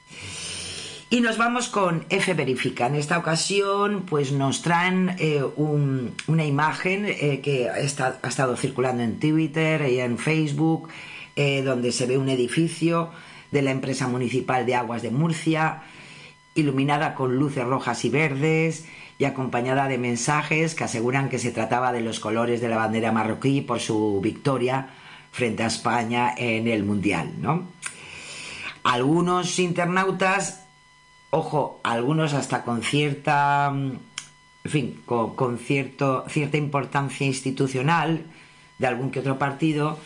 Y 1.14 1.20
nos 1.20 1.38
vamos 1.38 1.68
con 1.68 2.06
F 2.08 2.34
Verifica. 2.36 2.88
En 2.88 2.96
esta 2.96 3.18
ocasión, 3.18 4.06
pues 4.08 4.32
nos 4.32 4.62
traen 4.62 5.18
eh, 5.20 5.44
una 5.56 6.46
imagen 6.46 7.06
eh, 7.06 7.42
que 7.44 7.68
ha 7.70 7.80
estado, 7.80 8.56
circulando 8.56 9.04
en 9.04 9.20
Twitter 9.20 9.90
y 9.90 10.00
en 10.00 10.18
Facebook, 10.18 10.88
eh, 11.36 11.64
donde 11.64 11.92
se 11.92 12.06
ve 12.06 12.18
un 12.18 12.30
edificio 12.30 13.12
de 13.52 13.62
la 13.62 13.72
empresa 13.72 14.08
municipal 14.08 14.66
de 14.66 14.76
aguas 14.76 15.02
de 15.02 15.12
Murcia, 15.12 15.82
iluminada 16.56 17.14
con 17.14 17.36
luces 17.36 17.66
rojas 17.66 18.06
y 18.06 18.10
verdes 18.10 18.86
y 19.20 19.26
acompañada 19.26 19.90
de 19.90 19.98
mensajes 19.98 20.76
que 20.76 20.86
aseguran 20.86 21.28
que 21.28 21.40
se 21.40 21.52
trataba 21.52 21.92
de 21.92 22.00
los 22.00 22.22
colores 22.22 22.62
de 22.62 22.70
la 22.70 22.78
bandera 22.78 23.12
marroquí 23.12 23.60
por 23.60 23.82
su 23.82 24.22
victoria 24.24 24.92
frente 25.34 25.64
a 25.64 25.68
España 25.68 26.34
en 26.38 26.70
el 26.70 26.86
Mundial, 26.86 27.34
¿no? 27.42 27.68
Algunos 28.84 29.60
internautas 29.60 30.61
ojo, 31.32 31.80
algunos 31.84 32.34
hasta 32.34 32.64
con 32.64 32.84
cierta, 32.84 33.72
mm, 33.74 33.92
en 34.66 34.72
fin, 34.72 35.02
con, 35.06 35.58
cierto, 35.58 36.26
cierta 36.30 36.58
importancia 36.58 37.26
institucional 37.26 38.26
de 38.78 38.88
algún 38.88 39.10
que 39.10 39.22
otro 39.22 39.40
partido, 39.40 39.98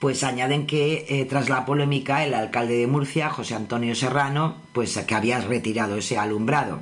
pues 0.00 0.24
añaden 0.24 0.66
que 0.66 1.06
eh, 1.08 1.24
tras 1.26 1.48
la 1.48 1.64
polémica 1.64 2.24
el 2.24 2.34
alcalde 2.34 2.76
de 2.76 2.88
Murcia, 2.88 3.30
José 3.30 3.54
Antonio 3.54 3.94
Serrano, 3.94 4.56
pues 4.72 4.98
que 4.98 5.14
había 5.14 5.40
retirado 5.40 5.96
ese 5.96 6.18
alumbrado. 6.18 6.80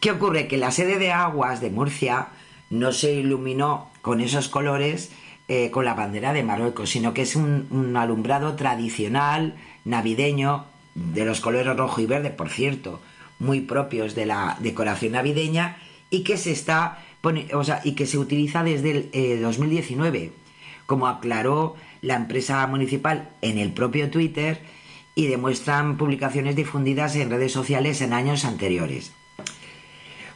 ¿Qué 0.00 0.10
ocurre? 0.10 0.48
Que 0.48 0.58
la 0.58 0.72
sede 0.72 0.98
de 0.98 1.12
aguas 1.12 1.60
de 1.60 1.70
Murcia 1.70 2.28
no 2.68 2.92
se 2.92 3.12
iluminó 3.12 3.90
con 4.02 4.20
esos 4.20 4.48
colores 4.48 5.12
eh, 5.48 5.70
con 5.70 5.84
la 5.84 5.94
bandera 5.94 6.32
de 6.32 6.42
Marruecos, 6.42 6.90
sino 6.90 7.14
que 7.14 7.22
es 7.22 7.36
un 7.36 7.96
alumbrado 7.96 8.56
tradicional, 8.56 9.56
navideño, 9.84 10.66
de 10.94 11.24
los 11.24 11.40
colores 11.40 11.76
rojo 11.76 12.00
y 12.00 12.06
verde, 12.06 12.30
por 12.30 12.50
cierto, 12.50 13.00
muy 13.38 13.60
propios 13.60 14.14
de 14.14 14.26
la 14.26 14.56
decoración 14.60 15.12
navideña 15.12 15.78
y 16.10 16.22
que 16.22 16.36
se 16.36 16.52
está 16.52 16.98
o 17.52 17.64
sea, 17.64 17.80
y 17.84 17.92
que 17.92 18.06
se 18.06 18.18
utiliza 18.18 18.64
desde 18.64 19.08
el 19.12 19.42
2019, 19.42 20.18
eh, 20.18 20.32
como 20.86 21.06
aclaró 21.06 21.76
la 22.00 22.16
empresa 22.16 22.66
municipal 22.66 23.30
en 23.42 23.58
el 23.58 23.72
propio 23.72 24.10
Twitter 24.10 24.60
y 25.14 25.28
demuestran 25.28 25.96
publicaciones 25.96 26.56
difundidas 26.56 27.14
en 27.16 27.30
redes 27.30 27.52
sociales 27.52 28.00
en 28.00 28.12
años 28.12 28.44
anteriores. 28.44 29.12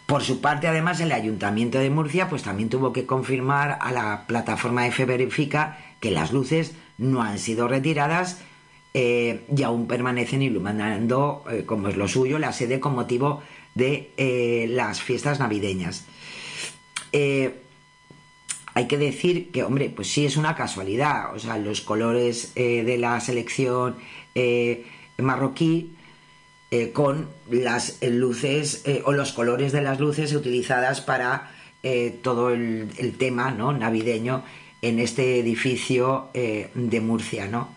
Por 0.06 0.22
su 0.22 0.40
parte, 0.40 0.68
además, 0.68 1.00
el 1.00 1.10
Ayuntamiento 1.10 1.78
de 1.78 1.90
Murcia 1.90 2.28
pues 2.28 2.44
también 2.44 2.68
tuvo 2.68 2.92
que 2.92 3.06
confirmar 3.06 3.78
a 3.80 3.90
la 3.90 4.26
plataforma 4.28 4.86
F 4.86 5.04
Verifica 5.04 5.78
que 5.98 6.12
las 6.12 6.32
luces 6.32 6.74
no 6.96 7.22
han 7.22 7.40
sido 7.40 7.66
retiradas 7.66 8.40
eh, 8.98 9.44
y 9.54 9.62
aún 9.62 9.86
permanecen 9.86 10.40
iluminando, 10.40 11.44
eh, 11.50 11.64
como 11.66 11.88
es 11.88 11.98
lo 11.98 12.08
suyo, 12.08 12.38
la 12.38 12.54
sede 12.54 12.80
con 12.80 12.94
motivo 12.94 13.42
de 13.74 14.10
eh, 14.16 14.66
las 14.70 15.02
fiestas 15.02 15.38
navideñas. 15.38 16.06
hay 17.12 18.88
que 18.88 18.96
decir 18.96 19.50
que, 19.50 19.64
hombre, 19.64 19.90
pues 19.94 20.08
sí 20.08 20.24
es 20.24 20.38
una 20.38 20.54
casualidad, 20.54 21.34
o 21.34 21.38
sea, 21.38 21.58
los 21.58 21.82
colores 21.82 22.54
de 22.54 22.98
la 22.98 23.20
selección 23.20 23.96
marroquí 25.18 25.94
con 26.92 27.28
las 27.50 27.98
luces 28.02 28.84
o 29.04 29.12
los 29.12 29.32
colores 29.32 29.72
de 29.72 29.80
las 29.80 29.98
luces 29.98 30.34
utilizadas 30.34 31.00
para 31.00 31.52
todo 32.22 32.50
el, 32.50 33.14
tema 33.18 33.50
¿no? 33.50 33.72
navideño 33.72 34.42
en 34.82 34.98
este 34.98 35.38
edificio 35.38 36.28
de 36.34 37.00
Murcia. 37.00 37.46
¿no? 37.46 37.70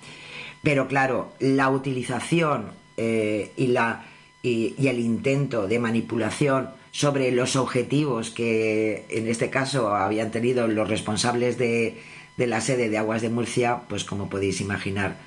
Pero 0.64 0.88
claro, 0.88 1.32
la 1.40 1.70
utilización 1.70 2.72
y, 2.98 3.68
la, 3.68 4.06
y, 4.44 4.76
el 4.88 5.00
intento 5.00 5.68
de 5.68 5.80
manipulación 5.80 6.70
sobre 6.92 7.32
los 7.32 7.56
objetivos 7.56 8.30
que 8.30 9.06
en 9.10 9.28
este 9.28 9.50
caso 9.50 9.96
habían 9.96 10.32
tenido 10.32 10.68
los 10.68 10.90
responsables 10.90 11.58
de, 11.58 11.98
de 12.36 12.48
la 12.48 12.62
sede 12.62 12.90
de 12.90 12.98
Aguas 12.98 13.22
de 13.22 13.30
Murcia, 13.30 13.82
pues 13.88 14.04
como 14.04 14.30
podéis 14.30 14.60
imaginar, 14.60 15.18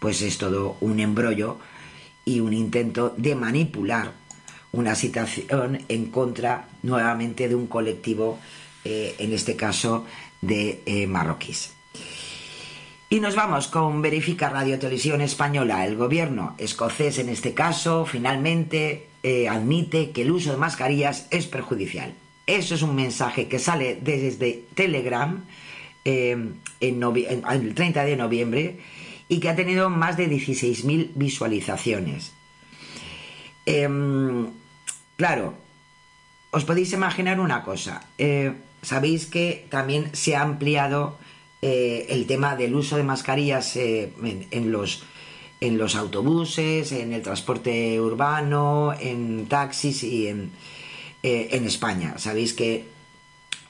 pues 0.00 0.22
es 0.22 0.38
todo 0.38 0.76
un 0.80 0.98
embrollo 1.00 1.58
y 2.24 2.40
un 2.40 2.52
intento 2.52 3.14
de 3.16 3.34
manipular 3.34 4.12
una 4.72 4.94
situación 4.94 5.84
en 5.88 6.06
contra 6.06 6.68
nuevamente 6.82 7.48
de 7.48 7.54
un 7.54 7.66
colectivo, 7.66 8.38
eh, 8.84 9.14
en 9.18 9.32
este 9.32 9.54
caso 9.54 10.06
de 10.40 10.80
eh, 10.86 11.06
marroquíes. 11.06 11.74
Y 13.12 13.20
nos 13.20 13.36
vamos 13.36 13.68
con 13.68 14.00
Verifica 14.00 14.48
Radio 14.48 14.78
Televisión 14.78 15.20
Española. 15.20 15.86
El 15.86 15.96
gobierno 15.96 16.54
escocés, 16.56 17.18
en 17.18 17.28
este 17.28 17.52
caso, 17.52 18.06
finalmente 18.06 19.06
eh, 19.22 19.50
admite 19.50 20.12
que 20.12 20.22
el 20.22 20.30
uso 20.30 20.52
de 20.52 20.56
mascarillas 20.56 21.26
es 21.30 21.46
perjudicial. 21.46 22.14
Eso 22.46 22.74
es 22.74 22.80
un 22.80 22.94
mensaje 22.94 23.48
que 23.48 23.58
sale 23.58 23.98
desde 24.00 24.64
Telegram 24.72 25.44
en 26.06 26.62
el 26.80 27.74
30 27.74 28.04
de 28.04 28.16
noviembre 28.16 28.80
y 29.28 29.40
que 29.40 29.50
ha 29.50 29.56
tenido 29.56 29.90
más 29.90 30.16
de 30.16 30.30
16.000 30.30 31.10
visualizaciones. 31.14 32.32
Em, 33.66 34.46
claro, 35.18 35.52
os 36.50 36.64
podéis 36.64 36.94
imaginar 36.94 37.40
una 37.40 37.62
cosa. 37.62 38.04
Eh, 38.16 38.54
sabéis 38.80 39.26
que 39.26 39.66
también 39.68 40.08
se 40.14 40.34
ha 40.34 40.40
ampliado 40.40 41.18
eh, 41.62 42.06
el 42.10 42.26
tema 42.26 42.56
del 42.56 42.74
uso 42.74 42.96
de 42.96 43.04
mascarillas 43.04 43.76
eh, 43.76 44.12
en, 44.50 44.72
los, 44.72 45.04
en 45.60 45.78
los 45.78 45.94
autobuses, 45.94 46.92
en 46.92 47.12
el 47.12 47.22
transporte 47.22 48.00
urbano, 48.00 48.92
en 48.98 49.46
taxis 49.46 50.02
y 50.02 50.26
en, 50.26 50.50
en 51.22 51.64
España. 51.64 52.18
Sabéis 52.18 52.52
que 52.52 52.84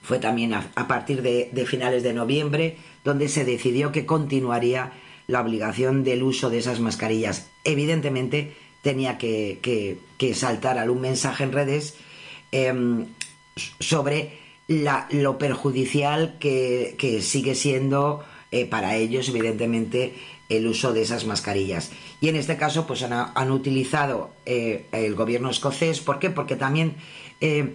fue 0.03 0.19
también 0.19 0.55
a, 0.55 0.89
partir 0.89 1.23
de, 1.23 1.51
de 1.53 1.67
finales 1.67 2.03
de 2.03 2.13
noviembre 2.13 2.77
donde 3.05 3.29
se 3.29 3.45
decidió 3.45 3.93
que 3.93 4.07
continuaría 4.07 4.93
la 5.27 5.41
obligación 5.41 6.05
del 6.05 6.23
uso 6.23 6.51
de 6.51 6.59
esas 6.59 6.81
mascarillas. 6.81 7.47
Evidentemente 7.65 8.55
tenía 8.83 9.17
que, 9.17 9.99
saltar 10.35 10.79
algún 10.79 11.01
mensaje 11.01 11.45
en 11.45 11.53
redes 11.53 11.95
em, 12.51 13.07
lo 14.69 15.39
perjudicial 15.39 16.37
que, 16.39 17.21
sigue 17.23 17.55
siendo 17.55 18.25
eh, 18.51 18.67
para 18.67 18.97
ellos, 18.97 19.29
evidentemente, 19.29 20.15
el 20.49 20.67
uso 20.67 20.93
de 20.93 21.03
esas 21.03 21.27
mascarillas. 21.27 21.91
Y 22.21 22.29
en 22.29 22.37
este 22.37 22.57
caso, 22.57 22.87
pues 22.87 23.03
han, 23.03 23.51
utilizado 23.51 24.31
eh, 24.47 24.87
el 24.93 25.15
gobierno 25.15 25.51
escocés. 25.51 26.01
¿Por 26.01 26.19
qué? 26.19 26.31
Porque 26.31 26.57
también 26.57 26.97
eh, 27.41 27.75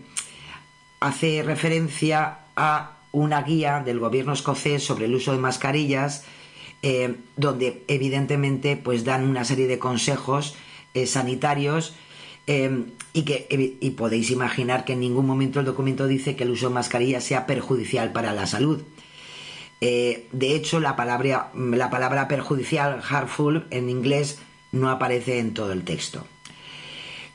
hace 1.00 1.44
referencia 1.44 2.40
a 2.56 2.98
una 3.12 3.42
guía 3.42 3.82
del 3.84 4.00
gobierno 4.00 4.34
escocés 4.34 4.84
sobre 4.84 5.06
el 5.06 5.16
uso 5.16 5.32
de 5.32 5.40
mascarillas 5.40 6.26
donde 7.36 7.84
evidentemente 7.88 8.78
pues 8.78 9.04
dan 9.04 9.28
una 9.28 9.44
serie 9.44 9.68
de 9.68 9.80
consejos 9.80 10.56
sanitarios 11.06 11.96
eh, 12.48 12.86
y 13.14 13.24
que 13.24 13.48
y 13.80 13.90
podéis 13.92 14.32
imaginar 14.32 14.86
que 14.86 14.94
en 14.94 15.02
ningún 15.02 15.26
momento 15.26 15.60
el 15.60 15.66
documento 15.66 16.08
dice 16.08 16.36
que 16.36 16.44
el 16.44 16.52
uso 16.52 16.70
de 16.70 16.76
mascarilla 16.76 17.22
sea 17.22 17.46
perjudicial 17.46 18.12
para 18.12 18.34
la 18.34 18.48
salud. 18.48 18.82
de 19.80 20.56
hecho, 20.56 20.80
la 20.80 20.96
palabra, 20.96 21.52
la 21.54 21.90
palabra 21.90 22.28
perjudicial, 22.28 23.02
harmful, 23.08 23.68
en 23.70 23.90
inglés, 23.90 24.40
no 24.72 24.90
aparece 24.90 25.40
en 25.40 25.54
todo 25.54 25.72
el 25.72 25.84
texto. 25.84 26.26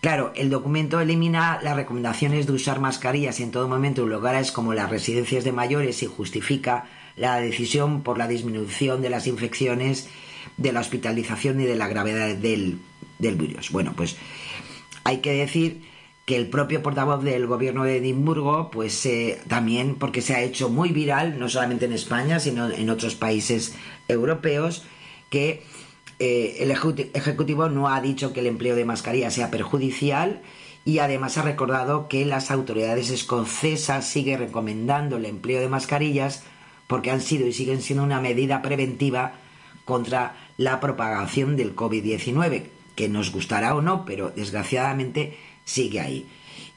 Claro, 0.02 0.32
el 0.34 0.50
documento 0.50 1.00
elimina 1.00 1.60
las 1.62 1.76
recomendaciones 1.76 2.48
de 2.48 2.52
usar 2.52 2.80
mascarillas 2.80 3.38
en 3.38 3.52
todo 3.52 3.68
momento 3.68 4.02
en 4.02 4.08
lugares 4.10 4.50
como 4.50 4.74
las 4.74 4.90
residencias 4.90 5.44
de 5.44 5.52
mayores 5.52 6.02
y 6.02 6.06
justifica 6.06 6.86
la 7.14 7.36
decisión 7.36 8.02
por 8.02 8.18
la 8.18 8.26
disminución 8.26 9.00
de 9.00 9.10
las 9.10 9.28
infecciones, 9.28 10.08
de 10.56 10.72
la 10.72 10.80
hospitalización 10.80 11.60
y 11.60 11.66
de 11.66 11.76
la 11.76 11.86
gravedad 11.86 12.34
del, 12.34 12.80
virus. 13.20 13.70
Bueno, 13.70 13.92
pues 13.96 14.16
hay 15.04 15.18
que 15.18 15.32
decir 15.32 15.82
que 16.24 16.36
el 16.36 16.48
propio 16.48 16.82
portavoz 16.82 17.24
del 17.24 17.46
gobierno 17.46 17.84
de 17.84 17.96
Edimburgo, 17.96 18.70
pues 18.70 19.04
eh, 19.06 19.40
también, 19.48 19.96
porque 19.96 20.22
se 20.22 20.34
ha 20.34 20.42
hecho 20.42 20.68
muy 20.68 20.90
viral, 20.90 21.38
no 21.38 21.48
solamente 21.48 21.86
en 21.86 21.92
España, 21.92 22.38
sino 22.38 22.70
en 22.70 22.90
otros 22.90 23.16
países 23.16 23.74
europeos, 24.08 24.84
que 25.30 25.62
eh, 26.18 26.58
el 26.60 26.70
Ejecutivo 26.70 27.68
no 27.68 27.88
ha 27.88 28.00
dicho 28.00 28.32
que 28.32 28.40
el 28.40 28.46
empleo 28.46 28.76
de 28.76 28.84
mascarilla 28.84 29.30
sea 29.30 29.50
perjudicial 29.50 30.42
y 30.84 30.98
además 30.98 31.38
ha 31.38 31.42
recordado 31.42 32.08
que 32.08 32.24
las 32.24 32.50
autoridades 32.50 33.10
escocesas 33.10 34.06
siguen 34.06 34.38
recomendando 34.38 35.16
el 35.16 35.26
empleo 35.26 35.60
de 35.60 35.68
mascarillas 35.68 36.44
porque 36.86 37.10
han 37.10 37.20
sido 37.20 37.46
y 37.46 37.52
siguen 37.52 37.82
siendo 37.82 38.04
una 38.04 38.20
medida 38.20 38.62
preventiva 38.62 39.34
contra 39.84 40.36
la 40.56 40.80
propagación 40.80 41.56
del 41.56 41.74
COVID-19, 41.74 42.64
que 42.94 43.08
nos 43.08 43.32
gustará 43.32 43.74
o 43.74 43.82
no, 43.82 44.04
pero 44.04 44.30
desgraciadamente 44.30 45.38
sigue 45.64 46.00
ahí. 46.00 46.26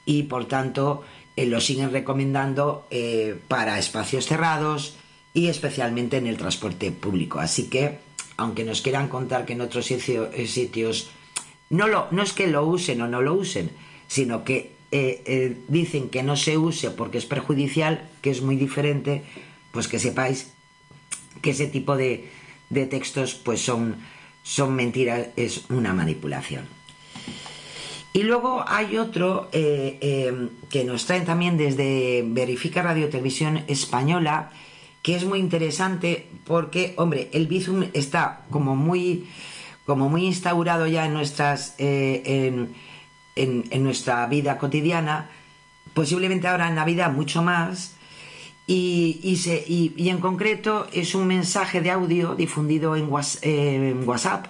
Y 0.04 0.24
por 0.24 0.46
tanto, 0.46 1.04
eh, 1.36 1.46
lo 1.46 1.60
siguen 1.60 1.92
recomendando 1.92 2.86
eh, 2.90 3.38
para 3.48 3.78
espacios 3.78 4.26
cerrados 4.26 4.96
y 5.34 5.48
especialmente 5.48 6.16
en 6.16 6.26
el 6.26 6.36
transporte 6.36 6.90
público. 6.92 7.40
Así 7.40 7.64
que, 7.64 7.98
aunque 8.36 8.64
nos 8.64 8.80
quieran 8.80 9.08
contar 9.08 9.44
que 9.44 9.52
en 9.52 9.60
otros 9.60 9.90
eh, 9.90 10.46
sitios 10.46 11.10
no, 11.68 11.88
lo, 11.88 12.08
no 12.10 12.22
es 12.22 12.32
que 12.32 12.46
lo 12.46 12.64
usen 12.64 13.02
o 13.02 13.08
no 13.08 13.20
lo 13.20 13.34
usen, 13.34 13.70
sino 14.08 14.44
que 14.44 14.74
dicen 15.68 16.08
que 16.08 16.22
no 16.22 16.36
se 16.36 16.56
use 16.56 16.90
porque 16.90 17.18
es 17.18 17.26
perjudicial, 17.26 18.08
que 18.22 18.30
es 18.30 18.40
muy 18.40 18.56
diferente, 18.56 19.24
pues 19.72 19.88
que 19.88 19.98
sepáis 19.98 20.54
que 21.42 21.50
ese 21.50 21.66
tipo 21.66 21.96
de, 21.96 22.30
textos 22.70 23.34
pues 23.34 23.60
son, 23.60 23.96
son 24.46 24.76
mentiras, 24.76 25.26
es 25.34 25.64
una 25.70 25.92
manipulación. 25.92 26.66
Y 28.12 28.22
luego 28.22 28.64
hay 28.66 28.96
otro 28.96 29.48
eh, 29.52 29.98
eh, 30.00 30.48
que 30.70 30.84
nos 30.84 31.04
traen 31.04 31.24
también 31.24 31.56
desde 31.56 32.24
Verifica 32.24 32.80
Radio 32.80 33.08
Televisión 33.08 33.64
Española, 33.66 34.52
que 35.02 35.16
es 35.16 35.24
muy 35.24 35.40
interesante 35.40 36.28
porque, 36.46 36.94
hombre, 36.96 37.28
el 37.32 37.48
Bizum 37.48 37.86
está 37.92 38.42
como 38.50 38.76
muy, 38.76 39.26
como 39.84 40.08
muy 40.08 40.24
instaurado 40.24 40.86
ya 40.86 41.06
en, 41.06 41.12
nuestras, 41.12 41.74
eh, 41.78 42.68
en, 43.34 43.82
nuestra 43.82 44.26
vida 44.28 44.58
cotidiana, 44.58 45.28
posiblemente 45.92 46.46
ahora 46.46 46.68
en 46.68 46.76
Navidad 46.76 47.10
mucho 47.10 47.42
más, 47.42 47.95
y, 48.66 49.36
se, 49.36 49.64
y, 49.66 50.08
en 50.08 50.18
concreto 50.18 50.88
es 50.92 51.14
un 51.14 51.26
mensaje 51.26 51.80
de 51.80 51.90
audio 51.90 52.34
difundido 52.34 52.96
en, 52.96 53.08
WhatsApp 53.10 54.46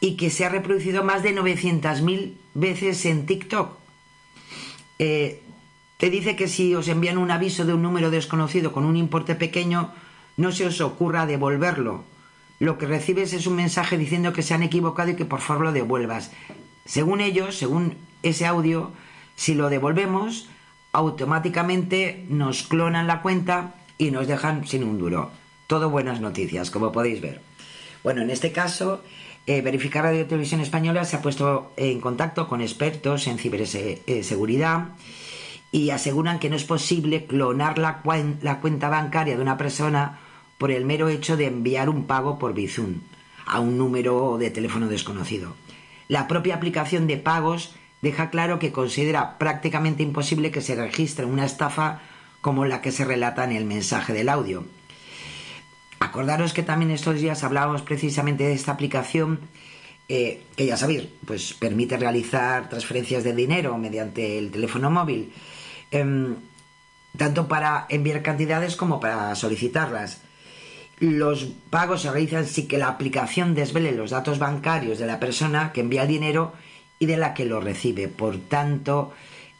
y 0.00 0.16
que 0.16 0.28
se 0.28 0.44
ha 0.44 0.50
reproducido 0.50 1.02
más 1.02 1.22
de 1.22 1.34
900.000 1.34 2.34
veces 2.54 3.06
en 3.06 3.24
TikTok. 3.24 3.78
Eh, 4.98 5.42
te 5.96 6.10
dice 6.10 6.36
que 6.36 6.46
si 6.46 6.74
os 6.74 6.88
envían 6.88 7.16
un 7.16 7.30
aviso 7.30 7.64
de 7.64 7.72
un 7.72 7.82
número 7.82 8.10
desconocido 8.10 8.72
con 8.72 8.84
un 8.84 8.96
importe 8.96 9.34
pequeño, 9.34 9.92
no 10.36 10.52
se 10.52 10.66
os 10.66 10.82
ocurra 10.82 11.24
devolverlo. 11.24 12.04
Lo 12.58 12.76
que 12.76 12.86
recibes 12.86 13.32
es 13.32 13.46
un 13.46 13.56
mensaje 13.56 13.96
diciendo 13.96 14.34
que 14.34 14.42
se 14.42 14.52
han 14.52 14.62
equivocado 14.62 15.10
y 15.10 15.16
que 15.16 15.24
por 15.24 15.40
favor 15.40 15.64
lo 15.64 15.72
devuelvas. 15.72 16.32
Según 16.84 17.22
ellos, 17.22 17.56
según 17.56 17.94
ese 18.22 18.44
audio, 18.44 18.92
si 19.36 19.54
lo 19.54 19.70
devolvemos, 19.70 20.48
automáticamente 20.96 22.24
nos 22.30 22.62
clonan 22.62 23.06
la 23.06 23.20
cuenta 23.20 23.74
y 23.98 24.10
nos 24.10 24.26
dejan 24.26 24.66
sin 24.66 24.82
un 24.82 24.98
duro. 24.98 25.30
Todo 25.66 25.90
buenas 25.90 26.22
noticias, 26.22 26.70
como 26.70 26.90
podéis 26.90 27.20
ver. 27.20 27.42
Bueno, 28.02 28.22
en 28.22 28.30
este 28.30 28.50
caso, 28.50 29.02
eh, 29.46 29.60
Verificar 29.60 30.04
Radio 30.04 30.24
Televisión 30.24 30.62
Española 30.62 31.04
se 31.04 31.16
ha 31.16 31.20
puesto 31.20 31.72
en 31.76 32.00
contacto 32.00 32.48
con 32.48 32.62
expertos 32.62 33.26
en 33.26 33.36
ciberseguridad 33.38 34.88
y 35.70 35.90
aseguran 35.90 36.38
que 36.38 36.48
no 36.48 36.56
es 36.56 36.64
posible 36.64 37.26
clonar 37.26 37.76
la 37.76 38.00
cuenta 38.00 38.88
bancaria 38.88 39.36
de 39.36 39.42
una 39.42 39.58
persona 39.58 40.20
por 40.56 40.70
el 40.70 40.86
mero 40.86 41.10
hecho 41.10 41.36
de 41.36 41.46
enviar 41.46 41.90
un 41.90 42.06
pago 42.06 42.38
por 42.38 42.54
Bizum 42.54 43.00
a 43.44 43.60
un 43.60 43.76
número 43.76 44.38
de 44.38 44.50
teléfono 44.50 44.88
desconocido. 44.88 45.56
La 46.08 46.26
propia 46.26 46.54
aplicación 46.54 47.06
de 47.06 47.18
pagos 47.18 47.74
deja 48.06 48.30
claro 48.30 48.60
que 48.60 48.70
considera 48.70 49.36
prácticamente 49.36 50.04
imposible 50.04 50.52
que 50.52 50.60
se 50.60 50.76
registre 50.76 51.26
una 51.26 51.44
estafa 51.44 52.00
como 52.40 52.64
la 52.64 52.80
que 52.80 52.92
se 52.92 53.04
relata 53.04 53.42
en 53.42 53.50
el 53.50 53.64
mensaje 53.64 54.12
del 54.12 54.28
audio. 54.28 54.64
Acordaros 55.98 56.52
que 56.52 56.62
también 56.62 56.92
estos 56.92 57.20
días 57.20 57.42
hablábamos 57.42 57.82
precisamente 57.82 58.44
de 58.44 58.52
esta 58.52 58.70
aplicación 58.70 59.40
eh, 60.08 60.44
que 60.54 60.66
ya 60.66 60.76
sabéis, 60.76 61.08
pues 61.26 61.52
permite 61.54 61.96
realizar 61.96 62.68
transferencias 62.68 63.24
de 63.24 63.34
dinero 63.34 63.76
mediante 63.76 64.38
el 64.38 64.52
teléfono 64.52 64.88
móvil, 64.88 65.32
em, 65.90 66.36
tanto 67.16 67.48
para 67.48 67.86
enviar 67.88 68.22
cantidades 68.22 68.76
como 68.76 69.00
para 69.00 69.34
solicitarlas. 69.34 70.20
Los 71.00 71.48
pagos 71.70 72.02
se 72.02 72.12
realizan 72.12 72.46
sin 72.46 72.68
que 72.68 72.78
la 72.78 72.86
aplicación 72.86 73.56
desvele 73.56 73.90
los 73.90 74.10
datos 74.10 74.38
bancarios 74.38 75.00
de 75.00 75.06
la 75.06 75.18
persona 75.18 75.72
que 75.72 75.80
envía 75.80 76.02
el 76.02 76.08
dinero 76.08 76.52
y 76.98 77.06
de 77.06 77.16
la 77.16 77.34
que 77.34 77.44
lo 77.44 77.60
recibe. 77.60 78.08
Por 78.08 78.38
tanto, 78.38 79.12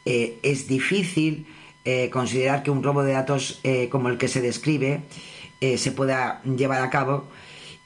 eh, 0.05 0.39
es 0.41 0.67
difícil 0.67 1.45
eh, 1.83 2.09
considerar 2.09 2.63
que 2.63 2.71
un 2.71 2.81
robo 2.81 3.03
de 3.03 3.13
datos 3.13 3.59
eh, 3.63 3.89
como 3.89 4.09
el 4.09 4.17
que 4.17 4.27
se 4.27 4.41
describe 4.41 5.01
se 5.59 5.91
pueda 5.91 6.43
llevar 6.43 6.83
a 6.83 6.91
cabo 6.91 7.25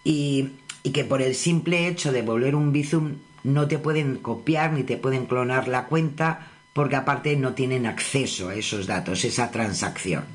y, 0.03 0.49
que 0.93 1.05
por 1.05 1.21
el 1.21 1.35
simple 1.35 1.87
hecho 1.87 2.11
de 2.11 2.21
volver 2.21 2.53
un 2.53 2.73
Bizum 2.73 3.13
no 3.45 3.69
te 3.69 3.79
pueden 3.79 4.17
copiar 4.17 4.73
ni 4.73 4.83
te 4.83 4.97
pueden 4.97 5.25
clonar 5.25 5.69
la 5.69 5.85
cuenta 5.85 6.49
porque 6.73 6.97
aparte 6.97 7.33
no 7.37 7.53
tienen 7.53 7.85
acceso 7.85 8.49
a 8.49 8.55
esos 8.55 8.87
datos, 8.87 9.23
esa 9.23 9.51
transacción. 9.51 10.25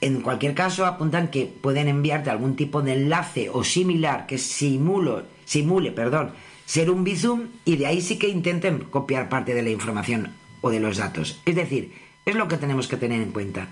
En 0.00 0.20
cualquier 0.20 0.54
caso, 0.54 0.84
apuntan 0.84 1.28
que 1.28 1.46
pueden 1.46 1.86
enviarte 1.86 2.28
algún 2.28 2.56
tipo 2.56 2.82
de 2.82 2.94
enlace 2.94 3.48
o 3.50 3.62
similar 3.62 4.26
que 4.26 4.38
simule 4.38 5.92
perdón, 5.92 6.32
ser 6.66 6.90
un 6.90 7.04
Bizum 7.04 7.48
y 7.64 7.76
de 7.76 7.86
ahí 7.86 8.00
sí 8.00 8.18
que 8.18 8.28
intenten 8.28 8.80
copiar 8.84 9.28
parte 9.28 9.54
de 9.54 9.62
la 9.62 9.70
información 9.70 10.34
o 10.60 10.70
de 10.70 10.80
los 10.80 10.96
datos. 10.96 11.40
Es 11.44 11.54
decir, 11.54 11.92
es 12.24 12.34
lo 12.34 12.48
que 12.48 12.56
tenemos 12.56 12.88
que 12.88 12.96
tener 12.96 13.20
en 13.20 13.32
cuenta. 13.32 13.68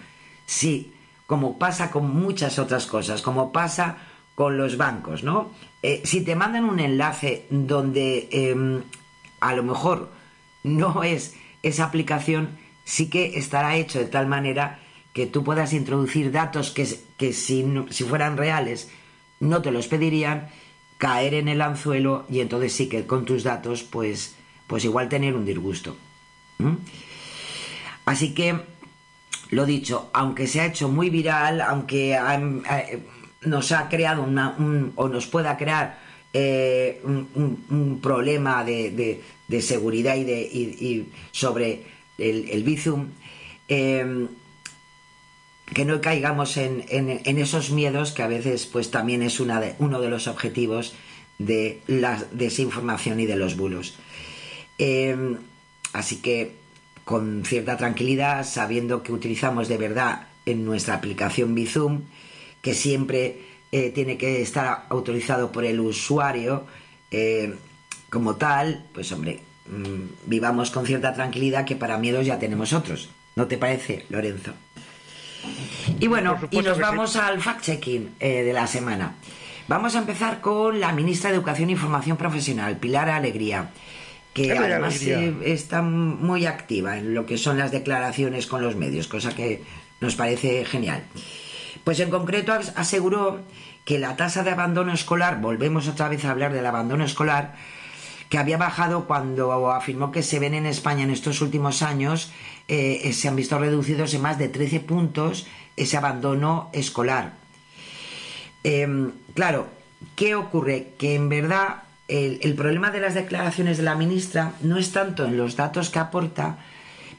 Si, 0.46 0.92
como 1.26 1.58
pasa 1.58 1.90
con 1.90 2.14
muchas 2.14 2.58
otras 2.58 2.86
cosas, 2.86 3.22
como 3.22 3.52
pasa 3.52 3.98
con 4.34 4.56
los 4.56 4.76
bancos, 4.76 5.22
¿no? 5.22 5.50
Eh, 5.82 6.02
si 6.04 6.22
te 6.22 6.36
mandan 6.36 6.64
un 6.64 6.80
enlace 6.80 7.46
donde 7.50 8.28
em, 8.30 8.82
a 9.40 9.54
lo 9.54 9.62
mejor 9.62 10.10
no 10.62 11.02
es 11.02 11.34
esa 11.62 11.84
aplicación, 11.84 12.58
sí 12.84 13.08
que 13.08 13.38
estará 13.38 13.76
hecho 13.76 13.98
de 13.98 14.06
tal 14.06 14.26
manera 14.26 14.80
que 15.12 15.26
tú 15.26 15.44
puedas 15.44 15.72
introducir 15.72 16.32
datos 16.32 16.70
que, 16.70 16.88
que 17.16 17.32
si, 17.32 17.64
si 17.90 18.04
fueran 18.04 18.36
reales 18.36 18.90
no 19.40 19.60
te 19.60 19.72
los 19.72 19.88
pedirían 19.88 20.48
caer 21.02 21.34
en 21.34 21.48
el 21.48 21.60
anzuelo 21.60 22.26
y 22.30 22.38
entonces 22.38 22.72
sí 22.72 22.88
que 22.88 23.08
con 23.08 23.24
tus 23.24 23.42
datos 23.42 23.82
pues, 23.82 24.36
pues 24.68 24.84
igual 24.84 25.08
tener 25.08 25.34
un 25.34 25.44
disgusto. 25.44 25.96
Así 28.04 28.34
que, 28.34 28.54
lo 29.50 29.66
dicho, 29.66 30.10
aunque 30.12 30.46
se 30.46 30.60
ha 30.60 30.66
hecho 30.66 30.88
muy 30.88 31.10
viral, 31.10 31.60
aunque 31.60 32.12
eh, 32.14 33.02
nos 33.40 33.72
ha 33.72 33.88
creado 33.88 34.22
una, 34.22 34.54
o 34.94 35.08
nos 35.08 35.26
pueda 35.26 35.56
crear 35.56 35.98
eh, 36.32 37.02
un, 37.02 37.98
problema 38.00 38.62
de, 38.62 39.20
seguridad 39.60 40.14
y, 40.14 40.22
de, 40.22 41.06
sobre 41.32 41.82
el, 42.16 42.48
el 42.48 42.62
Bizum, 42.62 43.08
eh, 43.66 44.28
que 45.66 45.84
no 45.84 46.00
caigamos 46.00 46.56
en, 46.56 46.84
esos 47.24 47.70
miedos 47.70 48.12
que 48.12 48.22
a 48.22 48.26
veces 48.26 48.66
pues 48.66 48.90
también 48.90 49.22
es 49.22 49.40
uno 49.40 50.00
de 50.00 50.08
los 50.08 50.26
objetivos 50.26 50.94
de 51.38 51.80
la 51.86 52.22
desinformación 52.32 53.20
y 53.20 53.26
de 53.26 53.36
los 53.36 53.56
bulos. 53.56 53.94
Em, 54.78 55.38
así 55.92 56.16
que 56.16 56.56
con 57.04 57.44
cierta 57.44 57.76
tranquilidad, 57.76 58.46
sabiendo 58.46 59.02
que 59.02 59.12
utilizamos 59.12 59.68
de 59.68 59.76
verdad 59.76 60.28
en 60.46 60.64
nuestra 60.64 60.94
aplicación 60.94 61.54
Bizum, 61.54 62.02
que 62.60 62.74
siempre 62.74 63.42
eh, 63.72 63.90
tiene 63.90 64.18
que 64.18 64.42
estar 64.42 64.86
autorizado 64.88 65.50
por 65.50 65.64
el 65.64 65.80
usuario 65.80 66.66
eh, 67.10 67.54
como 68.10 68.36
tal, 68.36 68.86
pues 68.92 69.10
hombre, 69.12 69.40
mm, 69.66 70.26
vivamos 70.26 70.70
con 70.70 70.86
cierta 70.86 71.14
tranquilidad 71.14 71.64
que 71.64 71.76
para 71.76 71.98
miedos 71.98 72.26
ya 72.26 72.38
tenemos 72.38 72.72
otros. 72.72 73.08
¿No 73.34 73.46
te 73.46 73.56
parece, 73.56 74.04
Lorenzo? 74.10 74.52
Y 76.00 76.06
bueno, 76.06 76.38
y 76.50 76.60
nos 76.60 76.78
vamos 76.78 77.16
al 77.16 77.40
fact-checking 77.40 78.10
eh, 78.20 78.42
de 78.42 78.52
la 78.52 78.66
semana. 78.66 79.14
Vamos 79.68 79.94
a 79.94 79.98
empezar 79.98 80.40
con 80.40 80.80
la 80.80 80.92
ministra 80.92 81.30
de 81.30 81.36
Educación 81.36 81.70
y 81.70 81.76
Formación 81.76 82.16
Profesional, 82.16 82.76
Pilar 82.76 83.08
Alegría, 83.08 83.70
que 84.34 84.52
además 84.56 85.00
eh, 85.02 85.34
está 85.44 85.82
muy 85.82 86.46
activa 86.46 86.98
en 86.98 87.14
lo 87.14 87.26
que 87.26 87.38
son 87.38 87.58
las 87.58 87.70
declaraciones 87.70 88.46
con 88.46 88.62
los 88.62 88.76
medios, 88.76 89.06
cosa 89.08 89.34
que 89.34 89.62
nos 90.00 90.16
parece 90.16 90.64
genial. 90.64 91.04
Pues 91.84 92.00
en 92.00 92.10
concreto 92.10 92.52
aseguró 92.76 93.40
que 93.84 93.98
la 93.98 94.16
tasa 94.16 94.42
de 94.42 94.50
abandono 94.50 94.92
escolar, 94.92 95.40
volvemos 95.40 95.88
otra 95.88 96.08
vez 96.08 96.24
a 96.24 96.30
hablar 96.30 96.52
del 96.52 96.66
abandono 96.66 97.04
escolar, 97.04 97.54
que 98.28 98.38
había 98.38 98.56
bajado 98.56 99.06
cuando 99.06 99.70
afirmó 99.70 100.10
que 100.10 100.22
se 100.22 100.38
ven 100.38 100.54
en 100.54 100.66
España 100.66 101.02
en 101.02 101.10
estos 101.10 101.42
últimos 101.42 101.82
años 101.82 102.32
eh, 102.68 103.12
se 103.12 103.28
han 103.28 103.36
visto 103.36 103.58
reducidos 103.58 104.14
en 104.14 104.22
más 104.22 104.38
de 104.38 104.48
13 104.48 104.80
puntos 104.80 105.46
ese 105.76 105.96
abandono 105.96 106.70
escolar. 106.72 107.34
Em, 108.64 109.12
claro, 109.34 109.66
¿qué 110.16 110.34
ocurre? 110.34 110.92
Que 110.98 111.14
en 111.14 111.28
verdad 111.28 111.82
el, 112.08 112.54
problema 112.54 112.90
de 112.90 113.00
las 113.00 113.14
declaraciones 113.14 113.78
de 113.78 113.84
la 113.84 113.94
ministra 113.94 114.54
no 114.60 114.76
es 114.76 114.92
tanto 114.92 115.24
en 115.24 115.36
los 115.36 115.56
datos 115.56 115.90
que 115.90 115.98
aporta, 115.98 116.58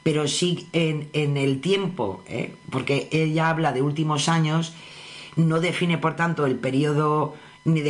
pero 0.02 0.28
sí 0.28 0.68
en, 0.72 1.36
el 1.36 1.60
tiempo, 1.60 2.22
¿eh? 2.28 2.54
porque 2.70 3.08
ella 3.10 3.48
habla 3.48 3.72
de 3.72 3.82
últimos 3.82 4.28
años, 4.28 4.74
no 5.36 5.60
define 5.60 5.98
por 5.98 6.14
tanto 6.14 6.46
el 6.46 6.56
periodo 6.56 7.34
ni, 7.64 7.82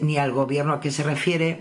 ni 0.00 0.16
al 0.18 0.32
gobierno 0.32 0.74
a 0.74 0.80
que 0.80 0.90
se 0.90 1.02
refiere, 1.02 1.60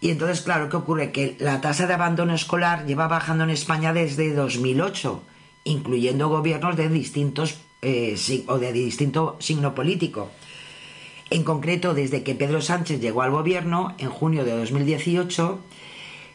y 0.00 0.10
entonces, 0.10 0.42
claro, 0.42 0.68
¿qué 0.68 0.76
ocurre? 0.76 1.12
Que 1.12 1.36
la 1.38 1.60
tasa 1.60 1.86
de 1.86 1.94
abandono 1.94 2.34
escolar 2.34 2.86
lleva 2.86 3.08
bajando 3.08 3.44
en 3.44 3.50
España 3.50 3.92
desde 3.92 4.34
2008, 4.34 5.22
incluyendo 5.64 6.28
gobiernos 6.28 6.76
de 6.76 6.88
distintos 6.88 7.58
eh, 7.82 8.16
o 8.46 8.58
de 8.58 8.72
distinto 8.72 9.36
signo 9.40 9.74
político. 9.74 10.30
En 11.30 11.42
concreto, 11.42 11.94
desde 11.94 12.22
que 12.22 12.34
Pedro 12.34 12.60
Sánchez 12.60 13.00
llegó 13.00 13.22
al 13.22 13.30
gobierno, 13.30 13.94
en 13.98 14.10
junio 14.10 14.44
de 14.44 14.56
2018, 14.56 15.58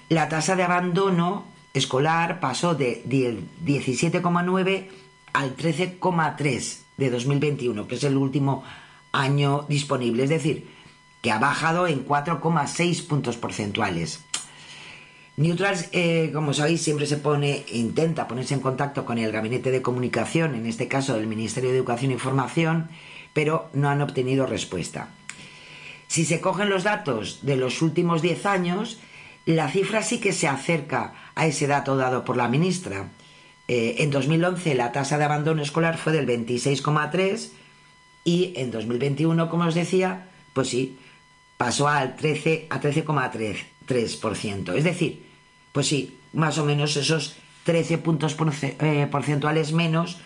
la 0.09 0.29
tasa 0.29 0.55
de 0.55 0.63
abandono 0.63 1.45
escolar 1.73 2.39
pasó 2.39 2.75
de 2.75 3.03
17,9 3.05 4.87
al 5.33 5.55
13,3 5.55 6.77
de 6.97 7.09
2021, 7.09 7.87
que 7.87 7.95
es 7.95 8.03
el 8.03 8.17
último 8.17 8.63
año 9.11 9.65
disponible. 9.69 10.23
Es 10.23 10.29
decir, 10.29 10.67
que 11.21 11.31
ha 11.31 11.39
bajado 11.39 11.87
en 11.87 12.05
4,6 12.05 13.07
puntos 13.07 13.37
porcentuales. 13.37 14.23
Neutral, 15.37 15.77
eh, 15.93 16.31
como 16.33 16.53
sabéis, 16.53 16.81
siempre 16.81 17.05
se 17.05 17.15
pone, 17.15 17.63
intenta 17.71 18.27
ponerse 18.27 18.53
en 18.53 18.59
contacto 18.59 19.05
con 19.05 19.17
el 19.17 19.31
gabinete 19.31 19.71
de 19.71 19.81
comunicación, 19.81 20.53
en 20.53 20.65
este 20.65 20.89
caso 20.89 21.15
del 21.15 21.27
Ministerio 21.27 21.69
de 21.69 21.77
Educación 21.77 22.11
y 22.11 22.17
Formación, 22.17 22.89
pero 23.33 23.69
no 23.73 23.89
han 23.89 24.01
obtenido 24.01 24.45
respuesta. 24.45 25.09
Si 26.07 26.25
se 26.25 26.41
cogen 26.41 26.69
los 26.69 26.83
datos 26.83 27.39
de 27.43 27.55
los 27.55 27.81
últimos 27.81 28.21
10 28.21 28.45
años, 28.47 28.99
la 29.45 29.69
cifra 29.69 30.01
sí 30.01 30.19
que 30.19 30.33
se 30.33 30.47
acerca 30.47 31.13
a 31.35 31.45
ese 31.47 31.67
dato 31.67 31.95
dado 31.95 32.25
por 32.25 32.35
la 32.35 32.49
ministra. 32.49 33.09
Eh, 33.67 33.95
en 33.99 34.11
2011 34.11 34.75
la 34.75 34.91
tasa 34.91 35.17
de 35.17 35.23
abandono 35.23 35.61
escolar 35.61 35.97
fue 35.97 36.11
del 36.11 36.27
26,3 36.27 37.51
y 38.25 38.53
en 38.57 38.71
2021, 38.71 39.49
como 39.49 39.65
os 39.65 39.75
decía, 39.75 40.27
pues 40.53 40.67
sí, 40.67 40.97
pasó 41.59 41.89
al 41.89 42.15
13 42.15 42.67
a 42.69 42.79
13,3%. 42.79 44.75
Es 44.75 44.83
decir, 44.85 45.25
pues 45.73 45.87
sí, 45.87 46.17
más 46.31 46.57
o 46.57 46.63
menos 46.63 46.95
esos 46.95 47.35
13 47.65 47.97
puntos 47.97 48.37
eh, 48.61 49.07
porcentuales 49.11 49.73
menos 49.73 50.19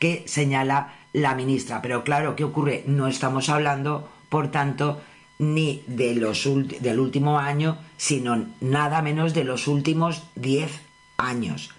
que 0.00 0.24
señala 0.26 0.94
la 1.12 1.36
ministra. 1.36 1.80
Pero 1.82 2.02
claro, 2.02 2.34
¿qué 2.34 2.42
ocurre? 2.42 2.82
No 2.88 3.06
estamos 3.06 3.48
hablando, 3.48 4.10
por 4.28 4.50
tanto, 4.50 5.00
ni 5.38 5.84
de 5.86 6.16
los 6.16 6.48
del 6.80 6.98
último 6.98 7.38
año, 7.38 7.78
sino 7.96 8.48
nada 8.60 9.02
menos 9.02 9.34
de 9.34 9.44
los 9.44 9.68
últimos 9.68 10.24
10 10.34 10.80
años. 11.16 11.70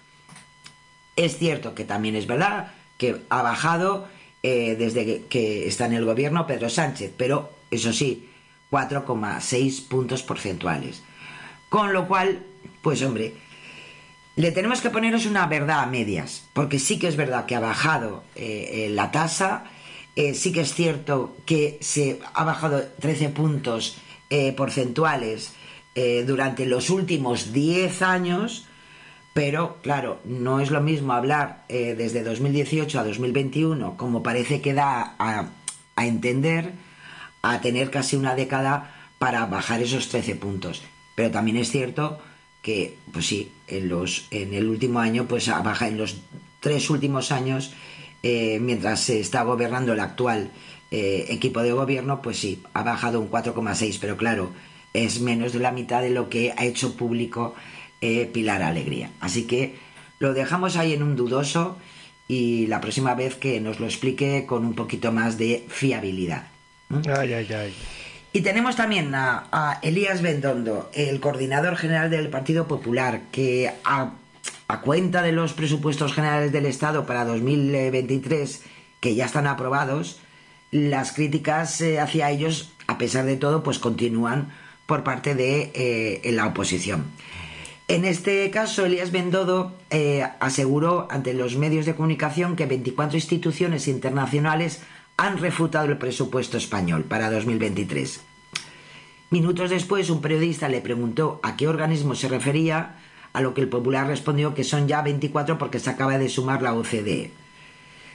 Es 1.16 1.36
cierto 1.36 1.74
que 1.74 1.84
también 1.84 2.16
es 2.16 2.26
verdad 2.26 2.72
que 2.96 3.20
ha 3.28 3.42
bajado 3.42 4.08
eh, 4.42 4.76
desde 4.78 5.24
que 5.28 5.68
está 5.68 5.84
en 5.84 5.92
el 5.92 6.06
gobierno 6.06 6.46
Pedro 6.46 6.70
Sánchez, 6.70 7.12
pero 7.18 7.52
eso 7.70 7.92
sí, 7.92 8.30
4,6 8.74 9.86
puntos 9.86 10.24
porcentuales. 10.24 11.00
Con 11.68 11.92
lo 11.92 12.08
cual, 12.08 12.42
pues 12.82 13.02
hombre, 13.02 13.34
le 14.34 14.50
tenemos 14.50 14.80
que 14.80 14.90
poneros 14.90 15.26
una 15.26 15.46
verdad 15.46 15.84
a 15.84 15.86
medias, 15.86 16.48
porque 16.54 16.80
sí 16.80 16.98
que 16.98 17.06
es 17.06 17.14
verdad 17.14 17.46
que 17.46 17.54
ha 17.54 17.60
bajado 17.60 18.24
eh, 18.34 18.86
eh, 18.86 18.90
la 18.90 19.12
tasa, 19.12 19.66
eh, 20.16 20.34
sí 20.34 20.52
que 20.52 20.62
es 20.62 20.74
cierto 20.74 21.36
que 21.46 21.78
se 21.80 22.18
ha 22.34 22.42
bajado 22.42 22.82
13 23.00 23.28
puntos 23.28 23.98
porcentuales 24.56 25.52
durante 26.26 26.66
los 26.66 26.90
últimos 26.90 27.52
10 27.52 28.02
años, 28.02 28.66
pero 29.32 29.76
claro, 29.80 30.18
no 30.24 30.58
es 30.58 30.72
lo 30.72 30.80
mismo 30.80 31.12
hablar 31.12 31.64
desde 31.68 32.24
2018 32.24 32.98
a 32.98 33.04
2021, 33.04 33.96
como 33.96 34.24
parece 34.24 34.60
que 34.60 34.74
da 34.74 35.14
a, 35.20 35.50
a 35.94 36.06
entender, 36.06 36.72
a 37.52 37.60
tener 37.60 37.90
casi 37.90 38.16
una 38.16 38.34
década 38.34 38.94
para 39.18 39.46
bajar 39.46 39.82
esos 39.82 40.08
13 40.08 40.36
puntos. 40.36 40.82
Pero 41.14 41.30
también 41.30 41.56
es 41.56 41.70
cierto 41.70 42.18
que, 42.62 42.96
pues 43.12 43.26
sí, 43.26 43.52
en, 43.68 43.88
los, 43.88 44.26
en 44.30 44.54
el 44.54 44.68
último 44.68 45.00
año, 45.00 45.26
pues 45.26 45.48
baja 45.48 45.88
en 45.88 45.98
los 45.98 46.16
tres 46.60 46.88
últimos 46.88 47.30
años, 47.30 47.72
eh, 48.22 48.58
mientras 48.60 49.00
se 49.00 49.20
está 49.20 49.42
gobernando 49.42 49.92
el 49.92 50.00
actual 50.00 50.50
eh, 50.90 51.26
equipo 51.28 51.62
de 51.62 51.72
gobierno, 51.72 52.22
pues 52.22 52.38
sí, 52.38 52.62
ha 52.72 52.82
bajado 52.82 53.20
un 53.20 53.30
4,6, 53.30 53.98
pero 54.00 54.16
claro, 54.16 54.52
es 54.94 55.20
menos 55.20 55.52
de 55.52 55.58
la 55.58 55.72
mitad 55.72 56.00
de 56.00 56.10
lo 56.10 56.30
que 56.30 56.52
ha 56.56 56.64
hecho 56.64 56.96
público 56.96 57.54
eh, 58.00 58.30
Pilar 58.32 58.62
Alegría. 58.62 59.10
Así 59.20 59.44
que 59.44 59.74
lo 60.18 60.32
dejamos 60.32 60.76
ahí 60.76 60.94
en 60.94 61.02
un 61.02 61.16
dudoso 61.16 61.76
y 62.28 62.66
la 62.68 62.80
próxima 62.80 63.14
vez 63.14 63.34
que 63.34 63.60
nos 63.60 63.80
lo 63.80 63.86
explique 63.86 64.46
con 64.46 64.64
un 64.64 64.74
poquito 64.74 65.12
más 65.12 65.36
de 65.36 65.66
fiabilidad. 65.68 66.53
Ay, 66.90 67.32
ay, 67.32 67.52
ay. 67.52 67.74
Y 68.32 68.40
tenemos 68.40 68.74
también 68.74 69.14
a, 69.14 69.78
Elías 69.82 70.20
Bendondo, 70.20 70.90
el 70.92 71.20
coordinador 71.20 71.76
general 71.76 72.10
del 72.10 72.30
Partido 72.30 72.66
Popular, 72.66 73.20
que 73.30 73.72
a, 73.84 74.10
cuenta 74.82 75.22
de 75.22 75.30
los 75.30 75.52
presupuestos 75.52 76.12
generales 76.12 76.50
del 76.50 76.66
Estado 76.66 77.06
para 77.06 77.24
2023, 77.24 78.62
que 78.98 79.14
ya 79.14 79.26
están 79.26 79.46
aprobados, 79.46 80.18
las 80.72 81.12
críticas 81.12 81.80
eh, 81.80 82.00
hacia 82.00 82.28
ellos, 82.30 82.72
a 82.88 82.98
pesar 82.98 83.24
de 83.24 83.36
todo, 83.36 83.62
pues 83.62 83.78
continúan 83.78 84.52
por 84.86 85.04
parte 85.04 85.36
de 85.36 85.70
eh, 85.72 86.32
la 86.32 86.46
oposición. 86.48 87.04
En 87.86 88.04
este 88.04 88.50
caso, 88.50 88.84
Elías 88.84 89.12
Bendodo 89.12 89.76
eh, 89.90 90.26
aseguró 90.40 91.06
ante 91.10 91.34
los 91.34 91.56
medios 91.56 91.86
de 91.86 91.94
comunicación 91.94 92.56
que 92.56 92.66
24 92.66 93.16
instituciones 93.16 93.86
internacionales 93.86 94.82
han 95.16 95.38
refutado 95.38 95.86
el 95.86 95.98
presupuesto 95.98 96.56
español 96.56 97.04
para 97.04 97.30
2023. 97.30 98.20
Minutos 99.30 99.70
después, 99.70 100.10
un 100.10 100.20
periodista 100.20 100.68
le 100.68 100.80
preguntó 100.80 101.40
a 101.42 101.56
qué 101.56 101.68
organismo 101.68 102.14
se 102.14 102.28
refería, 102.28 102.96
a 103.32 103.40
lo 103.40 103.54
que 103.54 103.60
el 103.60 103.68
Popular 103.68 104.06
respondió 104.06 104.54
que 104.54 104.64
son 104.64 104.86
ya 104.86 105.02
24 105.02 105.58
porque 105.58 105.80
se 105.80 105.90
acaba 105.90 106.18
de 106.18 106.28
sumar 106.28 106.62
la 106.62 106.74
OCDE. 106.74 107.32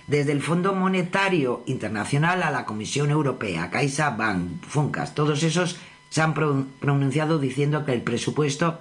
Desde 0.08 0.32
el 0.32 0.42
Fondo 0.42 0.74
Monetario 0.74 1.62
Internacional 1.68 2.42
a 2.42 2.52
la 2.52 2.66
Comisión 2.66 3.12
Europea, 3.12 3.70
CaixaBank, 3.70 4.64
Funcas, 4.66 5.14
todos 5.14 5.44
esos 5.44 5.78
se 6.10 6.22
han 6.22 6.34
pronunciado 6.34 7.38
diciendo 7.38 7.86
que 7.86 7.94
el 7.94 8.02
presupuesto, 8.02 8.80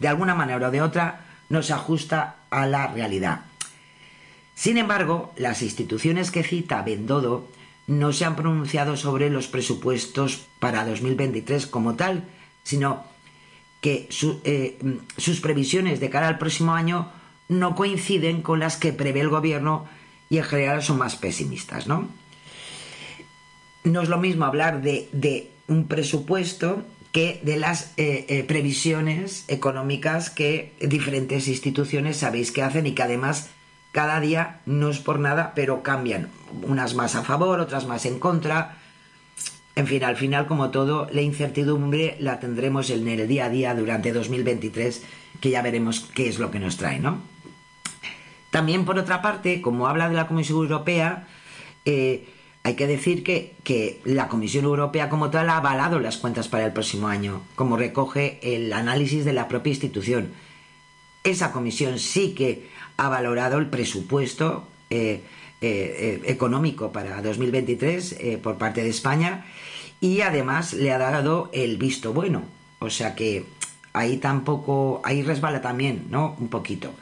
de 0.00 0.08
alguna 0.08 0.34
manera 0.34 0.68
o 0.68 0.70
de 0.70 0.82
otra, 0.82 1.26
no 1.48 1.62
se 1.62 1.74
ajusta 1.74 2.36
a 2.50 2.66
la 2.66 2.88
realidad. 2.88 3.42
Sin 4.54 4.78
embargo, 4.78 5.32
las 5.36 5.62
instituciones 5.62 6.30
que 6.30 6.44
cita 6.44 6.82
Bendodo 6.82 7.48
no 7.86 8.12
se 8.12 8.24
han 8.24 8.36
pronunciado 8.36 8.96
sobre 8.96 9.30
los 9.30 9.48
presupuestos 9.48 10.46
para 10.58 10.86
2023 10.86 11.66
como 11.66 11.94
tal, 11.94 12.24
sino 12.62 13.04
que 13.80 14.08
eh, 14.44 14.78
sus 15.18 15.40
previsiones 15.40 16.00
de 16.00 16.08
cara 16.08 16.28
al 16.28 16.38
próximo 16.38 16.72
año 16.72 17.12
no 17.48 17.74
coinciden 17.74 18.40
con 18.40 18.60
las 18.60 18.76
que 18.76 18.94
prevé 18.94 19.20
el 19.20 19.28
gobierno 19.28 19.86
y 20.30 20.38
en 20.38 20.44
general 20.44 20.82
son 20.82 20.98
más 20.98 21.16
pesimistas, 21.16 21.86
¿no? 21.86 22.08
No 23.82 24.00
es 24.00 24.08
lo 24.08 24.16
mismo 24.16 24.46
hablar 24.46 24.80
de, 24.80 25.50
un 25.68 25.86
presupuesto 25.86 26.84
que 27.12 27.40
de 27.42 27.58
las 27.58 27.92
eh, 27.98 28.24
eh, 28.28 28.44
previsiones 28.44 29.44
económicas 29.48 30.30
que 30.30 30.72
diferentes 30.80 31.48
instituciones 31.48 32.16
sabéis 32.16 32.50
que 32.50 32.62
hacen 32.62 32.86
y 32.86 32.92
que 32.92 33.02
además 33.02 33.50
cada 33.94 34.18
día 34.18 34.58
no 34.66 34.90
es 34.90 34.98
por 34.98 35.20
nada, 35.20 35.52
pero 35.54 35.84
cambian. 35.84 36.28
Unas 36.62 36.96
más 36.96 37.14
a 37.14 37.22
favor, 37.22 37.60
otras 37.60 37.86
más 37.86 38.04
en 38.06 38.18
contra. 38.18 38.78
En 39.76 39.86
fin, 39.86 40.02
al 40.02 40.16
final, 40.16 40.48
como 40.48 40.70
todo, 40.70 41.06
la 41.12 41.20
incertidumbre 41.20 42.16
la 42.18 42.40
tendremos 42.40 42.90
en 42.90 43.06
el 43.06 43.28
día 43.28 43.44
a 43.44 43.50
día 43.50 43.72
durante 43.72 44.12
2023, 44.12 45.00
que 45.40 45.50
ya 45.50 45.62
veremos 45.62 46.10
qué 46.12 46.28
es 46.28 46.40
lo 46.40 46.50
que 46.50 46.58
nos 46.58 46.76
trae, 46.76 46.98
¿no? 46.98 47.20
También, 48.50 48.84
por 48.84 48.98
otra 48.98 49.22
parte, 49.22 49.62
como 49.62 49.86
habla 49.86 50.08
de 50.08 50.16
la 50.16 50.26
Comisión 50.26 50.58
Europea, 50.58 51.28
eh, 51.84 52.26
hay 52.64 52.74
que 52.74 52.88
decir 52.88 53.22
que, 53.22 53.54
que, 53.62 54.00
la 54.04 54.26
Comisión 54.26 54.64
Europea 54.64 55.08
como 55.08 55.30
tal 55.30 55.50
ha 55.50 55.58
avalado 55.58 56.00
las 56.00 56.16
cuentas 56.16 56.48
para 56.48 56.66
el 56.66 56.72
próximo 56.72 57.06
año, 57.06 57.42
como 57.54 57.76
recoge 57.76 58.40
el 58.42 58.72
análisis 58.72 59.24
de 59.24 59.34
la 59.34 59.46
propia 59.46 59.70
institución. 59.70 60.32
Esa 61.22 61.52
comisión 61.52 61.98
sí 61.98 62.34
que 62.34 62.73
ha 62.96 63.08
valorado 63.08 63.58
el 63.58 63.66
presupuesto 63.66 64.66
eh, 64.90 65.22
eh, 65.60 66.20
eh, 66.20 66.22
económico 66.26 66.92
para 66.92 67.22
2023 67.22 68.16
por 68.42 68.58
parte 68.58 68.82
de 68.82 68.90
España 68.90 69.46
y 70.00 70.20
además 70.20 70.74
le 70.74 70.92
ha 70.92 70.98
dado 70.98 71.50
el 71.52 71.78
visto 71.78 72.12
bueno. 72.12 72.42
O 72.80 72.90
sea 72.90 73.14
que 73.14 73.46
ahí 73.92 74.18
tampoco, 74.18 75.00
ahí 75.04 75.22
resbala 75.22 75.62
también, 75.62 76.06
¿no? 76.10 76.36
Un 76.38 76.48
poquito. 76.48 76.92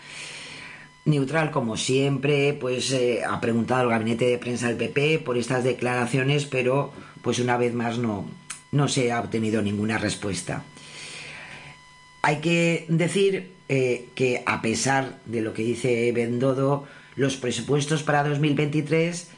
Neutral, 1.05 1.51
como 1.51 1.76
siempre, 1.76 2.53
pues 2.53 2.97
ha 3.28 3.40
preguntado 3.40 3.82
al 3.82 3.88
gabinete 3.88 4.26
de 4.26 4.38
prensa 4.38 4.68
del 4.68 4.76
PP 4.76 5.18
por 5.18 5.36
estas 5.36 5.64
declaraciones, 5.64 6.47
pero 6.47 6.93
pues 7.22 7.40
una 7.40 7.57
vez 7.57 7.74
más 7.74 7.99
no, 7.99 8.28
no 8.70 8.86
se 8.86 9.11
ha 9.11 9.20
obtenido 9.20 9.62
ninguna 9.62 9.99
respuesta. 9.99 10.62
Hay 12.22 12.40
que 12.40 12.86
decir 12.88 13.51
eh, 13.75 14.11
que 14.14 14.43
a 14.45 14.61
pesar 14.61 15.18
de 15.25 15.41
lo 15.41 15.55
que 15.55 15.62
dice 15.62 16.12
Bendodo, 16.12 16.87
los 17.16 17.39
presupuestos 17.39 18.03
para 18.03 18.23
2023 18.23 19.29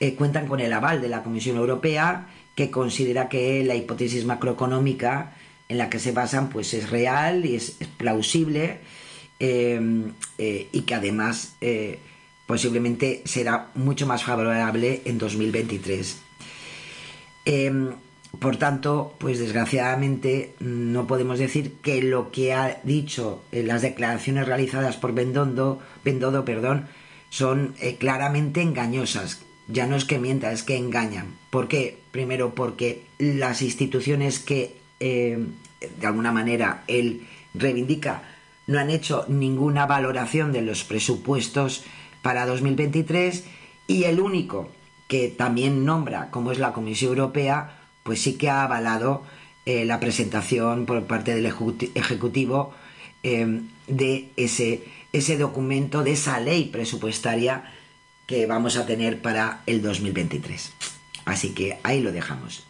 eh, 0.00 0.14
cuentan 0.14 0.46
con 0.46 0.60
el 0.60 0.72
aval 0.72 1.02
de 1.02 1.10
la 1.10 1.22
Comisión 1.22 1.58
Europea, 1.58 2.26
que 2.54 2.70
considera 2.70 3.28
que 3.28 3.62
la 3.64 3.74
hipótesis 3.74 4.24
macroeconómica 4.24 5.34
en 5.68 5.76
la 5.76 5.90
que 5.90 5.98
se 5.98 6.12
basan 6.12 6.48
pues 6.48 6.72
es 6.72 6.88
real 6.88 7.44
y 7.44 7.56
es, 7.56 7.76
plausible 7.98 8.78
eh, 9.40 10.08
y 10.38 10.80
que 10.80 10.94
además 10.94 11.56
posiblemente 12.46 13.20
será 13.26 13.68
mucho 13.74 14.06
más 14.06 14.24
favorable 14.24 15.02
en 15.04 15.18
2023. 15.18 16.16
Por 18.40 18.56
tanto, 18.56 19.14
pues 19.18 19.38
desgraciadamente 19.38 20.54
no 20.60 21.06
podemos 21.06 21.38
decir 21.38 21.74
que 21.82 22.02
lo 22.02 22.30
que 22.30 22.52
ha 22.52 22.80
dicho 22.82 23.42
en 23.52 23.68
las 23.68 23.82
declaraciones 23.82 24.46
realizadas 24.46 24.96
por 24.96 25.14
Bendondo, 25.14 25.80
Bendodo 26.04 26.44
perdón, 26.44 26.86
son 27.30 27.74
eh, 27.80 27.96
claramente 27.96 28.62
engañosas. 28.62 29.42
Ya 29.68 29.86
no 29.86 29.96
es 29.96 30.04
que 30.04 30.18
mienta, 30.18 30.52
es 30.52 30.62
que 30.62 30.76
engañan. 30.76 31.34
¿Por 31.50 31.68
qué? 31.68 31.98
Primero 32.10 32.54
porque 32.54 33.02
las 33.18 33.62
instituciones 33.62 34.38
que 34.38 34.76
eh, 35.00 35.38
de 35.80 36.06
alguna 36.06 36.32
manera 36.32 36.84
él 36.86 37.26
reivindica 37.54 38.22
no 38.66 38.78
han 38.78 38.90
hecho 38.90 39.24
ninguna 39.28 39.86
valoración 39.86 40.52
de 40.52 40.62
los 40.62 40.84
presupuestos 40.84 41.84
para 42.22 42.46
2023 42.46 43.44
y 43.86 44.04
el 44.04 44.20
único 44.20 44.68
que 45.08 45.28
también 45.28 45.84
nombra, 45.84 46.30
como 46.30 46.50
es 46.50 46.58
la 46.58 46.72
Comisión 46.72 47.10
Europea, 47.10 47.75
pues 48.06 48.22
sí 48.22 48.34
que 48.38 48.48
ha 48.48 48.62
avalado 48.62 49.24
eh, 49.66 49.84
la 49.84 49.98
presentación 49.98 50.86
por 50.86 51.04
parte 51.06 51.34
del 51.34 51.44
Ejecutivo 51.44 52.72
em, 53.24 53.68
de 53.88 54.30
ese, 54.36 54.84
ese 55.12 55.36
documento, 55.36 56.04
de 56.04 56.12
esa 56.12 56.38
ley 56.38 56.66
presupuestaria 56.66 57.64
que 58.28 58.46
vamos 58.46 58.76
a 58.76 58.86
tener 58.86 59.20
para 59.20 59.62
el 59.66 59.82
2023. 59.82 60.72
Así 61.24 61.50
que 61.50 61.78
ahí 61.82 62.00
lo 62.00 62.12
dejamos. 62.12 62.64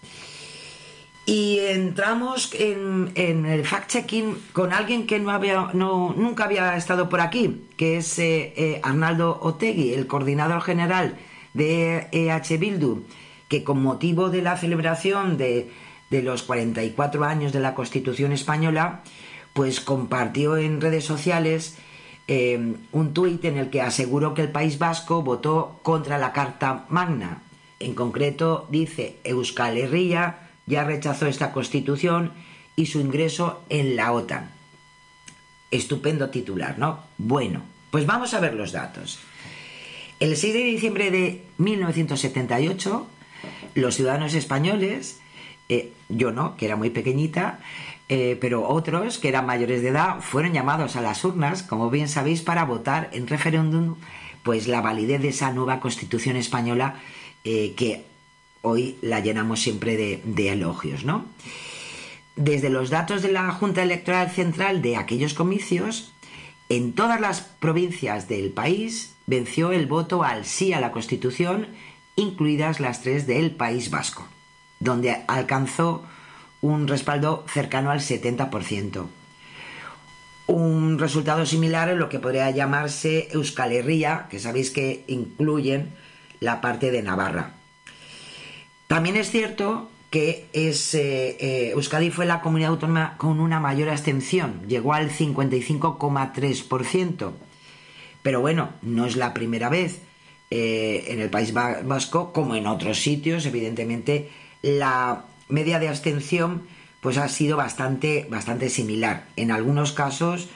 Y 1.27 1.59
entramos 1.59 2.51
en, 2.55 3.13
el 3.17 3.65
fact-checking 3.65 4.37
con 4.53 4.73
alguien 4.73 5.07
que 5.07 5.19
no 5.19 5.33
había, 5.33 5.71
no, 5.75 6.15
nunca 6.17 6.45
había 6.45 6.77
estado 6.77 7.09
por 7.11 7.21
aquí, 7.21 7.67
que 7.77 7.99
es 7.99 8.19
eh, 8.19 8.55
eh, 8.57 8.81
Arnaldo 8.83 9.39
Otegui, 9.43 9.93
el 9.93 10.07
coordinador 10.07 10.63
general 10.63 11.19
de 11.53 12.07
EH 12.13 12.57
Bildu 12.59 13.05
que 13.49 13.65
con 13.65 13.83
motivo 13.83 14.31
de 14.31 14.43
la 14.43 14.57
celebración 14.57 15.37
de, 15.37 15.71
de 16.11 16.23
los 16.23 16.43
44 16.43 17.25
años 17.25 17.53
de 17.53 17.61
la 17.61 17.75
Constitución 17.75 18.33
española, 18.33 19.03
pues 19.53 19.81
compartió 19.81 20.57
en 20.57 20.81
redes 20.81 21.05
sociales 21.05 21.77
eh, 22.29 22.75
un 22.93 23.15
tuit 23.15 23.45
en 23.45 23.57
el 23.57 23.71
que 23.71 23.83
aseguró 23.83 24.35
que 24.35 24.43
el 24.43 24.51
País 24.51 24.79
Vasco 24.79 25.23
votó 25.23 25.79
contra 25.83 26.19
la 26.19 26.33
Carta 26.33 26.87
Magna. 26.89 27.43
En 27.79 27.95
concreto, 27.95 28.67
dice 28.71 29.19
Euskal 29.25 29.79
Herria 29.79 30.47
ya 30.67 30.85
rechazó 30.85 31.27
esta 31.27 31.53
Constitución 31.53 32.33
y 32.75 32.87
su 32.87 33.01
ingreso 33.01 33.63
en 33.69 33.97
la 33.97 34.13
OTAN. 34.13 34.51
Estupendo 35.71 36.31
titular, 36.31 36.79
¿no? 36.79 37.05
Bueno, 37.17 37.63
pues 37.91 38.07
vamos 38.07 38.35
a 38.35 38.41
ver 38.41 38.55
los 38.55 38.73
datos. 38.73 39.19
El 40.19 40.37
6 40.37 40.55
de 40.55 40.65
diciembre 40.65 41.11
de 41.11 41.45
1978, 41.59 43.07
los 43.77 43.95
ciudadanos 43.95 44.35
españoles, 44.35 45.21
eh, 45.69 45.93
yo 46.09 46.33
no, 46.33 46.57
que 46.57 46.67
era 46.67 46.77
muy 46.77 46.91
pequeñita, 46.91 47.61
eh, 48.09 48.37
pero 48.41 48.69
otros 48.69 49.19
que 49.19 49.29
eran 49.29 49.47
mayores 49.47 49.83
de 49.83 49.89
edad 49.89 50.21
fueron 50.21 50.53
llamados 50.53 50.97
a 50.97 51.01
las 51.01 51.25
urnas, 51.25 51.63
como 51.63 51.91
bien 51.91 52.09
sabéis, 52.09 52.41
para 52.43 52.65
votar 52.65 53.11
en 53.13 53.27
referéndum 53.27 53.97
pues 54.43 54.69
la 54.69 54.81
validez 54.81 55.21
de 55.21 55.29
esa 55.29 55.53
nueva 55.53 55.81
constitución 55.81 56.37
española 56.37 57.01
eh, 57.45 57.75
que 57.77 58.05
hoy 58.63 58.97
la 59.03 59.21
llenamos 59.21 59.61
siempre 59.61 59.97
de, 59.97 60.23
de 60.25 60.51
elogios, 60.51 61.05
¿no? 61.05 61.27
Desde 62.37 62.71
los 62.71 62.91
datos 62.91 63.23
de 63.23 63.33
la 63.33 63.51
Junta 63.51 63.83
Electoral 63.83 64.31
Central 64.31 64.83
de 64.83 64.97
aquellos 64.97 65.35
comicios, 65.35 66.13
en 66.69 66.93
todas 66.93 67.21
las 67.21 67.41
provincias 67.41 68.29
del 68.29 68.51
país 68.51 69.15
venció 69.27 69.73
el 69.73 69.87
voto 69.87 70.23
al 70.23 70.45
sí 70.45 70.73
a 70.73 70.81
la 70.81 70.93
Constitución, 70.93 71.69
incluidas 72.17 72.81
las 72.81 73.03
tres 73.03 73.27
del 73.27 73.53
País 73.53 73.91
Vasco, 73.91 74.27
donde 74.81 75.23
alcanzó 75.29 76.05
un 76.61 76.89
respaldo 76.89 77.45
cercano 77.49 77.91
al 77.91 78.01
70%. 78.01 79.07
Un 80.49 80.99
resultado 80.99 81.45
similar 81.45 81.89
en 81.89 81.99
lo 81.99 82.09
que 82.09 82.19
podría 82.19 82.51
llamarse 82.51 83.29
Euskal 83.33 83.73
Herria, 83.73 84.27
que 84.31 84.39
sabéis 84.39 84.71
que 84.71 85.05
incluyen 85.07 85.93
la 86.41 86.61
parte 86.61 86.91
de 86.91 87.03
Navarra. 87.03 87.53
También 88.87 89.17
es 89.17 89.31
cierto 89.31 89.91
que 90.11 90.49
eh, 90.53 90.75
eh, 90.93 91.71
Euskadi 91.75 92.11
fue 92.11 92.27
la 92.27 92.41
comunidad 92.41 92.71
autónoma 92.71 93.17
con 93.19 93.41
una 93.41 93.61
mayor 93.61 93.89
abstención, 93.89 94.63
llegó 94.69 94.95
al 94.95 95.11
55,3%. 95.11 97.33
Pero 98.23 98.41
bueno, 98.41 98.71
no 98.83 99.07
es 99.07 99.17
la 99.17 99.35
primera 99.35 99.69
vez 99.69 100.01
eh, 100.51 101.05
en 101.09 101.21
el 101.21 101.31
País 101.31 101.53
Vasco, 101.53 102.33
como 102.33 102.55
en 102.55 102.67
otros 102.67 103.01
sitios, 103.01 103.47
evidentemente, 103.47 104.31
la 104.63 105.25
media 105.49 105.79
de 105.79 105.89
abstención 105.89 106.63
pues 107.01 107.19
ha 107.19 107.29
sido 107.29 107.57
bastante, 107.57 108.27
bastante 108.29 108.69
similar. 108.69 109.27
En 109.37 109.51
algunos 109.51 109.93
casos 109.93 110.49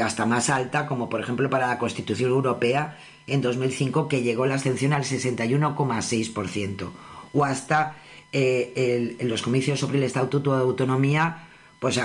hasta 0.00 0.26
más 0.26 0.48
alta, 0.48 0.86
como 0.86 1.08
por 1.08 1.20
ejemplo 1.20 1.50
para 1.50 1.66
la 1.66 1.78
Constitución 1.78 2.30
Europea 2.30 2.98
en 3.26 3.40
2005, 3.40 4.06
que 4.06 4.22
llegó 4.22 4.46
la 4.46 4.54
abstención 4.54 4.92
al 4.92 5.02
61,6%, 5.02 6.90
o 7.32 7.44
hasta 7.44 7.96
eh, 8.32 9.16
en 9.18 9.28
los 9.28 9.42
comicios 9.42 9.78
sobre 9.78 9.98
el 9.98 10.04
Estatuto 10.04 10.56
de 10.56 10.62
Autonomía, 10.62 11.48
pues 11.78 12.00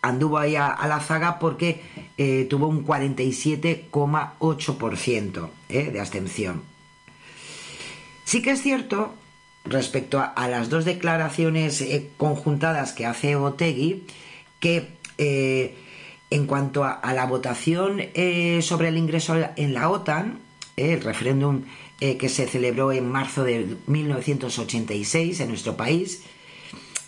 anduvo 0.00 0.38
ahí 0.38 0.56
a, 0.56 0.78
la 0.86 1.00
zaga 1.00 1.38
porque 1.38 1.82
eh, 2.16 2.46
tuvo 2.48 2.68
un 2.68 2.86
47,8% 2.86 5.48
eh, 5.68 5.90
de 5.90 6.00
abstención. 6.00 6.62
Sí 8.26 8.42
que 8.42 8.50
es 8.50 8.60
cierto, 8.60 9.14
respecto 9.64 10.20
a, 10.20 10.48
las 10.48 10.68
dos 10.68 10.84
declaraciones 10.84 11.82
conjuntadas 12.16 12.92
que 12.92 13.06
hace 13.06 13.36
Otegui, 13.36 14.02
que 14.60 14.88
en 15.16 16.46
cuanto 16.46 16.84
a, 16.84 17.00
la 17.14 17.24
votación 17.26 18.02
sobre 18.62 18.88
el 18.88 18.98
ingreso 18.98 19.36
en 19.54 19.74
la 19.74 19.88
OTAN, 19.88 20.40
el 20.76 21.00
referéndum 21.00 21.62
eh, 22.00 22.18
que 22.18 22.28
se 22.28 22.46
celebró 22.46 22.92
en 22.92 23.10
marzo 23.10 23.42
de 23.42 23.76
1986 23.86 25.40
en 25.40 25.48
nuestro 25.48 25.78
país. 25.78 26.22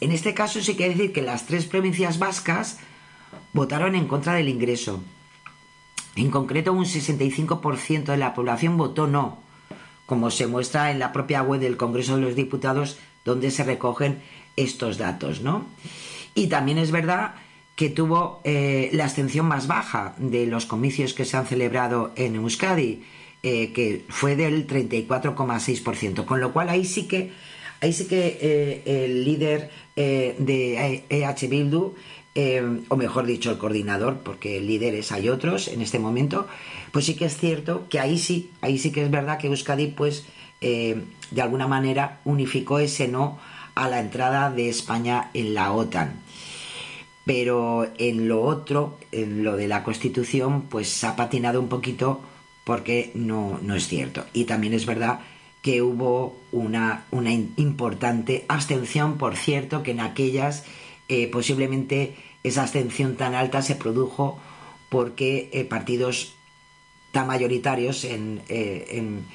En 0.00 0.12
este 0.12 0.32
caso 0.32 0.62
sí 0.62 0.76
que 0.76 0.88
decir 0.88 1.12
que 1.12 1.20
las 1.20 1.44
tres 1.46 1.66
provincias 1.66 2.18
vascas 2.18 2.78
votaron 3.52 3.94
en 3.94 4.08
contra 4.08 4.32
del 4.32 4.48
ingreso. 4.48 5.02
En 6.16 6.30
concreto, 6.30 6.72
un 6.72 6.86
65% 6.86 8.04
de 8.04 8.16
la 8.16 8.32
población 8.32 8.78
votó 8.78 9.06
no, 9.06 9.42
como 10.08 10.30
se 10.30 10.46
muestra 10.46 10.90
en 10.90 10.98
la 10.98 11.12
propia 11.12 11.42
web 11.42 11.60
del 11.60 11.76
Congreso 11.76 12.16
de 12.16 12.22
los 12.22 12.34
Diputados, 12.34 12.96
donde 13.26 13.50
se 13.50 13.62
recogen 13.62 14.22
estos 14.56 14.96
datos, 14.96 15.42
¿no? 15.42 15.66
Y 16.34 16.46
también 16.46 16.78
es 16.78 16.90
verdad 16.90 17.34
que 17.76 17.90
tuvo 17.90 18.40
eh, 18.42 18.88
la 18.94 19.04
abstención 19.04 19.44
más 19.44 19.66
baja 19.66 20.14
de 20.16 20.46
los 20.46 20.64
comicios 20.64 21.12
que 21.12 21.26
se 21.26 21.36
han 21.36 21.46
celebrado 21.46 22.12
en 22.16 22.36
Euskadi, 22.36 23.04
eh, 23.42 23.70
que 23.74 24.06
fue 24.08 24.34
del 24.34 24.66
34,6%, 24.66 26.24
con 26.24 26.40
lo 26.40 26.54
cual 26.54 26.70
ahí 26.70 26.86
sí 26.86 27.06
que, 27.06 27.30
ahí 27.82 27.92
sí 27.92 28.06
que 28.06 28.38
eh, 28.40 29.04
el 29.04 29.24
líder 29.26 29.70
de 29.94 31.04
EH 31.10 31.48
Bildu, 31.48 31.94
o 32.88 32.96
mejor 32.96 33.26
dicho, 33.26 33.50
el 33.50 33.58
coordinador, 33.58 34.20
porque 34.20 34.60
líderes 34.60 35.12
hay 35.12 35.28
otros 35.28 35.68
en 35.68 35.82
este 35.82 35.98
momento, 35.98 36.46
pues 36.92 37.06
sí 37.06 37.14
que 37.14 37.26
es 37.26 37.36
cierto 37.36 37.86
que 37.88 38.00
ahí 38.00 38.18
sí, 38.18 38.50
ahí 38.60 38.78
sí 38.78 38.92
que 38.92 39.04
es 39.04 39.10
verdad 39.10 39.38
que 39.38 39.48
Euskadi, 39.48 39.88
pues, 39.88 40.24
de 40.60 41.42
alguna 41.42 41.68
manera 41.68 42.20
unificó 42.24 42.80
ese 42.80 43.06
no 43.06 43.38
a 43.76 43.88
la 43.88 44.00
entrada 44.00 44.50
de 44.50 44.68
España 44.68 45.30
en 45.34 45.54
la 45.54 45.72
OTAN 45.72 46.20
pero 47.28 47.86
en 47.98 48.26
lo 48.26 48.40
otro, 48.40 48.96
en 49.12 49.44
lo 49.44 49.54
de 49.54 49.68
la 49.68 49.84
Constitución, 49.84 50.62
pues 50.62 51.04
ha 51.04 51.14
patinado 51.14 51.60
un 51.60 51.68
poquito 51.68 52.22
porque 52.64 53.10
no, 53.14 53.60
no 53.60 53.74
es 53.74 53.86
cierto. 53.86 54.24
Y 54.32 54.44
también 54.44 54.72
es 54.72 54.86
verdad 54.86 55.20
que 55.60 55.82
hubo 55.82 56.38
una, 56.52 57.04
una 57.10 57.30
importante 57.30 58.46
abstención, 58.48 59.18
por 59.18 59.36
cierto, 59.36 59.82
que 59.82 59.90
en 59.90 60.00
aquellas 60.00 60.64
eh, 61.10 61.28
posiblemente 61.28 62.16
esa 62.44 62.62
abstención 62.62 63.16
tan 63.16 63.34
alta 63.34 63.60
se 63.60 63.74
produjo 63.74 64.38
porque 64.88 65.50
eh, 65.52 65.66
partidos 65.66 66.32
tan 67.12 67.26
mayoritarios 67.26 68.04
en, 68.04 68.42
eh, 68.48 68.86
en, 68.90 69.26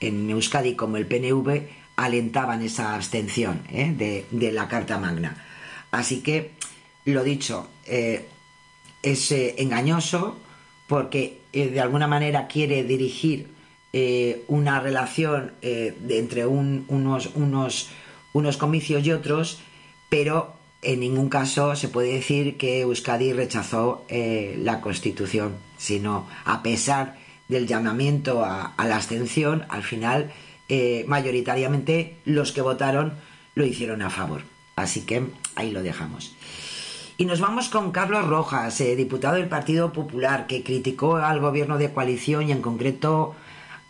en, 0.00 0.30
Euskadi 0.30 0.74
como 0.74 0.96
el 0.96 1.06
PNV 1.06 1.68
alentaban 1.96 2.62
esa 2.62 2.94
abstención 2.94 3.62
de, 3.70 4.26
de, 4.30 4.52
la 4.52 4.68
Carta 4.68 4.98
Magna. 4.98 5.44
Así 5.90 6.20
que, 6.20 6.52
lo 7.04 7.22
dicho, 7.22 7.68
es 9.02 9.32
engañoso 9.32 10.38
porque 10.86 11.40
eh, 11.52 11.68
de 11.68 11.80
alguna 11.80 12.06
manera 12.06 12.46
quiere 12.46 12.84
dirigir 12.84 13.48
eh, 13.92 14.44
una 14.48 14.80
relación 14.80 15.52
eh, 15.60 15.96
entre 16.08 16.46
unos, 16.46 17.30
unos, 17.34 17.90
unos 18.32 18.56
comicios 18.56 19.02
y 19.06 19.12
otros, 19.12 19.60
pero 20.08 20.54
en 20.80 21.00
ningún 21.00 21.28
caso 21.28 21.76
se 21.76 21.88
puede 21.88 22.14
decir 22.14 22.56
que 22.56 22.80
Euskadi 22.80 23.32
rechazó 23.32 24.04
la 24.10 24.80
Constitución, 24.80 25.56
sino 25.78 26.26
a 26.44 26.62
pesar 26.62 27.18
del 27.52 27.68
llamamiento 27.68 28.44
a, 28.44 28.74
la 28.78 28.96
abstención, 28.96 29.64
al 29.68 29.82
final 29.82 30.32
mayoritariamente 31.06 32.16
los 32.24 32.52
que 32.52 32.62
votaron 32.62 33.12
lo 33.54 33.66
hicieron 33.66 34.02
a 34.02 34.10
favor. 34.10 34.42
Así 34.74 35.02
que 35.02 35.26
ahí 35.54 35.70
lo 35.70 35.82
dejamos. 35.82 36.34
Y 37.18 37.24
nos 37.24 37.40
vamos 37.40 37.68
con 37.68 37.92
Carlos 37.92 38.26
Rojas, 38.26 38.80
eh, 38.80 38.96
diputado 38.96 39.36
del 39.36 39.48
Partido 39.48 39.92
Popular, 39.92 40.46
que 40.46 40.62
criticó 40.62 41.16
al 41.16 41.40
gobierno 41.40 41.78
de 41.78 41.92
coalición 41.92 42.48
y 42.48 42.52
en 42.52 42.62
concreto 42.62 43.34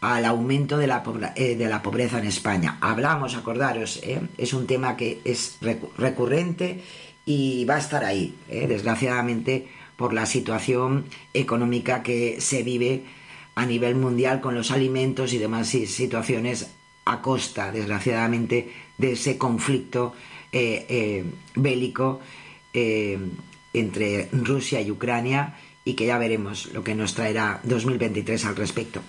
al 0.00 0.24
aumento 0.24 0.76
de 0.76 0.88
la, 0.88 1.02
eh, 1.36 1.54
de 1.54 1.68
la 1.68 1.80
pobreza 1.80 2.18
en 2.18 2.26
España. 2.26 2.78
Hablamos, 2.80 3.36
acordaros, 3.36 4.00
eh, 4.02 4.20
es 4.36 4.52
un 4.52 4.66
tema 4.66 4.96
que 4.96 5.20
es 5.24 5.58
recurrente 5.96 6.82
y 7.24 7.64
va 7.64 7.76
a 7.76 7.78
estar 7.78 8.04
ahí, 8.04 8.34
desgraciadamente, 8.48 9.68
por 9.96 10.12
la 10.12 10.26
situación 10.26 11.06
económica 11.32 12.02
que 12.02 12.40
se 12.40 12.64
vive 12.64 13.04
a 13.54 13.66
nivel 13.66 13.96
mundial 13.96 14.40
con 14.40 14.54
los 14.54 14.70
alimentos 14.70 15.32
y 15.32 15.38
demás 15.38 15.68
situaciones 15.68 16.70
a 17.04 17.20
costa, 17.20 17.72
desgraciadamente, 17.72 18.72
de 18.98 19.12
ese 19.12 19.36
conflicto 19.36 20.14
bélico 21.54 22.20
eh, 22.74 23.18
entre 23.74 24.28
Rusia 24.32 24.80
y 24.82 24.90
Ucrania 24.90 25.56
y 25.84 25.94
que 25.94 26.06
ya 26.06 26.18
veremos 26.18 26.72
lo 26.72 26.84
que 26.84 26.94
nos 26.94 27.14
traerá 27.14 27.60
2023 27.64 28.44
al 28.44 28.56
respecto. 28.56 29.00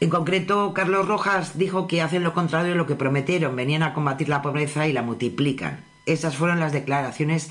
En 0.00 0.10
concreto, 0.10 0.72
Carlos 0.74 1.06
Rojas 1.06 1.58
dijo 1.58 1.86
que 1.86 2.00
hacen 2.00 2.24
lo 2.24 2.32
contrario 2.32 2.72
de 2.72 2.78
lo 2.78 2.86
que 2.86 2.94
prometieron, 2.94 3.56
venían 3.56 3.82
a 3.82 3.92
combatir 3.92 4.28
la 4.28 4.42
pobreza 4.42 4.88
y 4.88 4.92
la 4.92 5.02
multiplican. 5.02 5.84
Esas 6.06 6.36
fueron 6.36 6.60
las 6.60 6.72
declaraciones 6.72 7.50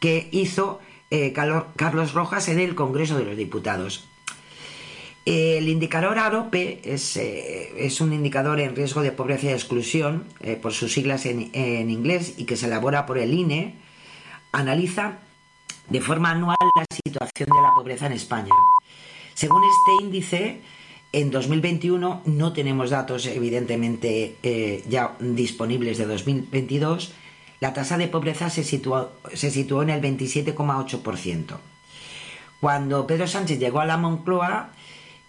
que 0.00 0.28
hizo 0.32 0.80
eh, 1.10 1.32
Carlos 1.32 2.14
Rojas 2.14 2.48
en 2.48 2.58
el 2.58 2.74
Congreso 2.74 3.18
de 3.18 3.24
los 3.24 3.36
Diputados. 3.36 4.08
El 5.26 5.68
indicador 5.68 6.20
AROPE 6.20 6.82
es, 6.84 7.16
eh, 7.16 7.72
es, 7.84 8.00
un 8.00 8.12
indicador 8.12 8.60
en 8.60 8.76
riesgo 8.76 9.02
de 9.02 9.10
pobreza 9.10 9.46
y 9.46 9.50
exclusión, 9.50 10.24
eh, 10.40 10.54
por 10.54 10.72
sus 10.72 10.92
siglas 10.92 11.26
en, 11.26 11.50
en, 11.52 11.90
inglés, 11.90 12.34
y 12.36 12.44
que 12.44 12.56
se 12.56 12.66
elabora 12.66 13.06
por 13.06 13.18
el 13.18 13.34
INE, 13.34 13.74
analiza 14.52 15.18
de 15.88 16.00
forma 16.00 16.30
anual 16.30 16.56
la 16.76 16.84
situación 16.90 17.48
de 17.52 17.60
la 17.60 17.74
pobreza 17.74 18.06
en 18.06 18.12
España. 18.12 18.52
Según 19.34 19.62
este 19.64 20.04
índice, 20.04 20.60
en 21.12 21.32
2021 21.32 22.22
no 22.24 22.52
tenemos 22.52 22.90
datos 22.90 23.26
evidentemente 23.26 24.36
eh, 24.44 24.84
ya 24.88 25.16
disponibles 25.18 25.98
de 25.98 26.06
2022. 26.06 27.12
La 27.58 27.74
tasa 27.74 27.98
de 27.98 28.06
pobreza 28.06 28.48
se 28.48 28.62
situó, 28.62 29.10
se 29.34 29.50
situó 29.50 29.82
en 29.82 29.90
el 29.90 30.00
27,8%. 30.00 31.56
Cuando 32.60 33.08
Pedro 33.08 33.26
Sánchez 33.26 33.58
llegó 33.58 33.80
a 33.80 33.86
la 33.86 33.96
Moncloa, 33.96 34.70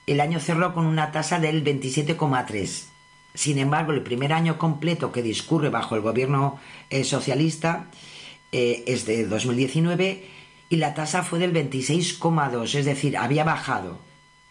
el 0.08 0.22
año 0.22 0.40
cerró 0.40 0.74
con 0.74 0.86
una 0.86 1.12
tasa 1.12 1.40
del 1.40 1.64
27,3%. 1.64 2.86
Sin 3.34 3.60
embargo, 3.60 3.92
el 3.92 4.02
primer 4.02 4.34
año 4.34 4.58
completo 4.58 5.12
que 5.12 5.22
discurre 5.22 5.70
bajo 5.70 5.96
el 5.96 6.02
gobierno 6.02 6.60
eh, 6.90 7.04
socialista 7.04 7.86
eh, 8.52 8.84
es 8.88 9.06
de 9.06 9.28
2019 9.28 10.26
y 10.70 10.76
la 10.78 10.96
tasa 10.96 11.22
fue 11.22 11.38
del 11.38 11.54
26,2, 11.54 12.74
es 12.74 12.86
decir, 12.86 13.16
había 13.16 13.44
bajado 13.44 14.00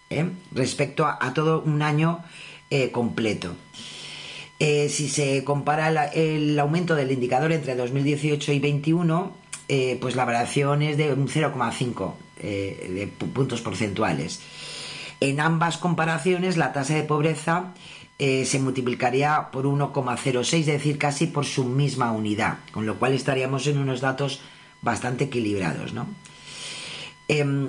¿eh? 0.09 0.31
respecto 0.53 1.05
a, 1.05 1.35
todo 1.35 1.63
un 1.63 1.83
año 1.83 2.23
completo. 2.93 3.55
Si 4.59 5.09
se 5.09 5.45
compara 5.45 6.07
el 6.07 6.59
aumento 6.59 6.95
del 6.95 7.13
indicador 7.13 7.53
entre 7.53 7.77
2018 7.77 8.53
y 8.53 8.59
2021, 8.59 9.37
pues 10.01 10.17
la 10.17 10.25
variación 10.25 10.83
es 10.83 10.97
de 10.97 11.13
un 11.13 11.29
0,5 11.29 12.15
de 12.41 13.13
puntos 13.35 13.61
porcentuales. 13.61 14.41
En 15.21 15.41
ambas 15.41 15.79
comparaciones, 15.79 16.57
la 16.57 16.73
tasa 16.73 16.95
de 16.95 17.03
pobreza 17.03 17.73
eh, 18.19 18.45
se 18.45 18.59
multiplicaría 18.59 19.51
por 19.51 19.67
1,06, 19.67 20.59
es 20.61 20.67
decir, 20.67 20.99
casi 20.99 21.27
por 21.27 21.45
su 21.45 21.65
misma 21.65 22.13
unidad, 22.13 22.59
con 22.73 22.87
lo 22.87 22.99
cual 22.99 23.13
estaríamos 23.13 23.67
en 23.67 23.79
unos 23.79 24.01
datos 24.01 24.41
bastante 24.83 25.25
equilibrados. 25.25 25.93
¿no? 25.93 26.07
Eh, 27.29 27.69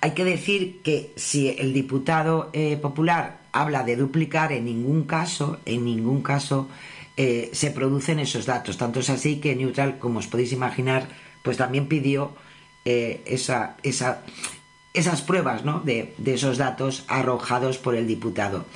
hay 0.00 0.10
que 0.12 0.24
decir 0.24 0.80
que 0.82 1.12
si 1.16 1.48
el 1.48 1.72
diputado 1.72 2.50
eh, 2.52 2.76
popular 2.76 3.40
habla 3.52 3.84
de 3.84 3.96
duplicar, 3.96 4.52
en 4.52 4.64
ningún 4.64 5.04
caso, 5.04 5.60
en 5.64 5.84
ningún 5.84 6.22
caso 6.22 6.68
eh, 7.16 7.50
se 7.52 7.70
producen 7.70 8.18
esos 8.18 8.46
datos. 8.46 8.78
Tanto 8.78 9.00
es 9.00 9.10
así 9.10 9.40
que 9.40 9.54
Neutral, 9.54 9.98
como 9.98 10.18
os 10.18 10.26
podéis 10.26 10.52
imaginar, 10.52 11.06
pues 11.42 11.56
también 11.56 11.86
pidió 11.86 12.32
esa, 12.84 13.76
esa, 13.84 14.24
esas 14.94 15.22
pruebas 15.22 15.64
¿no? 15.64 15.80
de, 15.80 16.14
esos 16.24 16.58
datos 16.58 17.04
arrojados 17.08 17.78
por 17.78 17.94
el 17.94 18.06
diputado. 18.06 18.66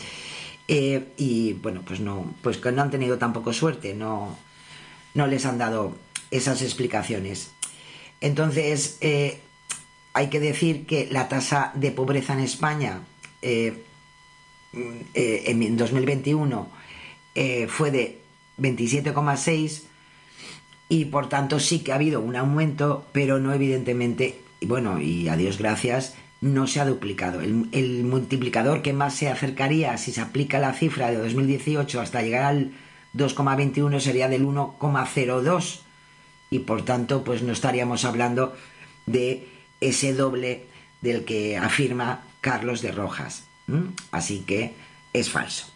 Eh, 0.69 1.13
y 1.17 1.53
bueno, 1.55 1.83
pues 1.87 2.01
no, 2.01 2.35
pues 2.43 2.61
no 2.65 2.83
han 2.83 2.91
tenido 2.91 3.19
tampoco 3.19 3.53
suerte, 3.53 3.95
no, 3.95 4.37
no 5.15 5.27
les 5.27 5.47
han 5.47 5.59
dado 5.59 5.97
esas 6.31 6.63
explicaciones. 6.63 7.53
Entonces, 8.21 8.97
eh, 9.01 9.41
hay 10.13 10.29
que 10.29 10.41
decir 10.41 10.87
que 10.87 11.09
la 11.11 11.29
tasa 11.29 11.71
de 11.75 11.93
pobreza 11.93 12.33
en 12.33 12.41
España 12.41 13.03
eh, 13.43 13.83
en 14.73 15.77
2021 15.77 16.69
fue 17.69 17.91
de 17.91 18.21
27,6 18.59 19.83
y 20.89 21.07
por 21.07 21.29
tanto 21.29 21.61
sí 21.61 21.81
que 21.81 21.93
ha 21.93 21.97
habido 21.97 22.21
un 22.21 22.37
aumento, 22.37 23.07
pero 23.13 23.39
no 23.39 23.53
evidentemente 23.53 24.41
bueno, 24.67 25.01
y 25.01 25.29
a 25.29 25.37
Dios 25.37 25.59
gracias, 25.59 26.15
no 26.41 26.67
se 26.67 26.81
ha 26.81 26.87
duplicado. 26.87 27.41
El, 27.41 28.05
multiplicador 28.05 28.83
que 28.83 28.93
más 28.93 29.15
se 29.15 29.29
acercaría 29.29 29.97
si 29.99 30.13
se 30.13 30.21
aplica 30.21 30.59
la 30.59 30.73
cifra 30.73 31.11
de 31.11 31.17
2018 31.17 32.01
hasta 32.01 32.23
llegar 32.23 32.45
al 32.45 32.73
2,21 33.15 34.01
sería 34.01 34.29
del 34.29 34.45
1,02 34.47 35.81
y 36.51 36.61
por 36.61 36.85
tanto 36.85 37.25
pues 37.25 37.43
no 37.43 37.53
estaríamos 37.53 38.05
hablando 38.05 38.55
de 39.07 39.49
ese 39.81 40.13
doble 40.13 40.67
del 41.01 41.25
que 41.25 41.57
afirma 41.57 42.23
Carlos 42.41 42.83
de 42.83 42.93
Rojas. 42.93 43.45
Así 44.13 44.41
que 44.41 44.75
es 45.13 45.31
falso. 45.31 45.76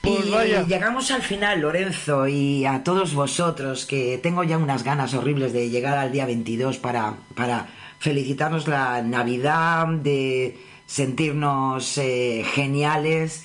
Pues 0.00 0.26
y 0.26 0.30
vaya. 0.30 0.62
llegamos 0.62 1.10
al 1.10 1.22
final, 1.22 1.60
Lorenzo, 1.60 2.26
y 2.26 2.64
a 2.64 2.82
todos 2.82 3.14
vosotros, 3.14 3.84
que 3.84 4.18
tengo 4.18 4.44
ya 4.44 4.56
unas 4.56 4.82
ganas 4.82 5.12
horribles 5.14 5.52
de 5.52 5.68
llegar 5.68 5.98
al 5.98 6.10
día 6.10 6.24
22 6.24 6.78
para, 6.78 7.14
para 7.34 7.68
felicitarnos 7.98 8.66
la 8.66 9.02
Navidad, 9.02 9.86
de 9.88 10.58
sentirnos 10.86 11.98
eh, 11.98 12.44
geniales, 12.54 13.44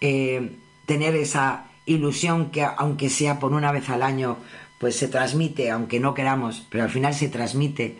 eh, 0.00 0.56
tener 0.86 1.14
esa 1.14 1.66
ilusión 1.86 2.50
que 2.50 2.64
aunque 2.64 3.08
sea 3.08 3.38
por 3.38 3.52
una 3.52 3.70
vez 3.70 3.88
al 3.88 4.02
año, 4.02 4.38
pues 4.78 4.96
se 4.96 5.06
transmite, 5.06 5.70
aunque 5.70 6.00
no 6.00 6.14
queramos, 6.14 6.66
pero 6.68 6.82
al 6.84 6.90
final 6.90 7.14
se 7.14 7.28
transmite 7.28 7.98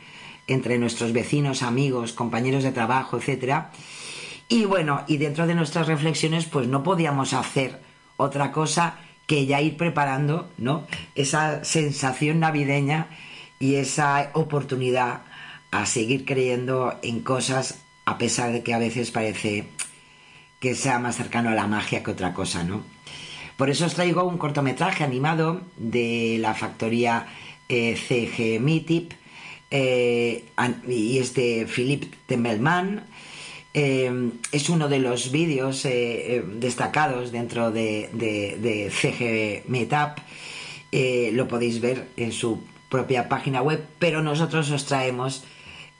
entre 0.48 0.78
nuestros 0.78 1.12
vecinos, 1.12 1.62
amigos, 1.62 2.12
compañeros 2.12 2.64
de 2.64 2.72
trabajo, 2.72 3.16
etcétera. 3.16 3.70
Y 4.48 4.64
bueno, 4.64 5.04
y 5.06 5.18
dentro 5.18 5.46
de 5.46 5.54
nuestras 5.54 5.86
reflexiones, 5.86 6.46
pues 6.46 6.66
no 6.66 6.82
podíamos 6.82 7.32
hacer 7.32 7.80
otra 8.22 8.52
cosa 8.52 8.96
que 9.26 9.46
ya 9.46 9.60
ir 9.60 9.76
preparando, 9.76 10.50
¿no? 10.58 10.86
Esa 11.14 11.64
sensación 11.64 12.40
navideña 12.40 13.08
y 13.58 13.76
esa 13.76 14.30
oportunidad 14.34 15.22
a 15.70 15.86
seguir 15.86 16.24
creyendo 16.24 16.98
en 17.02 17.20
cosas 17.20 17.82
a 18.04 18.18
pesar 18.18 18.52
de 18.52 18.62
que 18.62 18.74
a 18.74 18.78
veces 18.78 19.10
parece 19.10 19.64
que 20.60 20.74
sea 20.74 20.98
más 20.98 21.16
cercano 21.16 21.50
a 21.50 21.54
la 21.54 21.66
magia 21.66 22.02
que 22.02 22.10
otra 22.10 22.34
cosa, 22.34 22.64
¿no? 22.64 22.82
Por 23.56 23.70
eso 23.70 23.86
os 23.86 23.94
traigo 23.94 24.24
un 24.24 24.38
cortometraje 24.38 25.04
animado 25.04 25.62
de 25.76 26.38
la 26.40 26.54
factoría 26.54 27.26
eh, 27.68 27.96
CG 27.96 28.60
Mitip 28.60 29.12
eh, 29.70 30.44
y 30.88 31.18
es 31.18 31.34
de 31.34 31.66
Philip 31.66 32.12
Tempelman. 32.26 33.04
Eh, 33.74 34.30
es 34.52 34.68
uno 34.68 34.88
de 34.88 34.98
los 34.98 35.30
vídeos 35.30 35.84
eh, 35.84 36.44
destacados 36.56 37.32
dentro 37.32 37.70
de, 37.70 38.10
de, 38.12 38.90
CG 38.90 39.68
Meetup. 39.70 40.18
Eh, 40.90 41.30
lo 41.32 41.48
podéis 41.48 41.80
ver 41.80 42.08
en 42.16 42.32
su 42.32 42.62
propia 42.90 43.28
página 43.28 43.62
web, 43.62 43.82
pero 43.98 44.22
nosotros 44.22 44.70
os 44.70 44.84
traemos 44.84 45.44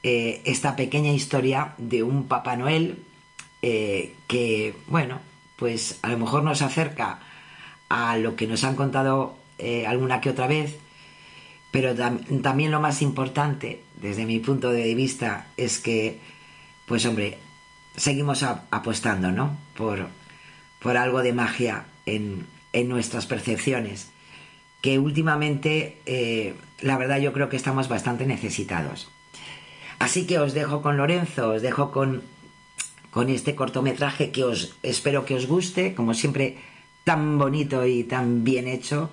eh, 0.02 0.42
esta 0.44 0.76
pequeña 0.76 1.12
historia 1.12 1.74
de 1.78 2.02
un 2.02 2.26
Papá 2.26 2.56
Noel 2.56 2.98
eh, 3.62 4.14
que, 4.26 4.74
bueno, 4.88 5.20
pues 5.56 6.00
a 6.02 6.08
lo 6.08 6.18
mejor 6.18 6.42
nos 6.42 6.60
acerca 6.60 7.20
a 7.88 8.16
lo 8.16 8.34
que 8.34 8.48
nos 8.48 8.64
han 8.64 8.74
contado 8.74 9.36
eh, 9.58 9.86
alguna 9.86 10.20
que 10.20 10.30
otra 10.30 10.48
vez, 10.48 10.76
pero 11.70 11.94
tam 11.94 12.18
también 12.42 12.72
lo 12.72 12.80
más 12.80 13.00
importante, 13.00 13.82
desde 14.00 14.26
mi 14.26 14.40
punto 14.40 14.72
de 14.72 14.92
vista, 14.94 15.46
es 15.56 15.78
que, 15.78 16.18
pues 16.86 17.06
hombre, 17.06 17.38
seguimos 17.96 18.42
apostando, 18.42 19.32
¿no? 19.32 19.56
Por, 19.76 20.08
por 20.80 20.96
algo 20.96 21.22
de 21.22 21.32
magia 21.32 21.84
en, 22.06 22.46
en 22.72 22.88
nuestras 22.88 23.26
percepciones, 23.26 24.10
que 24.80 24.98
últimamente, 24.98 25.98
eh, 26.06 26.54
la 26.80 26.98
verdad, 26.98 27.20
yo 27.20 27.32
creo 27.32 27.48
que 27.48 27.56
estamos 27.56 27.88
bastante 27.88 28.26
necesitados. 28.26 29.10
Así 29.98 30.26
que 30.26 30.38
os 30.38 30.54
dejo 30.54 30.82
con 30.82 30.96
Lorenzo, 30.96 31.50
os 31.50 31.62
dejo 31.62 31.92
con, 31.92 32.22
con 33.10 33.28
este 33.28 33.54
cortometraje 33.54 34.32
que 34.32 34.42
os 34.42 34.74
espero 34.82 35.24
que 35.24 35.34
os 35.34 35.46
guste, 35.46 35.94
como 35.94 36.14
siempre, 36.14 36.58
tan 37.04 37.38
bonito 37.38 37.86
y 37.86 38.04
tan 38.04 38.42
bien 38.42 38.66
hecho, 38.66 39.10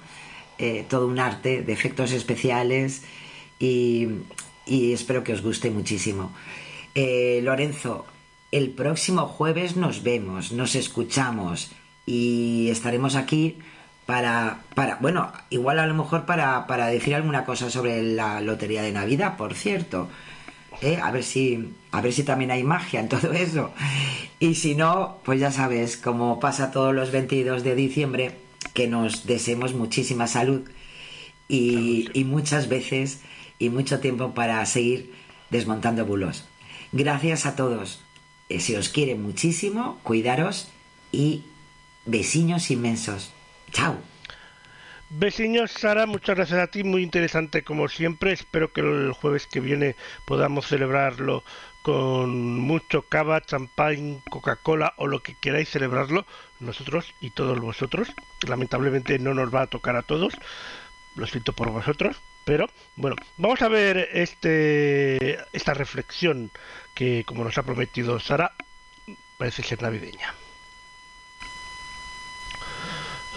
eh, 0.57 0.85
todo 0.89 1.07
un 1.07 1.19
arte 1.19 1.61
de 1.61 1.73
efectos 1.73 2.11
especiales 2.11 3.03
y, 3.59 4.07
y 4.65 4.93
espero 4.93 5.23
que 5.23 5.33
os 5.33 5.41
guste 5.41 5.69
muchísimo. 5.69 6.33
Eh, 6.95 7.39
Lorenzo, 7.43 8.05
el 8.51 8.71
próximo 8.71 9.27
jueves 9.27 9.75
nos 9.75 10.03
vemos, 10.03 10.51
nos 10.51 10.75
escuchamos 10.75 11.71
y 12.05 12.69
estaremos 12.69 13.15
aquí 13.15 13.57
para, 14.05 14.61
para 14.73 14.95
bueno, 14.95 15.31
igual 15.51 15.77
a 15.77 15.85
lo 15.85 15.93
mejor 15.93 16.25
para, 16.25 16.65
para 16.65 16.87
decir 16.87 17.13
alguna 17.13 17.45
cosa 17.45 17.69
sobre 17.69 18.01
la 18.01 18.41
lotería 18.41 18.81
de 18.81 18.91
Navidad, 18.91 19.37
por 19.37 19.53
cierto. 19.53 20.09
¿Eh? 20.81 20.97
A 21.01 21.11
ver 21.11 21.23
si 21.23 21.73
a 21.91 22.01
ver 22.01 22.13
si 22.13 22.23
también 22.23 22.51
hay 22.51 22.63
magia 22.63 22.99
en 22.99 23.09
todo 23.09 23.33
eso. 23.33 23.71
Y 24.39 24.55
si 24.55 24.73
no, 24.75 25.19
pues 25.23 25.39
ya 25.39 25.51
sabes, 25.51 25.97
como 25.97 26.39
pasa 26.39 26.71
todos 26.71 26.95
los 26.95 27.11
22 27.11 27.63
de 27.63 27.75
diciembre, 27.75 28.37
que 28.73 28.87
nos 28.87 29.25
deseemos 29.25 29.73
muchísima 29.73 30.27
salud 30.27 30.61
y, 31.47 32.09
y 32.13 32.23
muchas 32.23 32.69
veces 32.69 33.19
y 33.59 33.69
mucho 33.69 33.99
tiempo 33.99 34.33
para 34.33 34.65
seguir 34.65 35.13
desmontando 35.49 36.05
bulos. 36.05 36.45
Gracias 36.91 37.45
a 37.45 37.55
todos. 37.55 38.01
Eh, 38.49 38.59
se 38.59 38.77
os 38.77 38.89
quiere 38.89 39.15
muchísimo, 39.15 39.99
cuidaros 40.03 40.69
y 41.11 41.43
besiños 42.05 42.71
inmensos. 42.71 43.31
Chao. 43.71 43.97
Besiños, 45.11 45.71
Sara, 45.71 46.05
muchas 46.05 46.35
gracias 46.35 46.59
a 46.59 46.67
ti, 46.67 46.83
muy 46.83 47.01
interesante 47.01 47.63
como 47.63 47.87
siempre. 47.87 48.31
Espero 48.31 48.71
que 48.71 48.81
el 48.81 49.11
jueves 49.13 49.47
que 49.47 49.59
viene 49.59 49.95
podamos 50.25 50.67
celebrarlo 50.67 51.43
con 51.81 52.59
mucho 52.59 53.03
cava, 53.03 53.41
champán, 53.41 54.21
Coca-Cola 54.29 54.93
o 54.97 55.07
lo 55.07 55.23
que 55.23 55.35
queráis 55.35 55.69
celebrarlo, 55.69 56.25
nosotros 56.59 57.13
y 57.21 57.31
todos 57.31 57.59
vosotros. 57.59 58.09
Lamentablemente 58.47 59.17
no 59.17 59.33
nos 59.33 59.53
va 59.53 59.63
a 59.63 59.67
tocar 59.67 59.95
a 59.95 60.03
todos, 60.03 60.33
lo 61.15 61.25
siento 61.25 61.53
por 61.53 61.71
vosotros, 61.71 62.17
pero 62.45 62.69
bueno, 62.95 63.15
vamos 63.37 63.61
a 63.61 63.67
ver 63.67 64.09
este 64.13 65.39
esta 65.53 65.73
reflexión 65.73 66.51
que 66.99 67.23
como 67.23 67.45
nos 67.45 67.57
ha 67.57 67.63
prometido 67.63 68.19
Sara, 68.19 68.51
parece 69.37 69.63
ser 69.63 69.81
navideña. 69.81 70.33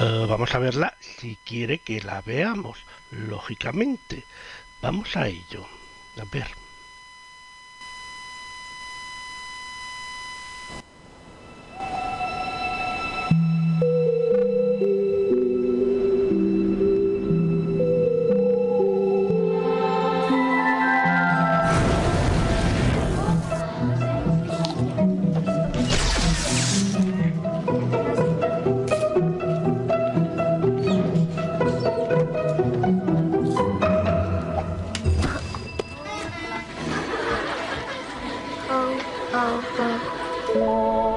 Eh, 0.00 0.26
vamos 0.28 0.52
a 0.52 0.58
verla 0.58 0.96
si 0.98 1.38
quiere 1.44 1.78
que 1.78 2.00
la 2.00 2.22
veamos, 2.22 2.84
lógicamente. 3.12 4.24
Vamos 4.80 5.16
a 5.16 5.28
ello. 5.28 5.68
A 6.20 6.24
ver. 6.24 6.61
love. 39.42 41.11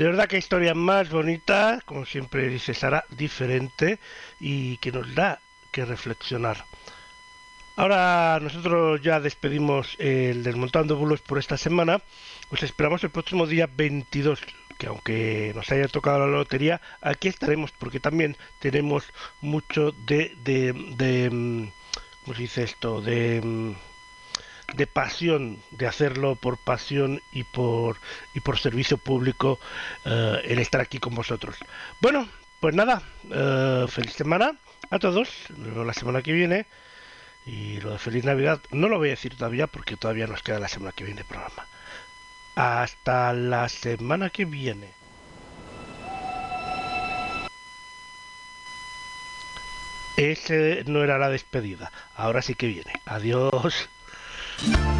De 0.00 0.06
verdad 0.06 0.28
que 0.28 0.38
historia 0.38 0.72
más 0.72 1.10
bonita, 1.10 1.82
como 1.84 2.06
siempre 2.06 2.48
dice 2.48 2.72
Sara, 2.72 3.04
diferente 3.10 3.98
y 4.40 4.78
que 4.78 4.92
nos 4.92 5.14
da 5.14 5.42
que 5.72 5.84
reflexionar. 5.84 6.64
Ahora 7.76 8.38
nosotros 8.40 9.02
ya 9.02 9.20
despedimos 9.20 9.96
el 9.98 10.42
Desmontando 10.42 10.96
Bulos 10.96 11.20
por 11.20 11.36
esta 11.36 11.58
semana. 11.58 12.00
Os 12.48 12.62
esperamos 12.62 13.04
el 13.04 13.10
próximo 13.10 13.46
día 13.46 13.68
22, 13.70 14.40
que 14.78 14.86
aunque 14.86 15.52
nos 15.54 15.70
haya 15.70 15.86
tocado 15.86 16.20
la 16.20 16.28
lotería, 16.28 16.80
aquí 17.02 17.28
estaremos 17.28 17.70
porque 17.70 18.00
también 18.00 18.38
tenemos 18.58 19.04
mucho 19.42 19.92
de... 19.92 20.34
de, 20.42 20.72
de 20.96 21.28
mm, 21.30 21.72
¿Cómo 22.24 22.36
se 22.36 22.42
dice 22.42 22.62
esto? 22.62 23.02
De 23.02 23.42
mm, 23.44 23.74
de 24.74 24.86
pasión, 24.86 25.58
de 25.70 25.86
hacerlo 25.86 26.36
por 26.36 26.58
pasión 26.58 27.22
y 27.32 27.44
por, 27.44 27.96
y 28.34 28.40
por 28.40 28.58
servicio 28.58 28.98
público, 28.98 29.58
eh, 30.04 30.42
el 30.44 30.58
estar 30.58 30.80
aquí 30.80 30.98
con 30.98 31.14
vosotros. 31.14 31.56
Bueno, 32.00 32.28
pues 32.60 32.74
nada, 32.74 33.02
eh, 33.30 33.86
feliz 33.88 34.12
semana 34.12 34.56
a 34.90 34.98
todos, 34.98 35.28
la 35.56 35.94
semana 35.94 36.22
que 36.22 36.32
viene. 36.32 36.66
Y 37.46 37.80
lo 37.80 37.92
de 37.92 37.98
feliz 37.98 38.24
Navidad 38.24 38.60
no 38.70 38.88
lo 38.88 38.98
voy 38.98 39.08
a 39.08 39.12
decir 39.12 39.34
todavía 39.34 39.66
porque 39.66 39.96
todavía 39.96 40.26
nos 40.26 40.42
queda 40.42 40.58
la 40.58 40.68
semana 40.68 40.92
que 40.92 41.04
viene 41.04 41.24
programa. 41.24 41.66
Hasta 42.54 43.32
la 43.32 43.68
semana 43.68 44.28
que 44.30 44.44
viene. 44.44 44.90
Ese 50.16 50.84
no 50.86 51.02
era 51.02 51.16
la 51.16 51.30
despedida. 51.30 51.90
Ahora 52.14 52.42
sí 52.42 52.54
que 52.54 52.66
viene. 52.66 52.92
Adiós. 53.06 53.88
Bye. 54.66 54.99